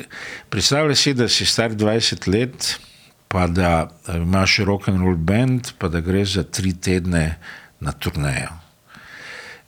predstavljaj 0.49 0.95
si, 0.95 1.13
da 1.13 1.29
si 1.31 1.45
star 1.45 1.71
20 1.71 2.27
let, 2.27 2.75
pa 3.27 3.47
da 3.47 3.89
imaš 4.15 4.57
rock 4.67 4.87
and 4.87 4.99
roll 4.99 5.15
band, 5.15 5.71
pa 5.77 5.87
da 5.87 5.99
greš 5.99 6.33
za 6.39 6.43
tri 6.43 6.73
tedne 6.73 7.37
na 7.79 7.91
turnejo. 7.91 8.51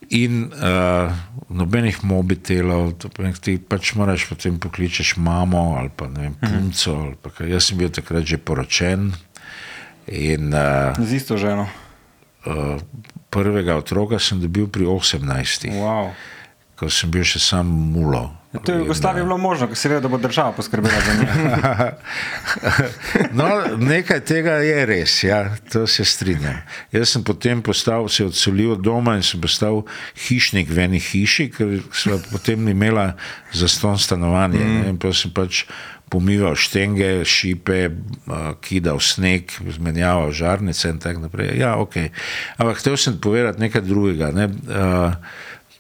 In 0.10 0.44
uh, 0.44 1.12
nobenih 1.50 2.04
mobitelov, 2.04 2.94
ti 3.42 3.58
pač 3.60 3.92
moraš 3.96 4.28
potem 4.30 4.60
pokličeš 4.60 5.18
mamo 5.18 5.76
ali 5.80 5.90
pa 5.92 6.08
ne 6.08 6.22
vem, 6.22 6.36
punco. 6.40 6.94
ali 6.96 7.16
Pa, 7.22 7.32
jaz 7.44 7.68
sem 7.68 7.78
bil 7.78 7.90
takrat 7.92 8.24
že 8.24 8.38
poročen 8.38 9.12
in 10.08 10.54
uh, 10.56 10.96
Z 10.96 11.12
isto 11.12 11.36
ženo. 11.38 11.68
uh, 12.46 12.80
prvega 13.30 13.76
otroka 13.76 14.20
sem 14.20 14.40
dobil 14.40 14.68
pri 14.72 14.88
18, 14.88 15.76
Wow. 15.76 16.16
Ko 16.78 16.90
sem 16.94 17.10
bil 17.10 17.26
še 17.26 17.42
sam 17.42 17.66
mulo. 17.94 18.28
Ja, 18.54 18.62
to 18.64 18.72
je 18.72 18.78
v 18.78 18.82
Jugoslaviji 18.86 19.26
bilo 19.26 19.38
možno, 19.38 19.68
ker 19.68 19.78
se 19.78 19.90
ve, 19.90 20.00
da 20.02 20.08
bo 20.08 20.18
država 20.18 20.52
poskrbela 20.56 21.02
za 21.06 21.14
njih. 21.20 21.32
No, 23.38 23.48
nekaj 23.78 24.22
tega 24.26 24.52
je 24.64 24.86
res, 24.86 25.24
ja, 25.24 25.56
to 25.74 25.88
se 25.88 26.06
strinjam. 26.06 26.62
Jaz 26.94 27.10
sem 27.16 27.24
potem 27.28 27.62
postal, 27.62 28.08
se 28.10 28.26
odselil 28.26 28.72
od 28.78 28.82
doma 28.86 29.18
in 29.18 29.26
sem 29.26 29.42
postal 29.42 29.84
hišnik 30.28 30.70
v 30.72 30.86
eni 30.86 31.02
hiši, 31.02 31.50
ker 31.54 31.82
smo 31.92 32.18
potem 32.32 32.70
imela 32.72 33.12
zaston 33.54 33.98
stanovanje. 34.00 34.64
Mm. 34.64 34.88
In 34.94 34.98
pa 35.02 35.12
sem 35.14 35.34
pač 35.34 35.66
pomival 36.10 36.56
štenge, 36.56 37.26
šipe, 37.28 37.90
uh, 37.92 38.54
kidal 38.64 39.02
sneg, 39.04 39.52
zmenjaval 39.76 40.32
žarnice 40.32 40.94
in 40.94 41.04
tako 41.04 41.28
naprej. 41.28 41.58
Ja, 41.60 41.76
ok. 41.84 42.00
Ampak 42.58 42.80
hotel 42.80 42.98
sem 43.02 43.20
povedati 43.20 43.60
nekaj 43.66 43.84
drugega. 43.84 44.32
Ne? 44.32 44.48
Uh, 44.48 45.12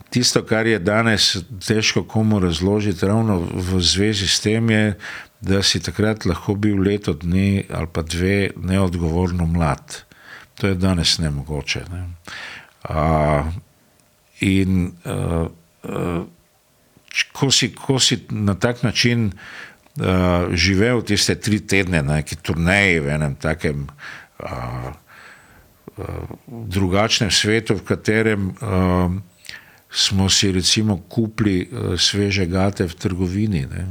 Tisto, 0.09 0.43
kar 0.47 0.67
je 0.67 0.79
danes 0.79 1.35
težko 1.67 2.03
komu 2.03 2.39
razložiti, 2.39 3.05
ravno 3.05 3.39
v 3.39 3.81
zvezi 3.83 4.27
s 4.27 4.39
tem, 4.39 4.69
je, 4.69 4.93
da 5.41 5.61
si 5.63 5.79
takrat 5.83 6.25
lahko 6.25 6.55
bil 6.55 6.79
leto 6.81 7.13
dni 7.13 7.67
ali 7.69 7.87
pa 7.93 8.01
dve 8.01 8.51
neodgovorno 8.55 9.45
mlad. 9.45 10.03
To 10.57 10.67
je 10.67 10.75
danes 10.75 11.17
nemogoče. 11.19 11.83
Ne. 11.91 12.07
Uh, 12.89 13.45
in 14.39 14.91
uh, 15.05 15.47
uh, 15.83 16.25
ko, 17.33 17.51
si, 17.51 17.69
ko 17.75 17.99
si 17.99 18.23
na 18.29 18.55
tak 18.55 18.83
način 18.83 19.29
uh, 19.29 20.49
živel 20.53 21.01
tiste 21.01 21.35
tri 21.35 21.59
tedne 21.59 22.01
na 22.01 22.21
neki 22.21 22.35
turneji 22.41 22.99
v 22.99 23.13
enem 23.19 23.35
takem. 23.35 23.87
Uh, 24.39 24.93
drugačnem 26.47 27.31
svetu, 27.33 27.73
v 27.75 27.83
katerem 27.85 28.49
uh, 28.61 29.09
smo 29.91 30.29
si 30.29 30.51
recimo 30.51 30.97
kupili 31.09 31.69
uh, 31.71 31.99
sveže 31.99 32.45
gate 32.45 32.87
v 32.87 32.93
trgovini. 32.93 33.65
Ne. 33.65 33.87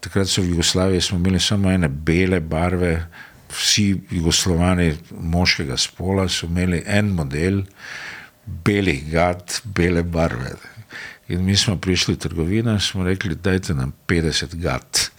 Takrat 0.00 0.28
so 0.28 0.42
v 0.42 0.52
Jugoslaviji 0.54 1.00
imeli 1.12 1.40
samo 1.40 1.70
ene 1.70 1.88
bele 1.88 2.40
barve, 2.40 3.06
vsi 3.48 3.96
jugoslovani 4.10 4.96
moškega 5.20 5.76
spola 5.76 6.28
so 6.28 6.46
imeli 6.46 6.82
en 6.86 7.08
model 7.08 7.62
belih 8.46 9.10
gat, 9.10 9.60
bele 9.64 10.02
barve. 10.02 10.56
In 11.28 11.44
mi 11.44 11.56
smo 11.56 11.76
prišli 11.76 12.14
v 12.14 12.18
trgovino 12.18 12.72
in 12.72 12.80
smo 12.80 13.04
rekli, 13.04 13.34
dajte 13.34 13.74
nam 13.74 13.92
50 14.08 14.56
gat. 14.56 15.10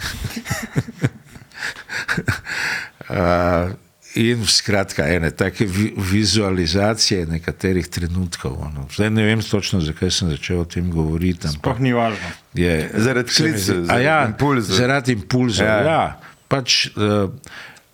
uh, 3.10 3.72
In 4.16 4.42
skratka, 4.44 5.06
ene 5.06 5.30
take 5.32 5.66
vi 5.66 5.94
vizualizacije 5.98 7.26
nekaterih 7.26 7.88
trenutkov. 7.88 8.58
Ono. 8.60 8.88
Zdaj 8.90 9.10
ne 9.10 9.24
vem 9.24 9.42
točno, 9.42 9.82
zakaj 9.82 10.12
sem 10.12 10.30
začel 10.30 10.60
o 10.60 10.66
tem 10.66 10.92
govoriti. 10.92 11.48
ampak 11.48 11.60
Sploh 11.60 11.80
ni 11.80 11.94
važno. 11.94 12.32
Je, 12.54 12.90
Zaradi 12.96 13.30
se 13.30 13.44
mi 13.44 13.50
klicev, 13.50 13.76
zdi- 13.76 13.82
A 13.82 13.86
zaradi 13.86 14.06
ja, 14.06 14.26
impulzov. 14.26 14.76
Zaradi 14.76 15.12
impulzov. 15.12 15.68
Ja. 15.68 15.78
Ja. 15.82 16.20
Pač, 16.48 16.88
uh, 16.88 17.30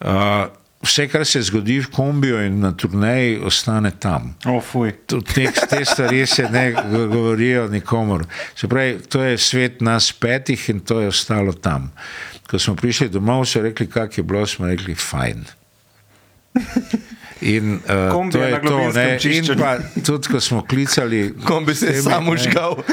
uh, 0.01 0.47
vse, 0.81 1.07
kar 1.07 1.25
se 1.25 1.41
zgodi 1.41 1.79
v 1.79 1.89
kombiju 1.89 2.39
in 2.41 2.59
na 2.59 2.71
turneji, 2.71 3.39
ostane 3.41 3.91
tam. 3.91 4.35
O, 4.45 4.61
fuj. 4.61 4.91
To- 5.05 5.19
Te, 5.21 5.45
te 5.69 5.85
stvari 5.85 6.25
se 6.25 6.47
ne 6.49 6.71
go- 6.73 7.07
govorijo 7.07 7.67
nikomor. 7.67 8.23
Se 8.55 8.67
pravi, 8.67 9.01
to 9.01 9.21
je 9.21 9.37
svet 9.37 9.81
nas 9.81 10.11
petih 10.13 10.69
in 10.69 10.79
to 10.79 11.01
je 11.01 11.07
ostalo 11.07 11.53
tam. 11.53 11.91
Ko 12.47 12.59
smo 12.59 12.75
prišli 12.75 13.09
domov, 13.09 13.43
so 13.45 13.61
rekli, 13.61 13.87
kak 13.87 14.17
je 14.17 14.23
bilo, 14.23 14.45
smo 14.45 14.67
rekli, 14.67 14.95
fajn. 14.95 15.43
In 17.41 17.73
uh, 17.75 18.11
Kombi 18.11 18.31
to 18.31 18.43
je 18.43 18.51
na 18.51 18.57
to. 18.57 18.67
globinskem 18.67 19.03
Ne? 19.03 19.13
In 19.13 19.19
čiščenju. 19.19 19.59
pa 19.59 19.77
tudi, 20.01 20.27
ko 20.27 20.39
smo 20.39 20.63
klicali. 20.63 21.33
Kombi 21.47 21.75
se 21.75 21.85
je 21.87 22.01
samo 22.01 22.37
žgal. 22.37 22.75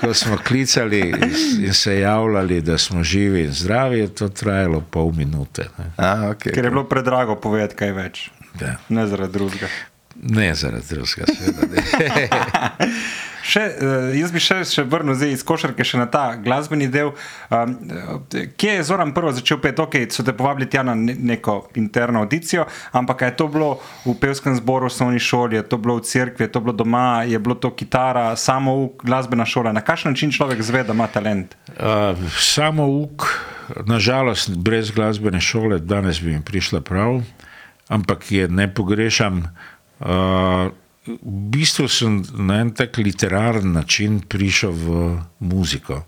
Ko 0.00 0.14
smo 0.14 0.36
klicali 0.38 1.00
in- 1.00 1.74
se 1.74 1.98
javljali, 2.00 2.60
da 2.60 2.78
smo 2.78 3.02
živi 3.04 3.40
in 3.40 3.52
zdravi, 3.52 3.98
je 3.98 4.14
to 4.14 4.28
trajalo 4.28 4.80
pol 4.80 5.12
minute. 5.12 5.66
Ne. 5.78 5.84
A, 5.96 6.14
okay. 6.30 6.54
Ker 6.54 6.64
je 6.64 6.70
bilo 6.70 6.84
predrago 6.84 7.36
povedati 7.36 7.74
kaj 7.74 7.92
več. 7.92 8.30
Ja. 8.60 8.76
Ne 8.88 9.06
zaradi 9.06 9.32
drugega. 9.32 9.68
Ne 10.16 10.54
zaradi 10.54 10.86
drugega, 10.88 11.26
seveda. 11.28 12.70
Še, 13.42 13.60
eh, 13.60 14.18
jaz 14.20 14.32
bi 14.32 14.40
še, 14.42 14.60
še 14.68 14.84
vrnil 14.84 15.16
zdaj 15.16 15.32
iz 15.32 15.44
košarke 15.46 15.84
še 15.86 16.00
na 16.00 16.06
ta 16.10 16.36
glasbeni 16.36 16.88
del. 16.92 17.12
Um, 17.50 17.76
kje 18.56 18.76
je 18.76 18.82
Zoran 18.84 19.14
prvo 19.16 19.32
začel 19.32 19.60
peti? 19.62 19.80
Ok, 19.82 19.96
so 20.12 20.24
te 20.26 20.34
povabili 20.36 20.68
tja 20.70 20.82
na 20.86 20.94
ne- 20.94 21.14
neko 21.14 21.70
interno 21.80 22.20
audicijo, 22.20 22.66
ampak 22.92 23.22
je 23.22 23.30
to 23.36 23.48
bilo 23.48 23.70
v 24.04 24.14
pevskem 24.20 24.56
zboru, 24.56 24.86
v 24.88 24.92
osnovni 24.92 25.20
šoli, 25.20 25.56
je 25.56 25.62
to 25.62 25.78
bilo 25.78 25.96
v 25.96 26.04
cerkvi, 26.04 26.44
je 26.46 26.52
to 26.52 26.60
bilo 26.60 26.72
doma, 26.76 27.22
je 27.24 27.38
bilo 27.38 27.54
to 27.54 27.70
kitara, 27.70 28.36
samo 28.36 28.76
uk, 28.84 29.04
glasbena 29.04 29.46
šola. 29.46 29.72
Na 29.72 29.80
kakšen 29.80 30.12
način 30.12 30.32
človek 30.32 30.62
zve, 30.62 30.84
da 30.84 30.92
ima 30.92 31.06
talent? 31.06 31.56
Uh, 31.78 32.18
samo 32.38 32.84
uk, 32.86 33.24
nažalost, 33.86 34.52
brez 34.56 34.90
glasbene 34.90 35.40
šole, 35.40 35.78
danes 35.78 36.20
bi 36.20 36.36
mi 36.36 36.42
prišla 36.44 36.80
prav, 36.80 37.22
ampak 37.88 38.32
je 38.32 38.48
ne 38.48 38.68
pogrešam. 38.74 39.48
Uh, 40.00 40.72
v 41.18 41.42
bistvu 41.54 41.88
sem 41.88 42.20
na 42.38 42.60
en 42.60 42.70
tak 42.74 42.98
literaren 42.98 43.72
način 43.72 44.20
prišel 44.20 44.72
v 44.72 45.18
muziko. 45.38 46.04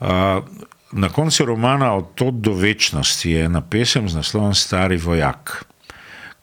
Uh, 0.00 0.44
na 0.92 1.08
koncu 1.08 1.44
romana 1.44 1.94
Od 1.94 2.14
tod 2.14 2.34
do 2.34 2.52
večnosti 2.54 3.30
je 3.30 3.44
ena 3.44 3.60
pesem 3.60 4.08
z 4.08 4.14
naslovom 4.14 4.54
Stari 4.54 4.96
vojak, 4.96 5.64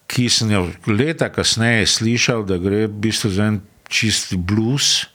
ki 0.07 0.29
sem 0.29 0.51
jo 0.51 0.67
leta 0.87 1.29
kasneje 1.29 1.87
slišal, 1.87 2.43
da 2.43 2.57
gre 2.57 2.87
v 2.87 2.99
bistvu 3.07 3.29
za 3.31 3.47
en 3.47 3.61
čisti 3.87 4.37
blues. 4.37 5.07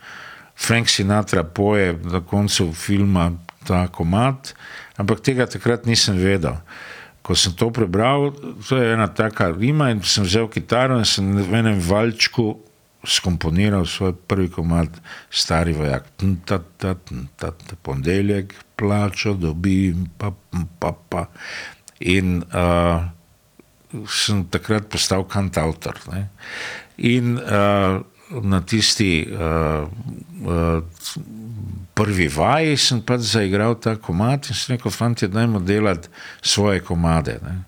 Frank 0.57 0.89
Sinatra 0.89 1.45
poje 1.45 1.99
na 2.05 2.21
koncu 2.21 2.73
filma 2.73 3.33
ta 3.67 3.89
komat, 3.93 4.55
ampak 4.97 5.21
tega 5.21 5.47
takrat 5.47 5.85
nisem 5.87 6.17
vedel. 6.17 6.57
Ko 7.27 7.35
sem 7.35 7.57
to 7.59 7.73
prebral, 7.75 8.31
to 8.69 8.79
je 8.79 8.93
ena 8.95 9.09
taka 9.11 9.51
rima 9.51 9.91
in 9.91 9.99
sem 10.07 10.23
vzel 10.23 10.47
kitaro 10.47 11.01
in 11.01 11.09
sem 11.09 11.27
v 11.35 11.59
enem 11.59 11.81
valčku 11.83 12.55
skomponiral 13.07 13.87
svoj 13.87 14.15
prvi 14.27 14.51
komad, 14.51 14.91
stari 15.31 15.73
vojak. 15.73 16.07
Ponedeljek, 17.83 18.55
plačo 18.77 19.35
dobim, 19.35 20.07
pa, 20.19 20.33
pa, 20.79 20.93
pa. 21.09 21.27
In 22.03 22.43
uh, 22.43 23.07
sem 24.11 24.45
takrat 24.51 24.91
postal 24.91 25.25
kantautor. 25.31 25.99
Ne. 26.13 26.27
In 26.99 27.39
uh, 27.39 28.03
na 28.31 28.61
tisti 28.61 29.29
uh, 29.31 29.89
uh, 30.47 30.83
prvi 31.95 32.29
vaji 32.29 32.77
sem 32.77 33.01
pač 33.01 33.21
zaigral 33.31 33.77
ta 33.81 33.97
komat 33.97 34.51
in 34.51 34.59
sem 34.59 34.77
rekel, 34.77 34.91
fanti, 34.91 35.29
dajmo 35.29 35.61
delati 35.65 36.09
svoje 36.43 36.83
komade. 36.85 37.39
Ne. 37.43 37.59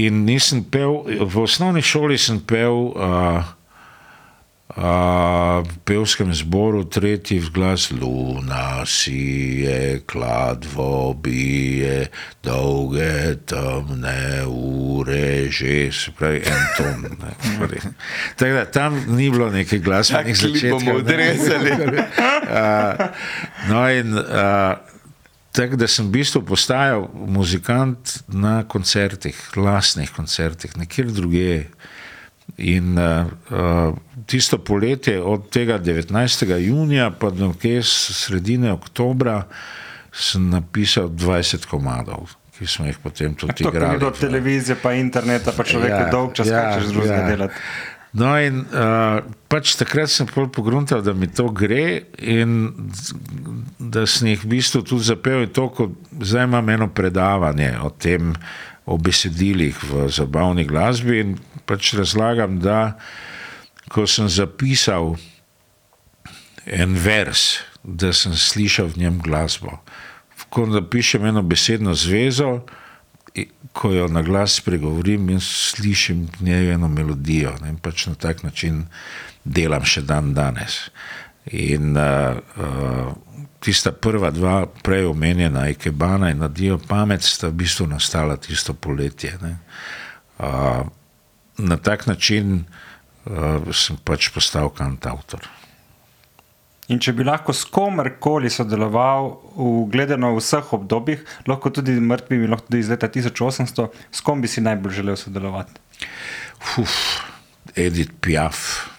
In 0.00 0.24
nisem 0.24 0.64
pel, 0.64 1.02
v 1.24 1.44
osnovni 1.44 1.82
šoli 1.82 2.18
sem 2.18 2.40
pel. 2.40 2.90
Uh, 2.92 3.54
v 4.76 5.76
pevskem 5.86 6.34
zboru 6.34 6.82
tretji 6.84 7.38
glas, 7.54 7.90
luna 7.94 8.82
si 8.86 9.62
je, 9.62 10.02
kladvo 10.06 11.14
bije, 11.14 12.10
dolge 12.42 13.38
temne 13.46 14.42
ure, 14.50 15.46
že 15.50 15.92
se 15.92 16.10
pravi 16.18 16.42
en 16.42 16.64
ton. 16.76 17.06
ne. 17.22 17.30
Tako 18.36 18.52
da 18.52 18.64
tam 18.64 18.98
ni 19.16 19.30
bilo 19.30 19.50
nekaj 19.50 19.78
glasbenih 19.78 20.34
Tak 20.38 20.50
klip 20.50 20.70
bomo 20.70 20.78
začetkov. 20.78 20.94
ne. 20.94 20.98
odrezali. 20.98 21.70
Uh, 21.70 23.06
no 23.70 23.90
in 23.90 24.18
uh, 24.18 24.24
tako 25.52 25.76
da 25.76 25.86
sem 25.86 26.06
v 26.10 26.18
bistvu 26.18 26.42
postajal 26.42 27.06
muzikant 27.14 28.18
na 28.26 28.64
koncertih, 28.66 29.38
lastnih 29.56 30.10
koncertih, 30.10 30.76
nekjer 30.76 31.14
drugje. 31.14 31.70
In 32.56 32.98
uh, 32.98 33.94
tisto 34.26 34.58
poletje, 34.58 35.16
od 35.22 35.48
tega 35.50 35.78
19. 35.78 36.58
junija 36.60 37.10
pa 37.10 37.30
do 37.30 37.52
sredine 37.82 38.72
oktobra, 38.72 39.42
sem 40.12 40.50
napisal 40.50 41.08
20 41.08 41.66
komadov, 41.66 42.30
ki 42.58 42.66
smo 42.66 42.86
jih 42.86 42.98
potem 43.02 43.34
tudi 43.34 43.64
To, 43.64 43.70
ko 43.70 43.70
ni 43.70 43.76
igrali. 43.76 43.98
do 44.00 44.10
televizije, 44.10 44.76
pa 44.82 44.92
interneta, 44.94 45.52
pa 45.56 45.64
človek 45.64 45.90
ja, 45.90 46.10
dolg 46.10 46.36
čas, 46.38 46.46
ja, 46.48 46.62
kaj 46.62 46.78
češ 46.78 46.92
drugega 46.92 47.18
ja. 47.18 47.28
delati. 47.28 47.54
No, 48.14 48.28
in 48.38 48.60
uh, 48.70 49.24
pač 49.50 49.72
takrat 49.74 50.12
sem 50.12 50.28
pol 50.30 50.46
pogruntal, 50.54 51.00
da 51.02 51.10
mi 51.18 51.26
to 51.26 51.48
gre, 51.50 52.04
in 52.22 52.70
da 53.82 54.04
sem 54.06 54.30
jih 54.30 54.44
v 54.44 54.52
bistvu 54.52 54.84
tudi 54.86 55.08
zapel. 55.08 55.42
In 55.42 55.50
to, 55.50 55.66
ko 55.74 55.88
zdaj 56.22 56.46
imam 56.46 56.70
eno 56.70 56.86
predavanje 56.94 57.72
o 57.82 57.90
tem, 57.90 58.30
o 58.86 58.98
besedilih 58.98 59.76
v 59.84 60.08
zabavni 60.12 60.64
glasbi, 60.68 61.20
in 61.20 61.36
pač 61.66 61.94
razlagam, 61.96 62.60
da 62.60 62.98
ko 63.88 64.06
sem 64.06 64.28
zapisal 64.28 65.16
en 66.64 66.96
vers, 66.96 67.64
da 67.84 68.12
sem 68.12 68.32
slišal 68.36 68.92
v 68.92 69.04
njem 69.04 69.20
glasbo. 69.24 69.80
Ko 70.48 70.66
napišem 70.66 71.24
eno 71.26 71.42
besedno 71.42 71.94
zvezo, 71.94 72.62
ko 73.72 73.90
jo 73.90 74.06
na 74.08 74.22
glas 74.22 74.60
pregovorim 74.60 75.28
in 75.30 75.40
slišim 75.40 76.28
v 76.38 76.46
njej 76.46 76.74
eno 76.74 76.88
melodijo. 76.88 77.56
Ne, 77.62 77.74
in 77.74 77.78
pač 77.82 78.06
na 78.06 78.14
tak 78.14 78.44
način 78.46 78.84
delam 79.44 79.84
še 79.84 80.04
dan 80.06 80.32
danes. 80.34 80.88
In 81.52 81.96
uh, 81.96 82.36
uh, 82.56 83.12
tista 83.60 83.92
prva 83.92 84.30
dva, 84.30 84.66
prej 84.82 85.06
omenjena, 85.08 85.68
Ikebana 85.68 86.30
in 86.32 86.40
Nadijo 86.40 86.78
pamet, 86.78 87.22
sta 87.22 87.48
v 87.48 87.58
bistvu 87.64 87.86
nastala 87.88 88.36
tisto 88.36 88.74
poletje. 88.74 89.34
Ne. 89.42 89.56
Uh, 90.38 90.86
na 91.58 91.76
tak 91.76 92.06
način 92.06 92.64
uh, 92.64 93.72
sem 93.72 94.00
pač 94.04 94.30
postal 94.34 94.72
kantautor. 94.74 95.44
In 96.92 97.00
če 97.00 97.14
bi 97.16 97.24
lahko 97.24 97.54
s 97.56 97.64
komerkoli 97.72 98.50
sodeloval, 98.52 99.30
v, 99.56 99.68
gledano 99.92 100.34
v 100.34 100.42
vseh 100.42 100.72
obdobjih, 100.76 101.22
lahko 101.48 101.72
tudi 101.72 101.94
mrtvimi, 101.96 102.50
lahko 102.50 102.68
tudi 102.68 102.82
iz 102.84 102.90
leta 102.92 103.08
1800, 103.08 103.86
s 104.12 104.24
kom 104.24 104.44
bi 104.44 104.50
si 104.52 104.64
najbolj 104.64 104.98
želel 104.98 105.16
sodelovati? 105.16 105.80
Uf, 106.82 106.98
Edith 107.72 108.12
Piaf, 108.20 108.90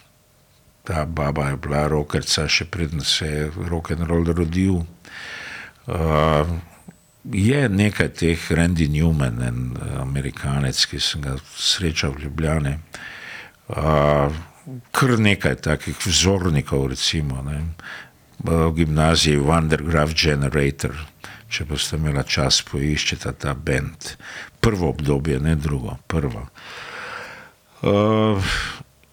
ta 0.85 1.05
baba 1.05 1.49
je 1.49 1.57
bila 1.57 1.87
rokerca, 1.87 2.47
še 2.47 2.65
preden 2.69 3.01
se 3.01 3.27
je 3.27 3.51
rock 3.69 3.91
and 3.91 4.07
roll 4.09 4.29
rodil. 4.33 4.83
Uh, 5.85 6.45
je 7.25 7.69
nekaj 7.69 8.09
teh, 8.13 8.51
Randy 8.51 8.87
Newman, 8.89 9.41
en 9.41 9.73
eh, 9.73 9.93
amerikanec, 10.01 10.77
ki 10.85 10.99
sem 11.01 11.23
ga 11.25 11.33
srečal 11.57 12.13
v 12.13 12.27
Ljubljani. 12.27 12.75
Uh, 13.73 14.29
kar 14.93 15.15
nekaj 15.17 15.57
takih 15.65 15.97
vzornikov, 16.05 16.91
recimo 16.93 17.41
ne. 17.41 17.63
v 18.45 18.69
gimnaziji 18.75 19.41
Wondergraph 19.41 20.13
Generator, 20.13 20.93
če 21.49 21.65
boste 21.65 21.97
imeli 21.97 22.21
čas, 22.27 22.61
poiščete 22.67 23.31
ta 23.41 23.55
bend. 23.55 24.17
Prvo 24.61 24.91
obdobje, 24.93 25.39
ne 25.39 25.55
drugo, 25.55 25.97
prvo. 26.07 26.45
Uh, 27.81 28.53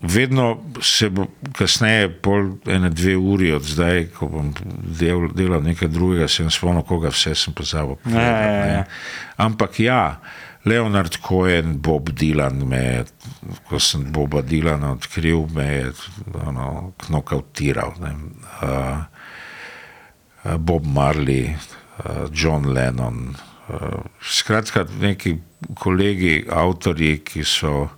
vedno 0.02 0.58
se 0.82 1.08
bo 1.10 1.26
kasneje, 1.58 2.08
pol 2.22 2.56
ene 2.66 2.90
dve 2.90 3.16
uri 3.16 3.52
od 3.52 3.62
zdaj, 3.62 4.06
ko 4.18 4.26
bom 4.28 4.52
del, 4.98 5.28
delal 5.34 5.62
nekaj 5.62 5.88
drugega, 5.88 6.28
se 6.28 6.44
ne 6.44 6.50
spomnim, 6.50 6.82
koga 6.82 7.08
vse 7.14 7.34
sem 7.34 7.54
pozabil. 7.54 7.96
povedati, 7.96 8.18
Ja, 8.18 8.40
ja, 8.42 8.66
ja. 8.66 8.66
ne. 8.66 8.84
Ampak 9.36 9.80
ja, 9.80 10.20
Leonard 10.64 11.16
Cohen, 11.22 11.78
Bob 11.82 12.10
Dylan, 12.10 12.64
me, 12.66 13.04
ko 13.68 13.78
sem 13.82 14.04
Boba 14.12 14.42
Dylana 14.42 14.92
odkril, 14.92 15.46
me 15.54 15.64
je 15.66 15.92
ono, 16.46 16.92
knokautiral. 17.06 17.94
ne. 18.00 18.12
Uh, 18.62 19.02
Bob 20.58 20.86
Marley, 20.86 21.54
uh, 21.54 22.26
John 22.34 22.66
Lennon. 22.74 23.34
Uh, 23.68 24.02
skratka, 24.22 24.84
neki 25.00 25.36
kolegi, 25.78 26.44
avtorji, 26.50 27.18
ki 27.24 27.44
so 27.44 27.88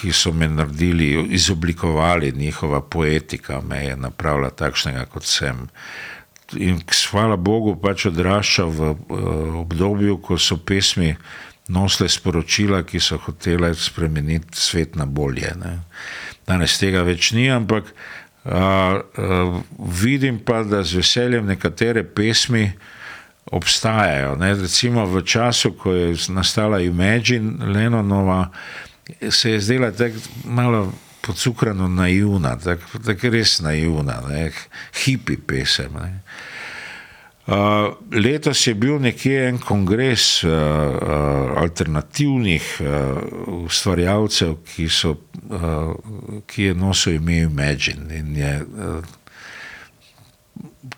ki 0.00 0.12
so 0.12 0.32
me 0.32 0.48
naredili, 0.48 1.26
izoblikovali, 1.30 2.32
njihova 2.32 2.80
poetika 2.80 3.60
me 3.60 3.84
je 3.84 3.96
napravila 3.96 4.50
takšnega, 4.50 5.04
kot 5.04 5.24
sem. 5.24 5.66
In 6.56 6.80
hvala 7.10 7.36
Bogu, 7.36 7.76
pač 7.80 8.06
odraščal 8.10 8.70
v 8.70 8.90
uh, 8.90 8.96
obdobju, 9.62 10.18
ko 10.24 10.38
so 10.38 10.56
pesmi 10.56 11.14
nosile 11.72 12.08
sporočila, 12.08 12.82
ki 12.84 13.00
so 13.00 13.18
hotele 13.22 13.72
spremeniti 13.74 14.58
svet 14.60 14.96
na 14.96 15.06
bolje. 15.06 15.52
Ne. 15.56 15.78
Danes 16.46 16.76
tega 16.80 17.04
več 17.06 17.30
ni, 17.32 17.46
ampak 17.50 17.88
uh, 17.88 18.52
uh, 18.52 19.60
vidim 20.02 20.42
pa, 20.44 20.62
da 20.64 20.82
z 20.82 21.00
veseljem 21.00 21.46
nekatere 21.48 22.04
pesmi 22.04 22.66
obstajajo. 23.52 24.36
Ne. 24.40 24.52
Recimo 24.60 25.06
v 25.06 25.24
času, 25.24 25.72
ko 25.78 25.94
je 25.94 26.16
nastala 26.34 26.82
Imagine 26.84 27.72
Lennonova, 27.72 28.50
se 29.30 29.50
je 29.50 29.60
zdela 29.60 29.90
tako 29.92 30.18
malo 30.44 30.92
pocukrano 31.22 31.88
naivna, 31.88 32.56
tako 32.58 32.98
tak 32.98 33.24
res 33.24 33.60
naivna, 33.60 34.20
ne, 34.28 34.50
hipi 35.04 35.36
pesem. 35.36 35.94
Ne. 35.94 36.20
Uh, 37.42 37.94
letos 38.14 38.66
je 38.66 38.74
bil 38.74 39.00
nekje 39.02 39.48
en 39.48 39.58
kongres 39.58 40.44
uh, 40.44 40.50
uh, 40.50 41.56
alternativnih 41.58 42.68
uh, 42.80 42.86
ustvarjalcev, 43.64 44.60
ki, 44.74 44.86
so, 44.86 45.16
uh, 45.50 45.90
ki 46.46 46.70
je 46.70 46.74
nosil 46.78 47.18
ime 47.18 47.40
Imagine. 47.48 48.18
In 48.18 48.36
je, 48.38 48.52
uh, 48.62 49.02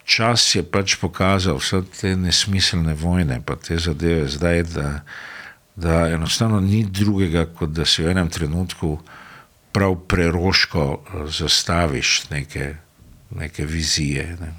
čas 0.05 0.45
je 0.55 0.63
pač 0.63 0.99
pokazal 1.01 1.57
vse 1.61 1.81
te 1.97 2.13
nesmiselne 2.17 2.93
vojne, 2.95 3.41
pa 3.41 3.57
te 3.57 3.81
zadeve 3.81 4.29
zdaj, 4.29 4.63
da, 4.77 4.89
da 5.77 6.09
enostavno 6.09 6.61
ni 6.61 6.85
drugega, 6.87 7.47
kot 7.47 7.71
da 7.71 7.85
si 7.85 8.03
v 8.03 8.11
enem 8.15 8.29
trenutku 8.31 8.99
prav 9.73 9.97
preroško 10.09 10.85
uh, 10.93 11.25
zastaviš 11.31 12.31
neke, 12.31 12.75
neke 13.35 13.67
vizije. 13.67 14.37
Ne. 14.41 14.53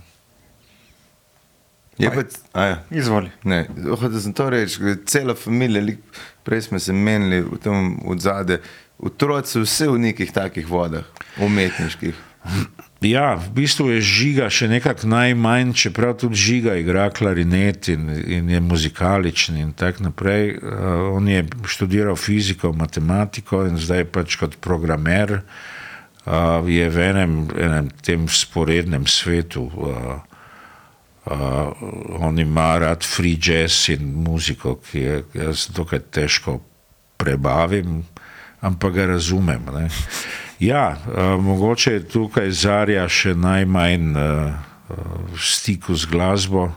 Je 1.97 2.11
pa, 2.11 2.23
a 2.59 2.65
ja. 2.65 2.83
Izvoli. 2.91 3.31
Ne, 3.43 3.65
hotel 3.87 4.19
sem 4.19 4.33
to 4.33 4.49
reči, 4.49 4.81
da 4.83 4.89
je 4.89 4.97
cela 5.07 5.35
familija, 5.35 5.81
lik- 5.81 6.19
prej 6.43 6.61
smo 6.61 6.79
se 6.79 6.93
menili 6.93 7.39
v 7.41 7.57
tem 7.63 7.95
odzade, 8.07 8.59
otroci 8.99 9.51
so 9.51 9.63
vse 9.63 9.87
v 9.87 10.01
nekih 10.09 10.31
takih 10.31 10.67
vodah, 10.67 11.05
umetniških. 11.39 12.15
Ja, 13.05 13.35
v 13.37 13.49
bistvu 13.53 13.91
je 13.93 14.01
žiga 14.01 14.47
še 14.49 14.65
nekako 14.71 15.09
najmanj, 15.11 15.75
čeprav 15.77 16.15
tudi 16.17 16.39
žiga 16.39 16.73
igra 16.79 17.09
klarinet 17.13 17.89
in, 17.93 18.07
in 18.09 18.49
je 18.49 18.61
muzikaličen 18.63 19.59
in 19.61 19.73
tako 19.77 20.07
naprej. 20.09 20.55
Uh, 20.57 21.11
on 21.13 21.27
je 21.29 21.43
študiral 21.69 22.17
fiziko, 22.17 22.73
matematiko 22.73 23.65
in 23.67 23.77
zdaj 23.77 24.07
pač 24.09 24.39
kot 24.41 24.57
programer 24.57 25.41
uh, 25.41 26.65
je 26.65 26.87
v 26.89 27.03
enem, 27.11 27.35
enem 27.53 27.91
tem 28.01 28.29
sporednem 28.29 29.09
svetu. 29.09 29.69
Uh, 29.75 30.15
Uh, 31.25 31.73
on 32.21 32.37
ima 32.37 32.77
rad 32.77 33.01
free 33.01 33.33
jazz 33.41 33.89
in 33.89 34.11
muziko, 34.13 34.75
ki 34.77 34.99
je 34.99 35.15
jaz 35.33 35.63
dokaj 35.73 36.03
težko 36.13 36.59
prebavim, 37.17 38.03
ampak 38.61 38.93
ga 38.93 39.07
razumem. 39.15 39.65
Ne. 39.73 39.89
Ja, 40.59 40.95
uh, 40.95 41.43
mogoče 41.43 41.93
je 41.93 42.07
tukaj 42.07 42.51
Zarja 42.51 43.07
še 43.11 43.35
najmanj 43.35 44.15
uh, 44.15 44.53
v 45.33 45.39
stiku 45.41 45.95
z 45.95 46.07
glasbo. 46.07 46.69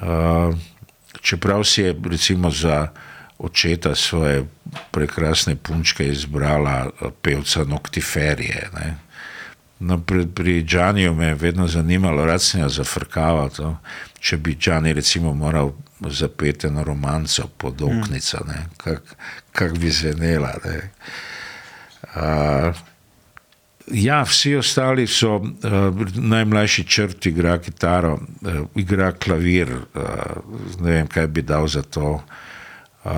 Uh, 0.00 0.54
čeprav 1.20 1.64
si 1.64 1.82
je 1.82 1.94
recimo 2.10 2.50
za 2.50 2.88
očeta 3.38 3.94
svoje 3.94 4.46
prekrasne 4.90 5.56
punčke 5.56 6.08
izbrala 6.08 6.90
pevca 7.22 7.64
Noctiferije. 7.64 8.68
Ne. 8.74 8.96
No, 9.78 9.98
pri, 10.00 10.26
pri 10.26 10.62
Džaniju 10.64 11.14
me 11.14 11.26
je 11.26 11.34
vedno 11.34 11.66
zanimalo, 11.68 12.24
rad 12.24 12.42
sem 12.42 12.60
jo 12.60 12.68
zafrkaval. 12.68 13.50
To, 13.50 13.76
če 14.20 14.36
bi 14.36 14.56
Džani 14.56 14.92
recimo 14.92 15.34
moral 15.34 15.74
zapeti 16.00 16.66
eno 16.66 16.84
romanco 16.84 17.48
pod 17.58 17.82
oknico, 17.82 18.38
kako 18.76 19.16
kak 19.52 19.78
bi 19.78 19.90
zvenela. 19.90 20.54
ne. 20.64 20.90
Uh, 22.14 22.74
ja, 23.86 24.22
vsi 24.22 24.56
ostali 24.56 25.06
so, 25.06 25.36
uh, 25.36 25.50
najmlajši 26.14 26.84
črt 26.84 27.26
igra 27.26 27.58
kitaro, 27.58 28.14
uh, 28.14 28.60
igra 28.74 29.12
klavir, 29.12 29.72
uh, 29.72 30.80
ne 30.80 30.90
vem, 30.90 31.06
kaj 31.06 31.26
bi 31.26 31.42
dal 31.42 31.66
za 31.68 31.82
to. 31.82 32.20
Uh, 33.04 33.10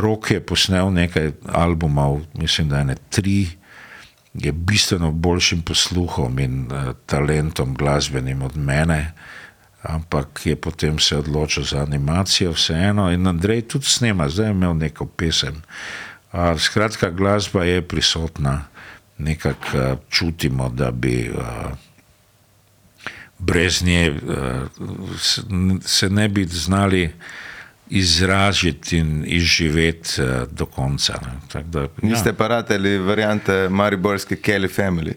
Rok 0.00 0.30
je 0.30 0.40
posnel 0.40 0.92
nekaj 0.92 1.32
albumov, 1.52 2.20
mislim, 2.34 2.68
da 2.68 2.78
je 2.78 2.84
ne 2.84 2.96
tri 3.10 3.48
je 4.34 4.52
bistveno 4.52 5.12
boljšim 5.12 5.62
posluhom 5.62 6.38
in 6.38 6.66
uh, 6.66 6.94
talentom 7.06 7.74
glasbenim 7.74 8.42
od 8.42 8.56
mene, 8.56 9.12
ampak 9.82 10.46
je 10.46 10.56
potem 10.56 10.98
se 10.98 11.16
odločil 11.18 11.64
za 11.64 11.82
animacijo, 11.82 12.52
vseeno. 12.52 13.10
In 13.12 13.26
Andrej 13.26 13.62
tudi 13.68 13.86
snema, 13.86 14.28
zdaj 14.28 14.46
je 14.46 14.50
imel 14.50 14.74
neko 14.74 15.06
pesem. 15.06 15.54
Uh, 15.54 16.13
skratka, 16.58 17.10
glasba 17.10 17.64
je 17.64 17.82
prisotna, 17.82 18.64
nekako 19.18 19.78
uh, 19.78 19.98
čutimo, 20.10 20.68
da 20.68 20.90
bi. 20.90 21.30
Uh, 21.34 21.44
Brez 23.38 23.82
nje 23.82 24.10
uh, 24.10 24.18
se 25.84 26.10
ne 26.10 26.28
bi 26.28 26.44
znali 26.44 27.10
izražiti 27.90 28.98
in 28.98 29.24
izživeti 29.26 30.22
uh, 30.22 30.48
do 30.50 30.66
konca. 30.66 31.12
ne. 31.26 31.32
Tako 31.52 31.68
Da, 31.68 31.88
Niste 32.02 32.32
pa 32.32 32.48
rateli 32.48 32.98
variante 32.98 33.68
Mariborske 33.68 34.36
Kelly 34.36 34.68
Family. 34.76 35.14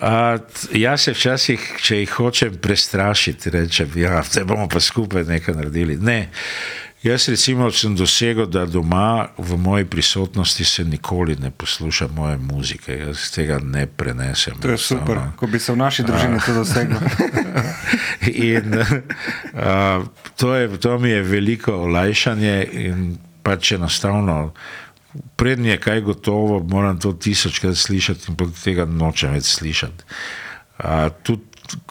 A, 0.00 0.38
jaz 0.72 1.00
se 1.00 1.12
včasih, 1.12 1.62
če 1.82 1.96
jih 2.02 2.12
hočem 2.20 2.58
prestrašiti, 2.62 3.50
rečem, 3.50 3.90
da 3.94 4.00
ja, 4.00 4.22
bomo 4.46 4.68
pa 4.70 4.80
skupaj 4.80 5.24
nekaj 5.24 5.54
naredili. 5.54 5.96
Ne. 5.96 6.28
Jaz 7.02 7.28
recimo 7.28 7.70
sem 7.70 7.94
dosegel, 7.94 8.46
da 8.46 8.64
doma 8.66 9.28
v 9.38 9.56
moji 9.56 9.84
prisotnosti 9.84 10.64
se 10.64 10.84
nikoli 10.84 11.36
ne 11.36 11.50
posluša 11.50 12.08
moje 12.14 12.38
muzike. 12.38 12.92
Jaz 12.92 13.30
tega 13.30 13.60
ne 13.62 13.86
prenesem. 13.86 14.54
To 14.60 14.70
je 14.70 14.78
super, 14.78 15.04
enostavno. 15.04 15.32
ko 15.36 15.46
bi 15.46 15.58
se 15.58 15.72
v 15.72 15.76
naši 15.76 16.02
družini 16.02 16.40
to 16.46 16.54
doseglo. 16.54 16.98
In 18.50 18.74
uh, 18.74 20.06
to, 20.36 20.54
je, 20.54 20.78
to 20.78 20.98
mi 20.98 21.10
je 21.10 21.22
veliko 21.22 21.76
olajšanje 21.86 22.66
in 22.72 23.16
pač 23.42 23.72
enostavno. 23.72 24.52
Prednje 25.36 25.70
je 25.70 25.80
kaj 25.80 26.00
gotovo, 26.00 26.58
moram 26.60 26.98
to 26.98 27.12
tisočkrat 27.12 27.76
slišati 27.76 28.26
in 28.28 28.36
potem 28.36 28.58
tega 28.64 28.84
nočem 28.84 29.32
več 29.38 29.54
slišati. 29.54 30.04
Uh, 30.82 31.08
tudi 31.22 31.46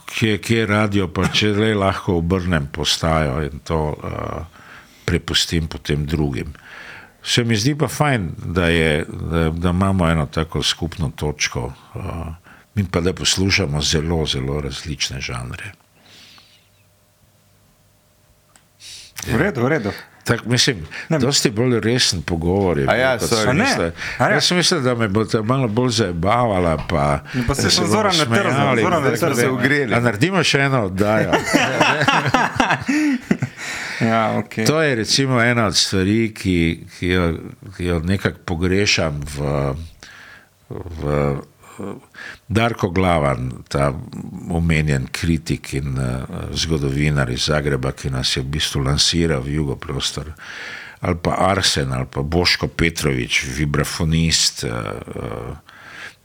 kje, 0.05 0.39
je 0.49 0.65
radio, 0.65 1.07
pa 1.07 1.31
če 1.31 1.53
le 1.55 1.73
lahko 1.75 2.19
obrnem 2.19 2.67
postajo 2.71 3.39
in 3.47 3.63
to 3.63 3.79
uh, 3.95 4.56
prepustim 5.07 5.67
potem 5.67 6.05
drugim. 6.05 6.53
Se 7.23 7.43
mi 7.43 7.55
zdi 7.55 7.75
pa 7.75 7.87
fajn, 7.87 8.31
da, 8.37 8.67
je, 8.67 9.05
da, 9.31 9.49
da 9.49 9.69
imamo 9.69 10.09
eno 10.09 10.25
tako 10.25 10.63
skupno 10.63 11.11
točko 11.15 11.73
uh, 11.95 12.03
in 12.75 12.85
pa 12.85 13.01
da 13.01 13.13
poslušamo 13.13 13.81
zelo, 13.81 14.25
zelo 14.25 14.61
različne 14.61 15.21
žanre. 15.21 15.71
V 19.27 19.37
redu, 19.37 19.63
v 19.63 19.67
redu. 19.67 19.91
Tak, 20.27 20.45
mislim, 20.45 20.87
dosti 21.09 21.49
bolj 21.49 21.79
resen 21.79 22.21
pogovor 22.21 22.79
je. 22.79 22.85
Ja, 22.85 23.17
bil, 23.17 23.27
sorry. 23.27 23.91
A 24.19 24.27
ja. 24.27 24.33
Jaz 24.33 24.45
sem 24.45 24.57
mislil, 24.57 24.81
da 24.81 24.95
me 24.95 25.07
boste 25.07 25.41
malo 25.41 25.67
bolj 25.67 25.89
zabavala. 25.89 26.77
Pa, 26.89 27.19
pa 27.47 27.55
se 27.55 27.81
da 27.81 27.87
Zoran 27.87 28.17
natrznil, 28.17 28.53
smejali. 28.53 28.81
Zoran 28.81 29.01
Zdaj 29.01 29.11
natrznil. 29.11 29.35
smo 29.35 29.43
Se 29.43 29.49
ogreli. 29.49 29.93
A 29.93 29.99
naredimo 29.99 30.43
še 30.43 30.59
eno 30.67 30.83
oddajo. 30.85 31.31
Ja, 34.01 34.37
okay. 34.37 34.65
To 34.65 34.81
je 34.81 34.95
recimo 34.95 35.41
ena 35.41 35.65
od 35.65 35.75
stvari, 35.75 36.33
ki, 36.33 36.85
ki, 36.97 37.07
jo, 37.07 37.27
ki 37.77 37.85
jo 37.85 37.99
nekako 37.99 38.39
pogrešam 38.45 39.21
v, 39.35 39.73
v 40.69 41.03
Darko 42.47 42.89
Glavan, 42.89 43.51
ta 43.67 43.91
omenjen 44.49 45.07
kritik 45.11 45.73
in 45.73 45.97
uh, 45.97 46.25
zgodovinar 46.53 47.29
iz 47.29 47.47
Zagreba, 47.49 47.91
ki 47.91 48.09
nas 48.09 48.35
je 48.37 48.41
v 48.41 48.51
bistvu 48.57 48.81
lansiral 48.85 49.41
v 49.41 49.59
jugoprostor. 49.59 50.33
Ali 51.01 51.17
pa 51.21 51.35
Arsen, 51.51 51.93
ali 51.93 52.07
pa 52.09 52.21
Boško 52.21 52.67
Petrovič, 52.67 53.43
vibrafonist. 53.57 54.65
Uh, 54.65 55.57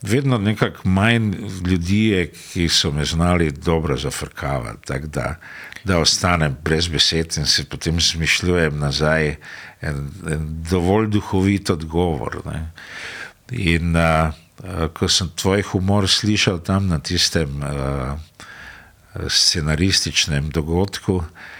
vedno 0.02 0.38
nekako 0.38 0.88
manj 0.88 1.34
ljudi 1.66 2.06
je, 2.06 2.26
ki 2.30 2.68
so 2.68 2.90
me 2.90 3.04
znali 3.04 3.52
dobro 3.52 3.96
zafrkavati. 3.96 4.86
tako 4.86 5.06
Da, 5.06 5.36
da 5.84 5.98
ostanem 5.98 6.56
brez 6.64 6.88
besed 6.88 7.38
in 7.38 7.46
se 7.46 7.64
potem 7.64 8.00
zmišljujem 8.00 8.78
nazaj 8.78 9.36
en, 9.80 10.10
en 10.30 10.46
dovolj 10.70 11.08
duhovit 11.10 11.70
odgovor. 11.70 12.42
Ne. 12.46 12.70
In 13.50 13.96
uh, 13.96 14.32
uh, 14.62 14.86
ko 14.94 15.08
sem 15.08 15.30
tvoj 15.36 15.62
humor 15.72 16.08
slišal 16.08 16.62
tam 16.62 16.88
na 16.88 16.98
tistem 16.98 17.62
uh, 17.62 18.14
scenarističnem 19.28 20.50
dogodku, 20.50 21.20
uh, 21.20 21.50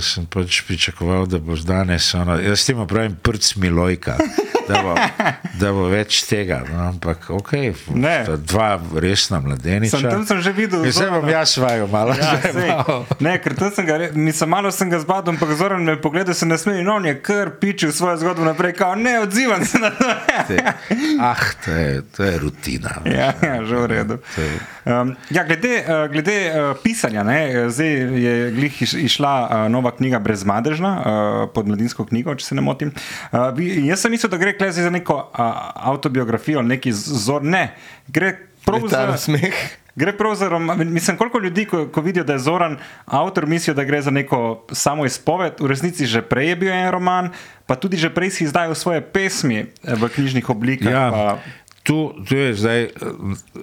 sem 0.00 0.26
pač 0.26 0.62
pričakoval, 0.66 1.26
da 1.26 1.38
boš 1.38 1.64
danes, 1.68 2.14
ono, 2.14 2.38
jaz 2.40 2.66
ti 2.66 2.74
pravim, 2.88 3.16
prc 3.22 3.54
Milojka. 3.56 4.16
Da 4.68 4.80
bo, 4.82 4.94
da 5.60 5.72
bo 5.76 5.88
več 5.92 6.22
tega, 6.24 6.62
no, 6.64 6.78
ampak 6.88 7.26
ok, 7.30 7.50
Ne. 8.00 8.14
dva 8.48 8.78
resna 8.96 9.40
mladeniča. 9.44 9.98
Sem, 9.98 10.08
tam 10.08 10.24
sem 10.26 10.40
že 10.40 10.54
videl. 10.56 10.86
Zdaj 10.88 11.10
bom 11.12 11.28
jaz 11.28 11.56
vajo 11.60 11.88
malo. 11.92 12.16
Ja, 12.16 12.38
sej. 12.40 12.70
malo. 12.70 13.04
ne, 13.20 13.34
ker 13.44 13.56
to 13.58 13.68
sem 13.74 13.84
ga, 13.84 13.98
mislim, 14.16 14.50
malo 14.50 14.72
sem 14.72 14.88
ga 14.88 15.02
zbadal, 15.02 15.34
ampak 15.34 15.52
Zoran 15.58 15.84
me 15.84 15.98
pogledal, 16.00 16.34
se 16.34 16.48
ne 16.48 16.58
smeji, 16.58 16.84
no, 16.86 16.96
on 16.96 17.08
je 17.10 17.16
kar 17.20 17.52
pičil 17.60 17.92
svojo 17.92 18.16
zgodbo 18.22 18.46
naprej, 18.48 18.72
kao 18.78 18.94
ne 18.96 19.18
odzivam 19.20 19.64
se 19.68 19.78
na 19.82 19.90
to. 19.90 20.08
Ah, 21.20 21.44
to 21.64 21.70
je, 21.70 22.02
to 22.16 22.24
je 22.24 22.38
rutina. 22.38 22.96
Ja, 23.04 23.32
ja, 23.42 23.60
že 23.64 23.76
v 23.76 23.86
redu. 23.86 24.18
Um, 24.84 25.14
ja, 25.30 25.44
glede 25.44 25.84
uh, 25.84 26.10
glede 26.12 26.38
uh, 26.48 26.76
pisanja, 26.82 27.22
ne, 27.22 27.38
eh, 27.52 27.70
zdaj 27.70 27.92
je 28.24 28.50
glih 28.52 28.82
iš, 28.82 28.94
išla 28.94 29.34
uh, 29.44 29.63
nova 29.68 29.92
knjiga 29.96 30.18
Brezmadežna 30.18 30.92
uh, 30.96 31.38
pod 31.54 31.68
mladinsko 31.68 32.06
knjigo, 32.08 32.34
če 32.34 32.46
se 32.46 32.58
ne 32.58 32.64
motim. 32.64 32.92
Uh, 33.32 33.52
jaz 33.88 34.04
sem 34.04 34.14
mislil, 34.14 34.32
da 34.32 34.40
gre 34.40 34.56
klezi 34.58 34.82
za 34.82 34.90
neko 34.90 35.16
uh, 35.16 35.46
avtobiografijo, 35.92 36.62
neki 36.62 36.92
zor. 36.92 37.44
Ne, 37.44 37.70
gre 38.08 38.36
prav 38.64 38.88
za. 38.88 39.16
smeh. 39.16 39.64
Gre 39.94 40.12
prav 40.16 40.34
za 40.34 40.48
roman. 40.48 40.92
Mislim, 40.92 41.16
koliko 41.16 41.38
ljudi, 41.38 41.64
ko, 41.64 41.88
ko 41.88 42.00
vidijo, 42.00 42.24
da 42.24 42.32
je 42.32 42.38
Zoran 42.38 42.76
avtor, 43.06 43.46
mislijo, 43.46 43.74
da 43.74 43.84
gre 43.84 44.02
za 44.02 44.10
neko 44.10 44.66
samo 44.72 45.06
izpoved. 45.06 45.52
V 45.60 45.66
resnici 45.66 46.06
že 46.06 46.22
prej 46.22 46.48
je 46.48 46.56
bil 46.56 46.72
en 46.72 46.90
roman, 46.90 47.30
pa 47.66 47.74
tudi 47.74 47.96
že 47.96 48.10
prej 48.10 48.30
si 48.30 48.44
izdajal 48.44 48.74
svoje 48.74 49.00
pesmi 49.00 49.58
eh, 49.58 49.94
v 49.94 50.08
knjižnih 50.08 50.50
oblikah. 50.50 50.92
Ja, 50.92 51.10
pa... 51.10 51.38
tu, 51.82 52.10
tu 52.28 52.36
je 52.36 52.54
zdaj, 52.54 52.88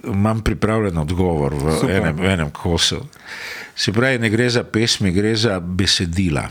imam 0.04 0.42
pripravljen 0.42 0.98
odgovor 0.98 1.54
v 1.54 1.76
Super. 1.80 1.96
enem, 2.00 2.16
v 2.16 2.26
enem 2.26 2.50
kosu. 2.50 3.04
Se 3.82 3.92
pravi, 3.92 4.20
ne 4.22 4.30
gre 4.30 4.50
za 4.50 4.62
pesmi, 4.64 5.12
gre 5.12 5.36
za 5.36 5.60
besedila, 5.60 6.44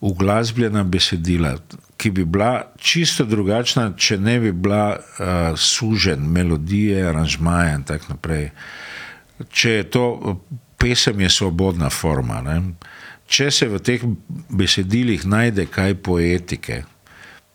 uglasbljena 0.00 0.84
besedila, 0.84 1.56
ki 1.96 2.10
bi 2.10 2.24
bila 2.24 2.52
čisto 2.78 3.24
drugačna, 3.26 3.88
če 3.96 4.18
ne 4.18 4.36
bi 4.40 4.52
bila 4.52 4.84
uh, 4.94 5.58
sužen, 5.58 6.22
melodije, 6.22 7.02
aranžmaje 7.08 7.74
in 7.74 7.82
tako 7.88 8.14
naprej. 8.14 8.50
Če 9.50 9.70
je 9.70 9.90
to 9.90 10.04
pesem, 10.78 11.20
je 11.20 11.30
svobodna 11.30 11.90
forma. 11.90 12.38
Ne? 12.46 12.56
Če 13.26 13.50
se 13.50 13.68
v 13.68 13.82
teh 13.82 14.06
besedilih 14.48 15.26
najde 15.26 15.66
kaj 15.66 15.98
poetike, 16.02 16.84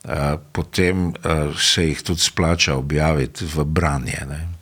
Uh, 0.08 0.38
potem 0.55 1.10
uh, 1.10 1.58
se 1.60 1.84
jih 1.84 2.01
tudi 2.05 2.22
splača 2.24 2.78
objaviti 2.80 3.43
v 3.43 3.66
branje. 3.66 4.22
Ne. 4.30 4.57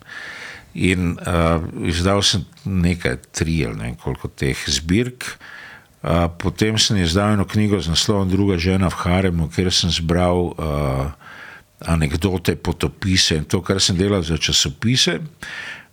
In 0.76 1.16
uh, 1.16 1.62
izdal 1.88 2.20
sem 2.20 2.44
nekaj, 2.68 3.16
tri 3.32 3.62
ali 3.64 3.78
ne 3.78 3.94
koliko 3.96 4.28
teh 4.28 4.56
zbirk. 4.68 5.24
Uh, 6.04 6.26
potem 6.36 6.76
sem 6.78 7.00
izdal 7.00 7.32
eno 7.32 7.46
knjigo 7.48 7.80
z 7.80 7.94
naslovom 7.94 8.28
Druga 8.28 8.58
žena 8.60 8.92
v 8.92 9.00
Haremu, 9.00 9.48
kjer 9.48 9.72
sem 9.72 9.90
zbral 9.90 10.52
uh, 10.52 11.08
anekdote, 11.80 12.56
potopise 12.60 13.40
in 13.40 13.48
to, 13.48 13.62
kar 13.64 13.80
sem 13.80 13.96
delal 13.96 14.20
za 14.22 14.36
časopise. 14.36 15.18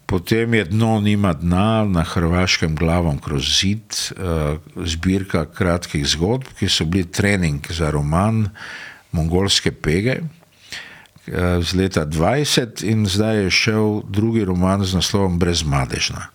Potem 0.03 0.53
je 0.53 0.67
dno 0.67 0.99
nima 0.99 1.31
dna 1.33 1.87
na 1.87 2.03
hrvaškem 2.03 2.75
glavom 2.75 3.23
kroz 3.23 3.47
zid, 3.63 3.87
uh, 4.19 4.59
zbirka 4.83 5.47
kratkih 5.47 6.03
zgodb, 6.03 6.51
ki 6.59 6.67
so 6.67 6.83
bili 6.83 7.07
trening 7.07 7.63
za 7.71 7.87
roman 7.89 8.49
mongolske 9.15 9.71
pege 9.71 10.19
z 11.61 11.73
leta 11.73 12.05
20 12.05 12.83
in 12.83 13.05
zdaj 13.07 13.43
je 13.43 13.49
šel 13.49 14.01
drugi 14.09 14.45
roman 14.45 14.83
z 14.83 14.93
naslovom 14.93 15.39
Brezmadežna. 15.39 16.27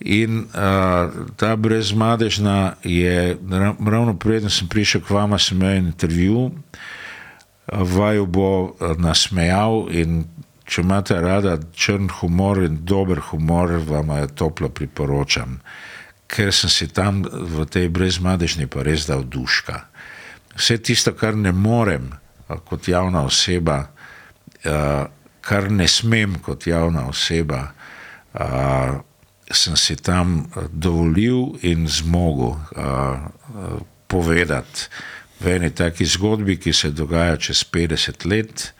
In 0.00 0.38
uh, 0.38 1.10
ta 1.36 1.56
brezmadežna 1.56 2.74
je, 2.82 3.38
ravno 3.86 4.16
preden 4.18 4.50
sem 4.50 4.68
prišel 4.68 5.00
k 5.00 5.10
vama, 5.10 5.38
sem 5.38 5.62
imel 5.62 5.76
intervju, 5.76 6.50
vaju 7.72 8.26
bo 8.26 8.74
nasmejal 8.98 9.86
in 9.94 10.24
če 10.66 10.82
imate 10.82 11.20
rada 11.20 11.54
črn 11.74 12.10
humor 12.18 12.64
in 12.66 12.82
dober 12.82 13.22
humor, 13.30 13.78
vam 13.86 14.10
jo 14.18 14.26
toplo 14.34 14.68
priporočam, 14.74 15.60
ker 16.26 16.50
sem 16.50 16.70
si 16.70 16.90
tam 16.90 17.22
v 17.22 17.62
tej 17.70 17.86
brezmadežni 17.88 18.66
pa 18.66 18.82
res 18.82 19.06
dal 19.06 19.22
duška 19.22 19.92
vse 20.56 20.78
tisto, 20.78 21.12
kar 21.12 21.36
ne 21.36 21.52
morem 21.52 22.12
kot 22.64 22.88
javna 22.88 23.24
oseba, 23.24 23.91
kar 24.62 25.70
ne 25.70 25.88
smem 25.88 26.38
kot 26.42 26.66
javna 26.66 27.08
oseba, 27.10 27.72
sem 29.52 29.76
si 29.76 29.96
tam 29.96 30.46
dovolil 30.70 31.58
in 31.66 31.88
zmogel 31.90 32.56
povedati 34.06 34.88
v 35.42 35.56
eni 35.58 35.70
taki 35.74 36.06
zgodbi, 36.06 36.56
ki 36.56 36.72
se 36.72 36.90
dogaja 36.94 37.36
čez 37.36 37.64
50 37.66 38.26
let 38.30 38.72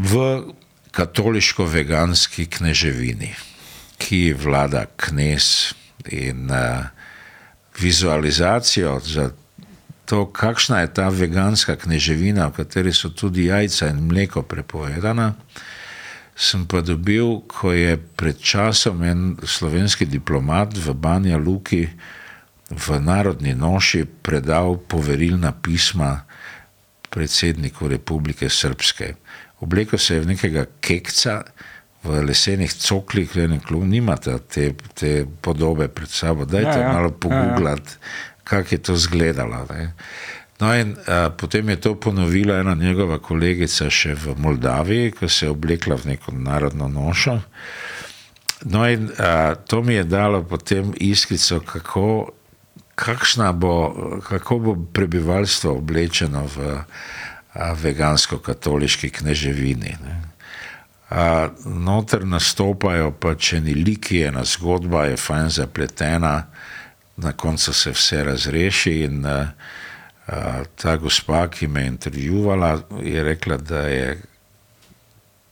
v 0.00 0.42
katoliško-veganski 0.94 2.46
kneževini, 2.48 3.34
ki 4.00 4.32
vlada 4.32 4.86
knez 4.96 5.74
in 6.08 6.48
vizualizacijo 7.78 9.00
za 9.04 9.30
to, 10.04 10.26
kakšna 10.26 10.84
je 10.84 10.92
ta 10.94 11.08
veganska 11.08 11.76
kneževina, 11.76 12.48
v 12.48 12.62
kateri 12.62 12.92
so 12.92 13.10
tudi 13.10 13.48
jajca 13.48 13.88
in 13.92 14.04
mleko 14.08 14.42
prepovedana, 14.42 15.34
sem 16.36 16.66
pa 16.66 16.82
dobil, 16.82 17.40
ko 17.46 17.72
je 17.72 17.96
pred 17.96 18.38
časom 18.38 19.02
en 19.06 19.20
slovenski 19.42 20.06
diplomat 20.06 20.74
v 20.74 20.94
Banja 20.94 21.38
Luki 21.38 21.86
v 22.70 22.86
narodni 22.98 23.54
noši 23.54 24.04
predal 24.04 24.80
poverilna 24.88 25.52
pisma 25.52 26.24
predsedniku 27.10 27.86
Republike 27.88 28.50
Srpske. 28.50 29.14
Oblekel 29.60 29.98
se 29.98 30.14
je 30.14 30.20
v 30.20 30.34
nekega 30.34 30.66
kekca, 30.80 31.44
v 32.04 32.20
lesenih 32.20 32.68
coklih, 32.68 33.30
v 33.30 33.46
enem 33.48 33.60
klubu, 33.64 33.86
nimate 33.88 34.36
te, 34.50 34.74
te 34.92 35.24
podobe 35.24 35.88
pred 35.88 36.10
sabo, 36.10 36.44
dajte 36.44 36.76
ja, 36.76 36.84
ja. 36.84 36.92
malo 36.92 37.14
pogooglati. 37.16 37.96
Ja, 37.96 38.02
ja 38.02 38.33
kako 38.44 38.74
je 38.74 38.78
to 38.78 38.92
izgledalo. 38.92 39.66
No, 40.60 40.74
in 40.74 40.96
a, 41.06 41.30
potem 41.30 41.68
je 41.68 41.80
to 41.80 41.94
ponovila 42.00 42.58
ena 42.58 42.74
njegova 42.74 43.18
kolegica 43.18 43.90
še 43.90 44.14
v 44.14 44.36
Moldaviji, 44.38 45.10
ko 45.10 45.28
se 45.28 45.46
je 45.46 45.50
oblekla 45.50 45.96
v 45.96 46.14
neko 46.14 46.32
narodno 46.32 46.88
nošo. 46.88 47.40
No, 48.64 48.86
in 48.88 49.10
a, 49.18 49.54
to 49.54 49.82
mi 49.82 49.94
je 49.94 50.04
dalo 50.04 50.42
potem 50.42 50.94
iskrico, 50.96 51.60
kako, 51.60 52.30
bo, 53.52 53.74
kako 54.28 54.58
bo 54.58 54.76
prebivalstvo 54.92 55.74
oblečeno 55.74 56.46
v 56.56 56.78
vegansko-katoliški 57.54 59.10
kneževini. 59.10 59.96
Ne. 60.06 60.14
A, 61.10 61.48
noter 61.66 62.24
nastopajo 62.26 63.10
pa 63.20 63.34
če 63.34 63.60
ni 63.60 63.74
liki, 63.74 64.22
ena 64.22 64.44
zgodba 64.44 65.04
je 65.10 65.18
fajn 65.18 65.50
zapletena 65.50 66.36
na 67.16 67.32
koncu 67.32 67.72
se 67.72 67.90
vse 67.90 68.24
razreši. 68.24 68.92
In, 69.08 69.26
uh, 69.26 69.48
ta 70.82 70.96
gospa, 70.96 71.48
ki 71.48 71.66
me 71.66 71.80
je 71.80 71.86
intervjuvala, 71.86 72.80
je 73.02 73.24
rekla, 73.24 73.56
da 73.56 73.80
je 73.80 74.22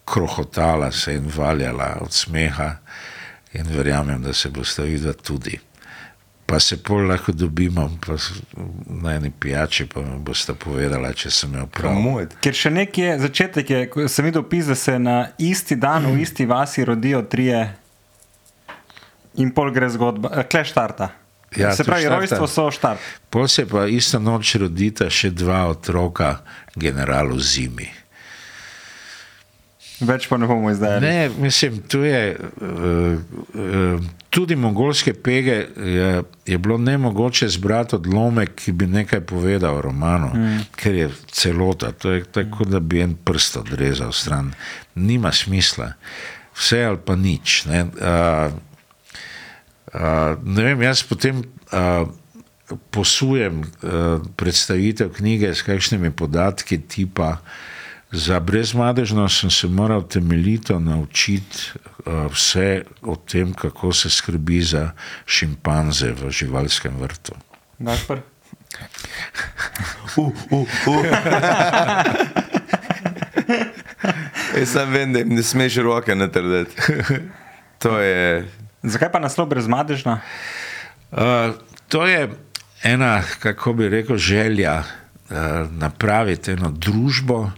krohotala 0.04 0.90
se 0.92 1.14
in 1.14 1.30
valjala 1.36 1.98
od 2.00 2.12
smeha, 2.12 2.76
in 3.52 3.66
verjamem, 3.76 4.22
da 4.22 4.32
se 4.32 4.48
bo 4.48 4.64
stavila 4.64 5.12
tudi. 5.12 5.58
Pa 6.46 6.60
se 6.60 6.76
pol 6.82 7.06
lahko 7.06 7.32
dobimo 7.32 7.98
na 8.86 9.14
eni 9.14 9.32
pijači, 9.40 9.86
pa 9.86 10.00
mi 10.00 10.18
boste 10.18 10.54
povedali, 10.54 11.14
če 11.14 11.30
sem 11.30 11.54
jo 11.54 11.66
prav. 11.66 11.96
Ker 12.44 12.56
še 12.56 12.70
nekje 12.70 13.14
začetek 13.22 13.70
je, 13.70 13.86
ko 13.92 14.08
sem 14.08 14.28
videl 14.28 14.42
opis, 14.42 14.66
da 14.68 14.74
se 14.74 14.98
na 14.98 15.16
isti 15.38 15.76
dan 15.76 16.10
v 16.10 16.20
isti 16.26 16.46
vasi 16.46 16.84
rodijo 16.84 17.22
trije 17.22 17.62
in 19.40 19.54
pol 19.54 19.70
gre 19.72 19.88
zgodba, 19.88 20.42
kleštarta. 20.44 21.21
Ja, 21.56 21.76
se 21.76 21.84
pravi, 21.84 22.08
rojstvo 22.08 22.46
so 22.48 22.70
štart. 22.70 23.00
Pol 23.30 23.48
se 23.48 23.66
pa 23.68 23.86
isto 23.86 24.18
noč 24.18 24.54
rodita 24.60 25.10
še 25.10 25.30
dva 25.30 25.66
otroka, 25.72 26.38
generalu 26.76 27.40
zimi. 27.40 27.90
Več 30.02 30.26
pa 30.26 30.38
ne 30.40 30.48
bomo 30.50 30.70
izdajali. 30.72 31.06
Ne, 31.06 31.28
mislim, 31.38 31.78
tu 31.88 32.02
je 32.02 32.22
uh, 32.34 33.20
uh, 33.54 34.06
tudi 34.34 34.56
mongolske 34.56 35.14
pege, 35.14 35.66
je, 35.76 36.22
je 36.46 36.58
bilo 36.58 36.78
ne 36.78 36.96
mogoče 36.98 37.48
zbrati 37.48 37.96
odlomek, 38.00 38.54
ki 38.64 38.72
bi 38.72 38.88
nekaj 38.90 39.20
povedal 39.28 39.78
o 39.78 39.84
romanu, 39.84 40.32
mm. 40.34 40.66
ker 40.76 40.96
je 40.96 41.10
celota, 41.30 41.92
to 41.92 42.16
je 42.16 42.24
tako, 42.24 42.64
da 42.64 42.80
bi 42.80 43.02
en 43.04 43.14
prst 43.14 43.60
odrezal 43.62 44.12
stran. 44.12 44.50
Nima 44.94 45.32
smisla, 45.32 45.92
vse 46.58 46.82
ali 46.84 46.98
pa 47.06 47.16
nič. 47.16 47.64
Ne, 47.70 47.84
uh, 47.84 48.71
Uh, 49.92 50.00
ne 50.44 50.64
vem, 50.64 50.82
jaz 50.82 51.02
potem 51.04 51.42
uh, 51.42 52.08
posujem 52.90 53.60
uh, 53.60 53.66
predstavitev 54.36 55.12
knjige 55.12 55.54
s 55.54 55.62
kakšnimi 55.62 56.10
podatki, 56.16 56.78
tipa 56.80 57.36
za 58.12 58.40
brezmadežno 58.40 59.28
sem 59.28 59.50
se 59.50 59.68
moral 59.68 60.08
temeljito 60.08 60.78
naučiti 60.80 61.76
uh, 61.76 62.32
vse 62.32 62.82
o 63.02 63.16
tem, 63.16 63.52
kako 63.52 63.92
se 63.92 64.10
skrbi 64.10 64.62
za 64.62 64.90
šimpanze 65.26 66.12
v 66.12 66.30
živalskem 66.30 66.96
vrtu. 66.96 67.32
Gašpar? 67.78 68.20
Uh, 70.16 70.32
uh, 70.50 70.68
uh. 70.86 71.04
Jaz 74.58 74.72
sem 74.72 74.92
vem, 74.92 75.12
da 75.12 75.18
jim 75.18 75.34
ne 75.34 75.42
smeš 75.42 75.76
roke 75.76 76.14
natrdeti. 76.14 76.76
To 77.78 77.98
je 77.98 78.48
Zakaj 78.82 79.12
pa 79.14 79.18
naslov 79.22 79.46
brezmadežna? 79.46 80.20
Uh, 81.12 81.54
to 81.88 82.06
je 82.06 82.30
ena, 82.82 83.22
kako 83.38 83.72
bi 83.72 83.88
rekel, 83.88 84.16
želja 84.16 84.82
uh, 84.82 85.36
napraviti 85.70 86.52
eno 86.52 86.70
družbo, 86.70 87.50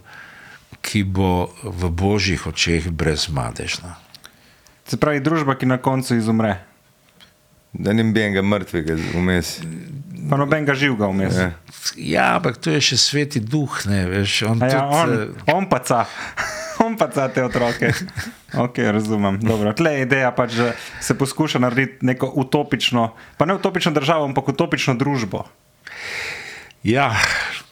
ki 0.85 1.03
bo 1.03 1.49
v 1.63 1.89
božjih 1.89 2.47
očeh 2.47 2.89
brezmadežna. 2.93 3.95
Se 4.85 4.97
pravi, 5.01 5.19
družba, 5.19 5.55
ki 5.57 5.65
na 5.65 5.79
koncu 5.81 6.15
izumre. 6.15 6.59
Da 7.73 7.93
ni 7.93 8.03
nobenega 8.05 8.43
mrtvega 8.45 8.95
vmes. 9.15 9.57
Pa 10.29 10.37
nobenega 10.37 10.75
živega 10.77 11.09
vmes. 11.09 11.39
Ja. 11.41 11.49
ja, 11.97 12.27
ampak 12.37 12.61
to 12.61 12.69
je 12.71 12.83
še 12.93 12.99
sveti 13.01 13.41
duh, 13.41 13.81
ne 13.89 14.05
veš. 14.13 14.43
On, 14.51 14.61
ja, 14.61 14.85
tudi, 14.85 15.25
on, 15.49 15.57
on 15.57 15.67
pa 15.71 15.81
ca. 15.81 16.05
On 16.83 16.97
pa 16.97 17.09
za 17.15 17.27
te 17.27 17.43
otroke. 17.43 17.93
Ok, 18.53 18.77
razumem. 18.77 19.39
Dobro. 19.39 19.73
Tle 19.73 19.93
je 19.93 20.01
ideja, 20.01 20.31
pač, 20.31 20.53
da 20.59 20.71
se 21.01 21.17
poskuša 21.17 21.59
narediti 21.59 22.05
neko 22.05 22.31
utopično, 22.35 23.13
pa 23.37 23.45
ne 23.45 23.55
utopično 23.55 23.91
državo, 23.91 24.25
ampak 24.25 24.47
utopično 24.47 24.95
družbo. 24.95 25.45
Ja, 26.83 27.15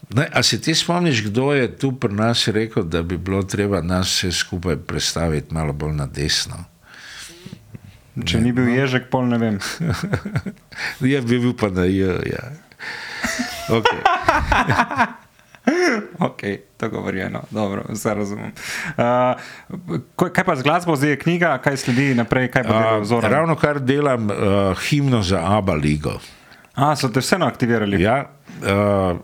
ne, 0.09 0.27
a 0.33 0.43
se 0.43 0.61
ti 0.61 0.75
spomniš, 0.75 1.23
kdo 1.23 1.53
je 1.53 1.77
tu 1.77 1.91
pri 1.91 2.13
nas 2.13 2.47
rekel, 2.47 2.83
da 2.83 3.03
bi 3.03 3.17
bilo 3.17 3.43
treba 3.43 3.81
nas 3.81 4.07
vse 4.07 4.31
skupaj 4.31 4.75
predstaviti 4.75 5.53
malo 5.53 5.73
bolj 5.73 5.93
na 5.93 6.07
desno? 6.07 6.65
Če 8.25 8.41
ni 8.41 8.51
bil 8.53 8.69
ježek, 8.69 9.09
pol 9.09 9.25
ne 9.25 9.37
vem. 9.41 9.57
Je 11.13 11.21
bil 11.21 11.53
pa 11.57 11.71
na 11.73 11.87
J. 11.89 12.21
Ja. 12.29 12.45
Okay. 13.73 15.13
ok, 16.27 16.41
to 16.77 16.89
govorjeno, 16.89 17.43
dobro, 17.51 17.83
vse 17.89 18.13
razumem. 18.13 18.51
Uh, 18.97 20.27
kaj 20.31 20.45
pa 20.45 20.55
z 20.55 20.63
glasbo, 20.63 20.95
zdaj 20.95 21.09
je 21.09 21.19
knjiga, 21.19 21.57
kaj 21.63 21.77
sledi 21.77 22.15
naprej, 22.15 22.51
kaj 22.51 22.63
pa 22.63 22.79
delajo 22.79 23.01
vzor? 23.01 23.27
Ravno 23.31 23.55
kar 23.55 23.79
delam 23.79 24.29
uh, 24.29 24.37
himno 24.89 25.21
za 25.23 25.41
Abba 25.57 25.73
Ligo. 25.73 26.19
A, 26.73 26.95
so 26.95 27.09
te 27.09 27.21
vseeno 27.21 27.45
aktivirali? 27.45 28.01
Ja, 28.01 28.23
uh, 28.61 29.19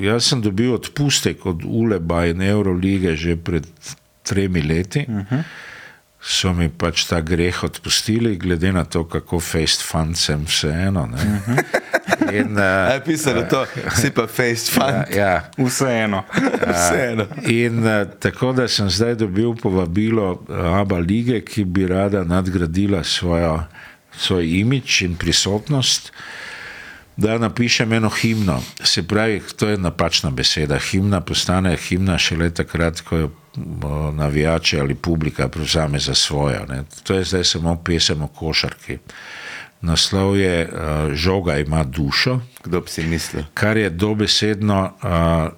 jaz 0.00 0.28
sem 0.28 0.42
dobil 0.44 0.74
odpustek 0.74 1.46
od 1.46 1.64
Uleba 1.64 2.26
in 2.28 2.42
Eurolige 2.42 3.16
že 3.16 3.36
pred 3.36 3.66
tremi 4.22 4.62
leti. 4.62 5.06
Uh 5.08 5.14
-huh. 5.14 5.42
So 6.20 6.52
mi 6.52 6.68
pač 6.68 7.06
ta 7.08 7.22
greh 7.24 7.62
odpustili, 7.64 8.36
glede 8.36 8.72
na 8.72 8.84
to, 8.84 9.06
kako 9.08 9.40
face 9.40 9.80
fund 9.80 10.16
sem 10.16 10.44
vseeno. 10.44 11.08
Uh 11.08 11.20
-huh. 11.20 11.64
In, 12.32 12.52
uh, 12.52 12.92
je 12.94 13.00
pisalo 13.04 13.42
to, 13.42 13.66
si 13.96 14.10
pa 14.10 14.26
face 14.26 14.72
fund. 14.72 15.08
Ja, 15.10 15.16
ja. 15.16 15.50
Vseeno. 15.58 16.24
Vseeno. 16.66 17.26
In 17.42 17.78
uh, 17.78 18.06
tako 18.18 18.52
da 18.52 18.68
sem 18.68 18.90
zdaj 18.90 19.14
dobil 19.14 19.54
povabilo 19.54 20.44
Abba 20.48 20.98
lige, 20.98 21.40
ki 21.40 21.64
bi 21.64 21.86
rada 21.86 22.24
nadgradila 22.24 23.04
svojo, 23.04 23.62
svoj 24.16 24.60
imič 24.60 25.02
in 25.02 25.16
prisotnost. 25.16 26.12
Da 27.20 27.38
napišem 27.38 27.92
eno 27.92 28.08
himno. 28.08 28.62
Se 28.82 29.02
pravi, 29.02 29.42
to 29.56 29.68
je 29.68 29.78
napačna 29.78 30.30
beseda. 30.30 30.78
Himna 30.78 31.20
postane 31.20 31.76
himna 31.76 32.18
šele 32.18 32.50
takrat, 32.50 33.00
ko 33.00 33.16
jo 33.16 33.30
navijači 34.12 34.80
ali 34.80 34.94
publika 34.94 35.48
prevzame 35.48 35.98
za 35.98 36.14
svojo. 36.14 36.64
Ne. 36.68 36.82
To 37.02 37.14
je 37.14 37.24
zdaj 37.24 37.44
samo 37.44 37.76
pesem 37.84 38.22
o 38.22 38.28
košarki. 38.28 38.98
Naslov 39.80 40.36
je 40.36 40.68
uh, 40.68 41.12
Žoga 41.14 41.58
ima 41.58 41.84
dušo. 41.84 42.40
Kdo 42.64 42.80
bi 42.80 42.88
si 42.88 43.02
mislil? 43.02 43.42
Kar 43.54 43.76
je 43.76 43.90
dobesedno, 43.90 44.92
uh, 45.02 45.52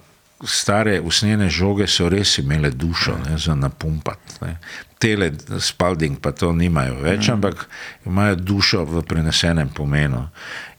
stare 0.47 0.99
usnjene 1.01 1.49
žoge 1.49 1.87
so 1.87 2.09
res 2.09 2.37
imele 2.37 2.69
dušo 2.69 3.17
ne, 3.29 3.37
za 3.37 3.55
napumpati. 3.55 4.53
Tele, 4.99 5.31
spalding 5.59 6.19
pa 6.21 6.31
to 6.31 6.53
nimajo 6.55 6.95
več, 7.03 7.27
mm. 7.27 7.33
ampak 7.33 7.67
imajo 8.05 8.35
dušo 8.35 8.85
v 8.85 9.03
prenesenem 9.07 9.69
pomenu. 9.69 10.27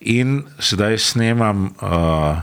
In 0.00 0.42
zdaj 0.58 0.98
snemam 0.98 1.66
uh, 1.68 2.40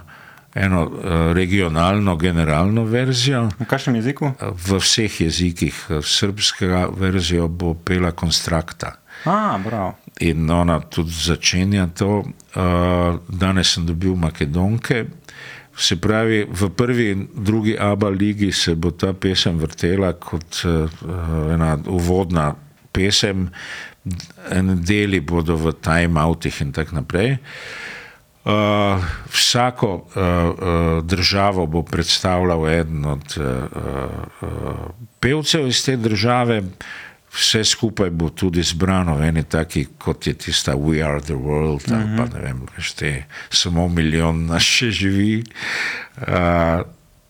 eno 0.53 0.84
uh, 0.86 0.93
regionalno, 1.34 2.15
generalno 2.15 2.84
verzijo. 2.84 3.47
V 3.59 3.65
kakšnem 3.65 4.01
jeziku? 4.01 4.34
V 4.39 4.82
vseh 4.82 5.22
jezikih. 5.22 5.86
Srpska 6.03 6.88
verzija 6.97 7.47
bo 7.47 7.74
pela 7.74 8.11
konstrakta. 8.11 8.97
A, 9.26 9.59
bravo. 9.63 9.95
In 10.19 10.49
ona 10.49 10.80
tudi 10.80 11.11
začenja 11.11 11.88
to. 11.97 12.24
Uh, 12.55 13.19
danes 13.28 13.74
sem 13.74 13.86
dobil 13.86 14.15
Makedonke. 14.15 15.05
Se 15.78 15.95
pravi, 15.95 16.45
v 16.51 16.69
prvi 16.76 17.05
in 17.11 17.28
drugi 17.34 17.78
ABA 17.80 18.09
ligi 18.09 18.51
se 18.51 18.76
bo 18.76 18.91
ta 18.91 19.13
pesem 19.13 19.57
vrtela 19.57 20.13
kot 20.13 20.63
uh, 20.65 20.89
ena 21.53 21.78
uvodna 21.88 22.55
pesem, 22.91 23.49
en 24.51 24.74
deli 24.84 25.22
bodo 25.22 25.55
v 25.55 25.74
time-outih 25.80 26.61
in 26.61 26.72
tako 26.76 26.95
naprej. 26.99 27.38
Uh, 28.41 28.97
vsako 29.30 29.89
uh, 29.93 30.01
uh, 30.03 31.05
državo 31.05 31.65
bo 31.65 31.84
predstavljal 31.84 32.69
eden 32.69 33.05
od 33.05 33.38
uh, 33.38 33.45
uh, 34.41 34.49
pevcev 35.19 35.67
iz 35.67 35.86
te 35.86 35.95
države, 35.97 36.63
vse 37.32 37.64
skupaj 37.64 38.10
bo 38.10 38.30
tudi 38.30 38.64
zbrano 38.64 39.16
v 39.16 39.30
eni 39.32 39.44
taki, 39.44 39.86
kot 39.98 40.28
je 40.28 40.34
tista 40.34 40.76
We 40.76 41.00
Are 41.04 41.22
the 41.22 41.38
World, 41.38 41.88
ali 41.92 42.18
pa 42.18 42.26
ne 42.28 42.40
vem, 42.44 42.66
šte 42.78 43.26
samo 43.50 43.88
milijon 43.88 44.46
nas 44.52 44.68
še 44.68 44.92
živi. 44.92 45.44
Uh, 46.20 46.84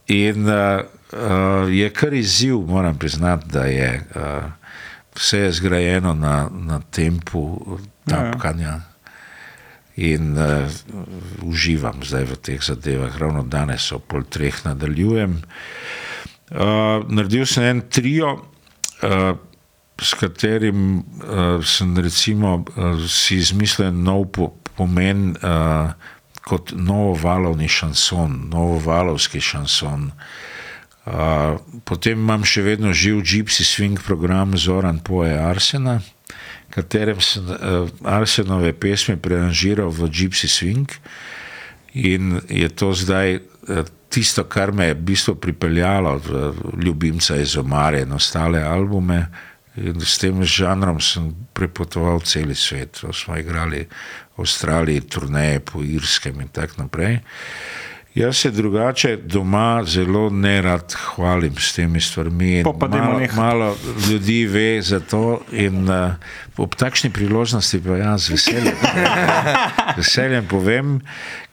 in 0.09 0.49
uh, 0.49 0.81
uh, 1.13 1.69
je 1.69 1.89
kar 1.93 2.13
izziv, 2.17 2.65
moram 2.65 2.97
priznati, 2.97 3.51
da 3.53 3.65
je 3.69 3.91
uh, 4.15 4.49
vse 5.15 5.37
je 5.37 5.51
zgrajeno 5.51 6.13
na, 6.13 6.49
na 6.49 6.81
tempu 6.91 7.77
tapkanja. 8.05 8.79
In 9.95 10.37
uh, 10.37 10.71
uživam 11.43 11.99
zdaj 12.03 12.25
v 12.25 12.35
teh 12.41 12.63
zadevah, 12.63 13.17
ravno 13.19 13.43
danes, 13.43 13.91
ob 13.91 14.07
pol 14.07 14.23
treh 14.23 14.55
nadaljujem. 14.65 15.41
Uh, 16.51 17.03
naredil 17.11 17.45
sem 17.45 17.67
en 17.69 17.81
trio, 17.91 18.33
uh, 19.03 19.35
s 20.01 20.17
katerim 20.17 20.97
uh, 20.97 21.61
sem 21.65 21.97
recimo, 21.97 22.63
uh, 22.75 23.01
si 23.07 23.37
izmislil 23.37 23.93
nov 23.93 24.31
po, 24.33 24.51
pomen 24.75 25.35
uh, 25.37 25.93
kot 26.41 26.73
novovalovni 26.73 27.69
šanson, 27.69 28.49
novovalovski 28.49 29.41
šanson. 29.41 30.09
Uh, 31.05 31.57
potem 31.85 32.17
imam 32.17 32.45
še 32.45 32.65
vedno 32.65 32.93
živ 32.93 33.21
Gypsy 33.25 33.65
Swing 33.65 34.01
program 34.01 34.57
Zoran 34.57 34.99
Poe 35.01 35.29
Arsena 35.37 35.99
katerem 36.71 37.19
sem 37.19 37.43
uh, 37.45 37.91
Arsenove 38.07 38.71
pesmi 38.79 39.19
preanžiral 39.19 39.91
v 39.91 40.07
Gypsy 40.07 40.47
Swing. 40.47 40.87
In 41.91 42.39
je 42.47 42.69
to 42.71 42.95
zdaj 42.95 43.43
uh, 43.43 43.83
tisto, 44.07 44.47
kar 44.47 44.71
me 44.71 44.91
je 44.91 44.95
v 44.95 45.05
bistvu 45.11 45.35
pripeljalo 45.35 46.19
Ljubimca 46.79 47.35
iz 47.39 47.55
Omare 47.59 48.03
in 48.07 48.15
ostale 48.15 48.63
albume. 48.63 49.27
In 49.79 50.01
s 50.03 50.17
tem 50.19 50.35
žanrom 50.43 50.99
sem 50.99 51.31
prepotoval 51.55 52.19
cel 52.27 52.51
svet. 52.55 52.99
Smo 52.99 53.37
igrali 53.39 53.87
v 54.35 54.43
Avstraliji, 54.43 55.07
turneje 55.07 55.59
po 55.63 55.79
Irskem 55.79 56.41
in 56.41 56.51
tako 56.51 56.83
naprej. 56.83 57.21
Jaz 58.15 58.37
se 58.37 58.51
drugače 58.51 59.17
doma 59.23 59.83
zelo 59.87 60.29
ne 60.29 60.61
rad 60.61 60.93
hvalim 60.93 61.55
s 61.57 61.73
temi 61.73 62.01
stvarmi. 62.01 62.63
Malo, 62.63 63.21
malo 63.35 63.77
ljudi 64.09 64.45
ve 64.45 64.81
za 64.81 64.99
to 64.99 65.41
in 65.51 65.89
uh, 65.89 66.11
ob 66.57 66.75
takšni 66.75 67.09
priložnosti 67.09 67.79
pa 67.79 67.95
jaz 67.97 68.27
z 68.27 68.29
veseljem, 68.29 68.75
veseljem 69.97 70.47
povem, 70.47 70.99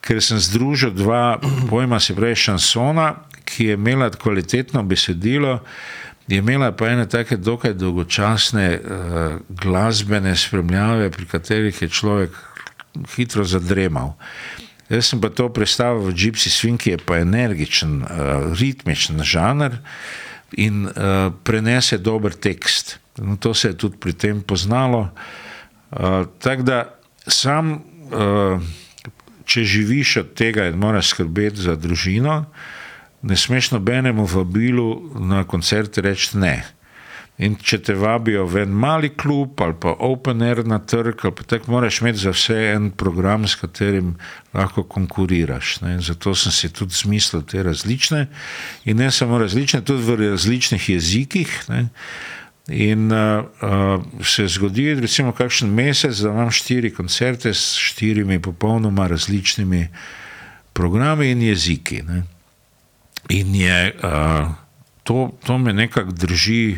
ker 0.03 0.19
sem 0.23 0.39
združil 0.43 0.91
dva 0.91 1.39
pojma, 1.71 2.01
se 2.01 2.17
pravi 2.19 2.35
šansona, 2.35 3.15
ki 3.45 3.71
je 3.71 3.79
imela 3.79 4.11
kvalitetno 4.11 4.83
besedilo, 4.83 5.61
je 6.29 6.39
imela 6.39 6.73
pa 6.73 6.89
ene 6.93 7.09
take 7.09 7.37
dokaj 7.37 7.75
dolgočasne 7.75 8.67
uh, 8.77 9.41
glasbene 9.49 10.37
spremljave, 10.37 11.11
pri 11.11 11.27
katerih 11.27 11.83
je 11.83 11.89
človek 11.89 12.37
hitro 13.17 13.45
zadremal. 13.45 14.15
Jaz 14.89 15.11
sem 15.11 15.21
pa 15.21 15.29
to 15.29 15.49
predstavil 15.53 16.09
v 16.09 16.17
Gypsy 16.17 16.53
Swing, 16.53 16.81
ki 16.81 16.97
je 16.97 17.01
pa 17.01 17.21
energičen, 17.21 18.03
uh, 18.03 18.53
ritmičen 18.57 19.21
žanr 19.25 19.81
in 20.57 20.87
uh, 20.89 21.33
prenese 21.45 21.99
dober 21.99 22.33
tekst. 22.33 22.99
No, 23.19 23.37
to 23.37 23.55
se 23.55 23.73
je 23.73 23.77
tudi 23.77 23.97
pri 24.01 24.13
tem 24.13 24.41
poznalo. 24.41 25.09
Uh, 25.91 26.25
Tako 26.39 26.63
da 26.63 26.79
sam, 27.27 27.81
uh, 28.13 28.61
če 29.45 29.65
živiš 29.65 30.17
od 30.17 30.35
tega 30.37 30.69
in 30.69 30.77
moraš 30.77 31.13
skrbeti 31.15 31.61
za 31.65 31.77
družino, 31.77 32.45
ne 33.23 33.37
smeš 33.37 33.71
nobenemu 33.71 34.27
vabilu 34.27 35.11
na 35.19 35.45
koncert 35.45 35.99
reči 35.99 36.39
ne. 36.39 36.65
In 37.39 37.55
če 37.63 37.79
te 37.87 37.95
vabijo 37.95 38.49
v 38.51 38.65
en 38.65 38.73
mali 38.75 39.13
klub 39.15 39.61
ali 39.63 39.77
pa 39.79 39.93
open 40.03 40.43
air 40.43 40.65
na 40.67 40.81
trg, 40.83 41.23
tako, 41.47 41.71
moraš 41.71 42.01
imeti 42.03 42.19
za 42.25 42.33
vse 42.35 42.57
en 42.73 42.89
program, 42.91 43.47
s 43.47 43.55
katerim 43.61 44.17
lahko 44.55 44.83
konkuriraš. 44.83 45.77
Ne. 45.85 46.01
Zato 46.03 46.35
sem 46.35 46.53
si 46.53 46.73
tudi 46.75 46.99
zmislil 46.99 47.45
te 47.47 47.63
različne 47.63 48.25
in 48.91 48.99
ne 48.99 49.11
samo 49.15 49.39
različne, 49.39 49.85
tudi 49.87 50.03
v 50.03 50.17
različnih 50.33 50.89
jezikih. 50.91 51.53
Ne. 51.69 51.85
In 52.69 53.07
uh, 53.15 53.47
uh, 53.63 54.25
se 54.27 54.45
zgodi, 54.51 54.91
recimo, 54.99 55.31
kakšen 55.33 55.71
mesec, 55.73 56.19
da 56.21 56.35
imam 56.35 56.51
štiri 56.53 56.91
koncerte 56.93 57.55
s 57.55 57.79
štirimi 57.81 58.43
popolnoma 58.43 59.07
različnimi 59.09 59.87
programi 60.75 61.31
in 61.31 61.47
jeziki. 61.47 62.03
Ne. 62.03 62.23
In 63.29 63.55
je, 63.55 63.95
uh, 64.03 64.49
to, 65.03 65.31
to 65.45 65.59
me 65.59 65.73
nekako 65.73 66.13
drži 66.13 66.77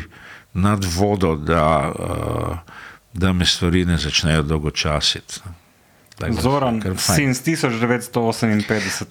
nad 0.53 0.85
vodo, 0.85 1.35
da, 1.35 1.93
uh, 1.99 2.57
da 3.13 3.33
me 3.33 3.45
stvari 3.45 3.85
ne 3.85 3.97
začnejo 3.97 4.43
dolgočasiti. 4.43 5.39
Zoran, 6.29 6.81
sin 6.97 7.33
1958. 7.33 9.05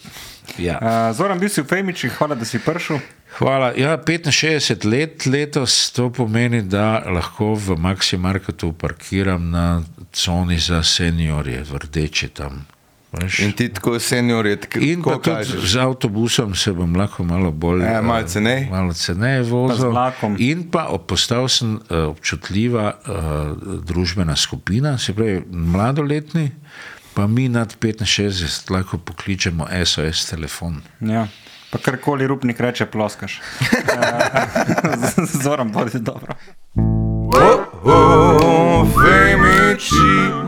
Ja. 0.59 0.79
Uh, 0.83 1.17
Zoran, 1.17 1.39
bil 1.39 1.49
si 1.49 1.63
v 1.63 1.67
Femiči, 1.67 2.09
hvala, 2.09 2.35
da 2.35 2.45
si 2.45 2.59
prišel. 2.59 3.01
Hvala. 3.39 3.73
Ja, 3.77 3.99
65 3.99 4.87
let 4.87 5.27
letos, 5.27 5.91
to 5.91 6.11
pomeni, 6.11 6.63
da 6.63 7.03
lahko 7.07 7.55
v 7.55 7.79
Maxi 7.79 8.17
Marketu 8.17 8.73
parkiram 8.73 9.51
na 9.51 9.83
coni 10.13 10.59
za 10.59 10.83
seniorje, 10.83 11.63
v 11.63 11.79
rdeči 11.87 12.29
tam. 12.29 12.67
Veš? 13.13 13.39
In 13.43 13.53
ti 13.53 13.69
tako 13.69 13.99
senior 13.99 14.47
je, 14.47 14.57
tako 14.57 14.79
In 14.79 15.03
pa 15.03 15.11
tudi 15.19 15.31
kažeš. 15.31 15.73
z 15.73 15.77
avtobusom 15.83 16.55
se 16.55 16.73
bom 16.73 16.97
lahko 16.97 17.25
malo 17.25 17.51
bolj. 17.51 17.83
Ja, 17.83 18.03
malo 18.03 18.21
eh, 18.21 18.27
ceneje. 18.27 18.69
Malo 18.71 18.95
ceneje 18.95 19.43
vozil. 19.43 19.93
In 20.39 20.71
pa 20.71 20.87
postal 21.07 21.49
sem 21.49 21.75
uh, 21.75 21.81
občutljiva 22.15 22.93
uh, 22.95 23.83
družbena 23.83 24.37
skupina, 24.37 24.99
se 24.99 25.15
pravi 25.15 25.43
mladoletni, 25.51 26.51
pa 27.15 27.27
mi 27.27 27.49
nad 27.49 27.77
65 27.81 28.71
lahko 28.71 28.99
pokličemo 28.99 29.67
SOS 29.85 30.27
telefon. 30.31 30.83
Ja. 31.01 31.27
Pa 31.71 31.79
karkoli 31.79 32.27
rupnik 32.27 32.61
reče, 32.61 32.87
ploskaš. 32.87 33.41
Zoran, 35.43 35.73
bodi 35.73 35.99
dobro. 35.99 36.35
Oh, 37.85 38.87
femici, 38.95 39.95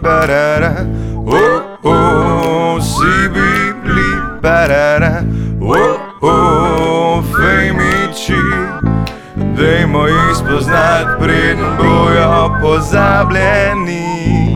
barara, 0.03 0.87
oh, 1.27 1.72
oh, 1.83 2.81
si 2.81 3.29
bibli, 3.29 4.41
barara, 4.43 5.23
oh, 5.61 5.99
oh, 6.23 7.23
femici, 7.23 8.43
dajmo 9.57 10.07
jih 10.07 10.37
spoznati, 10.37 11.11
preden 11.21 11.77
bojo 11.79 12.59
pozabljeni. 12.61 14.52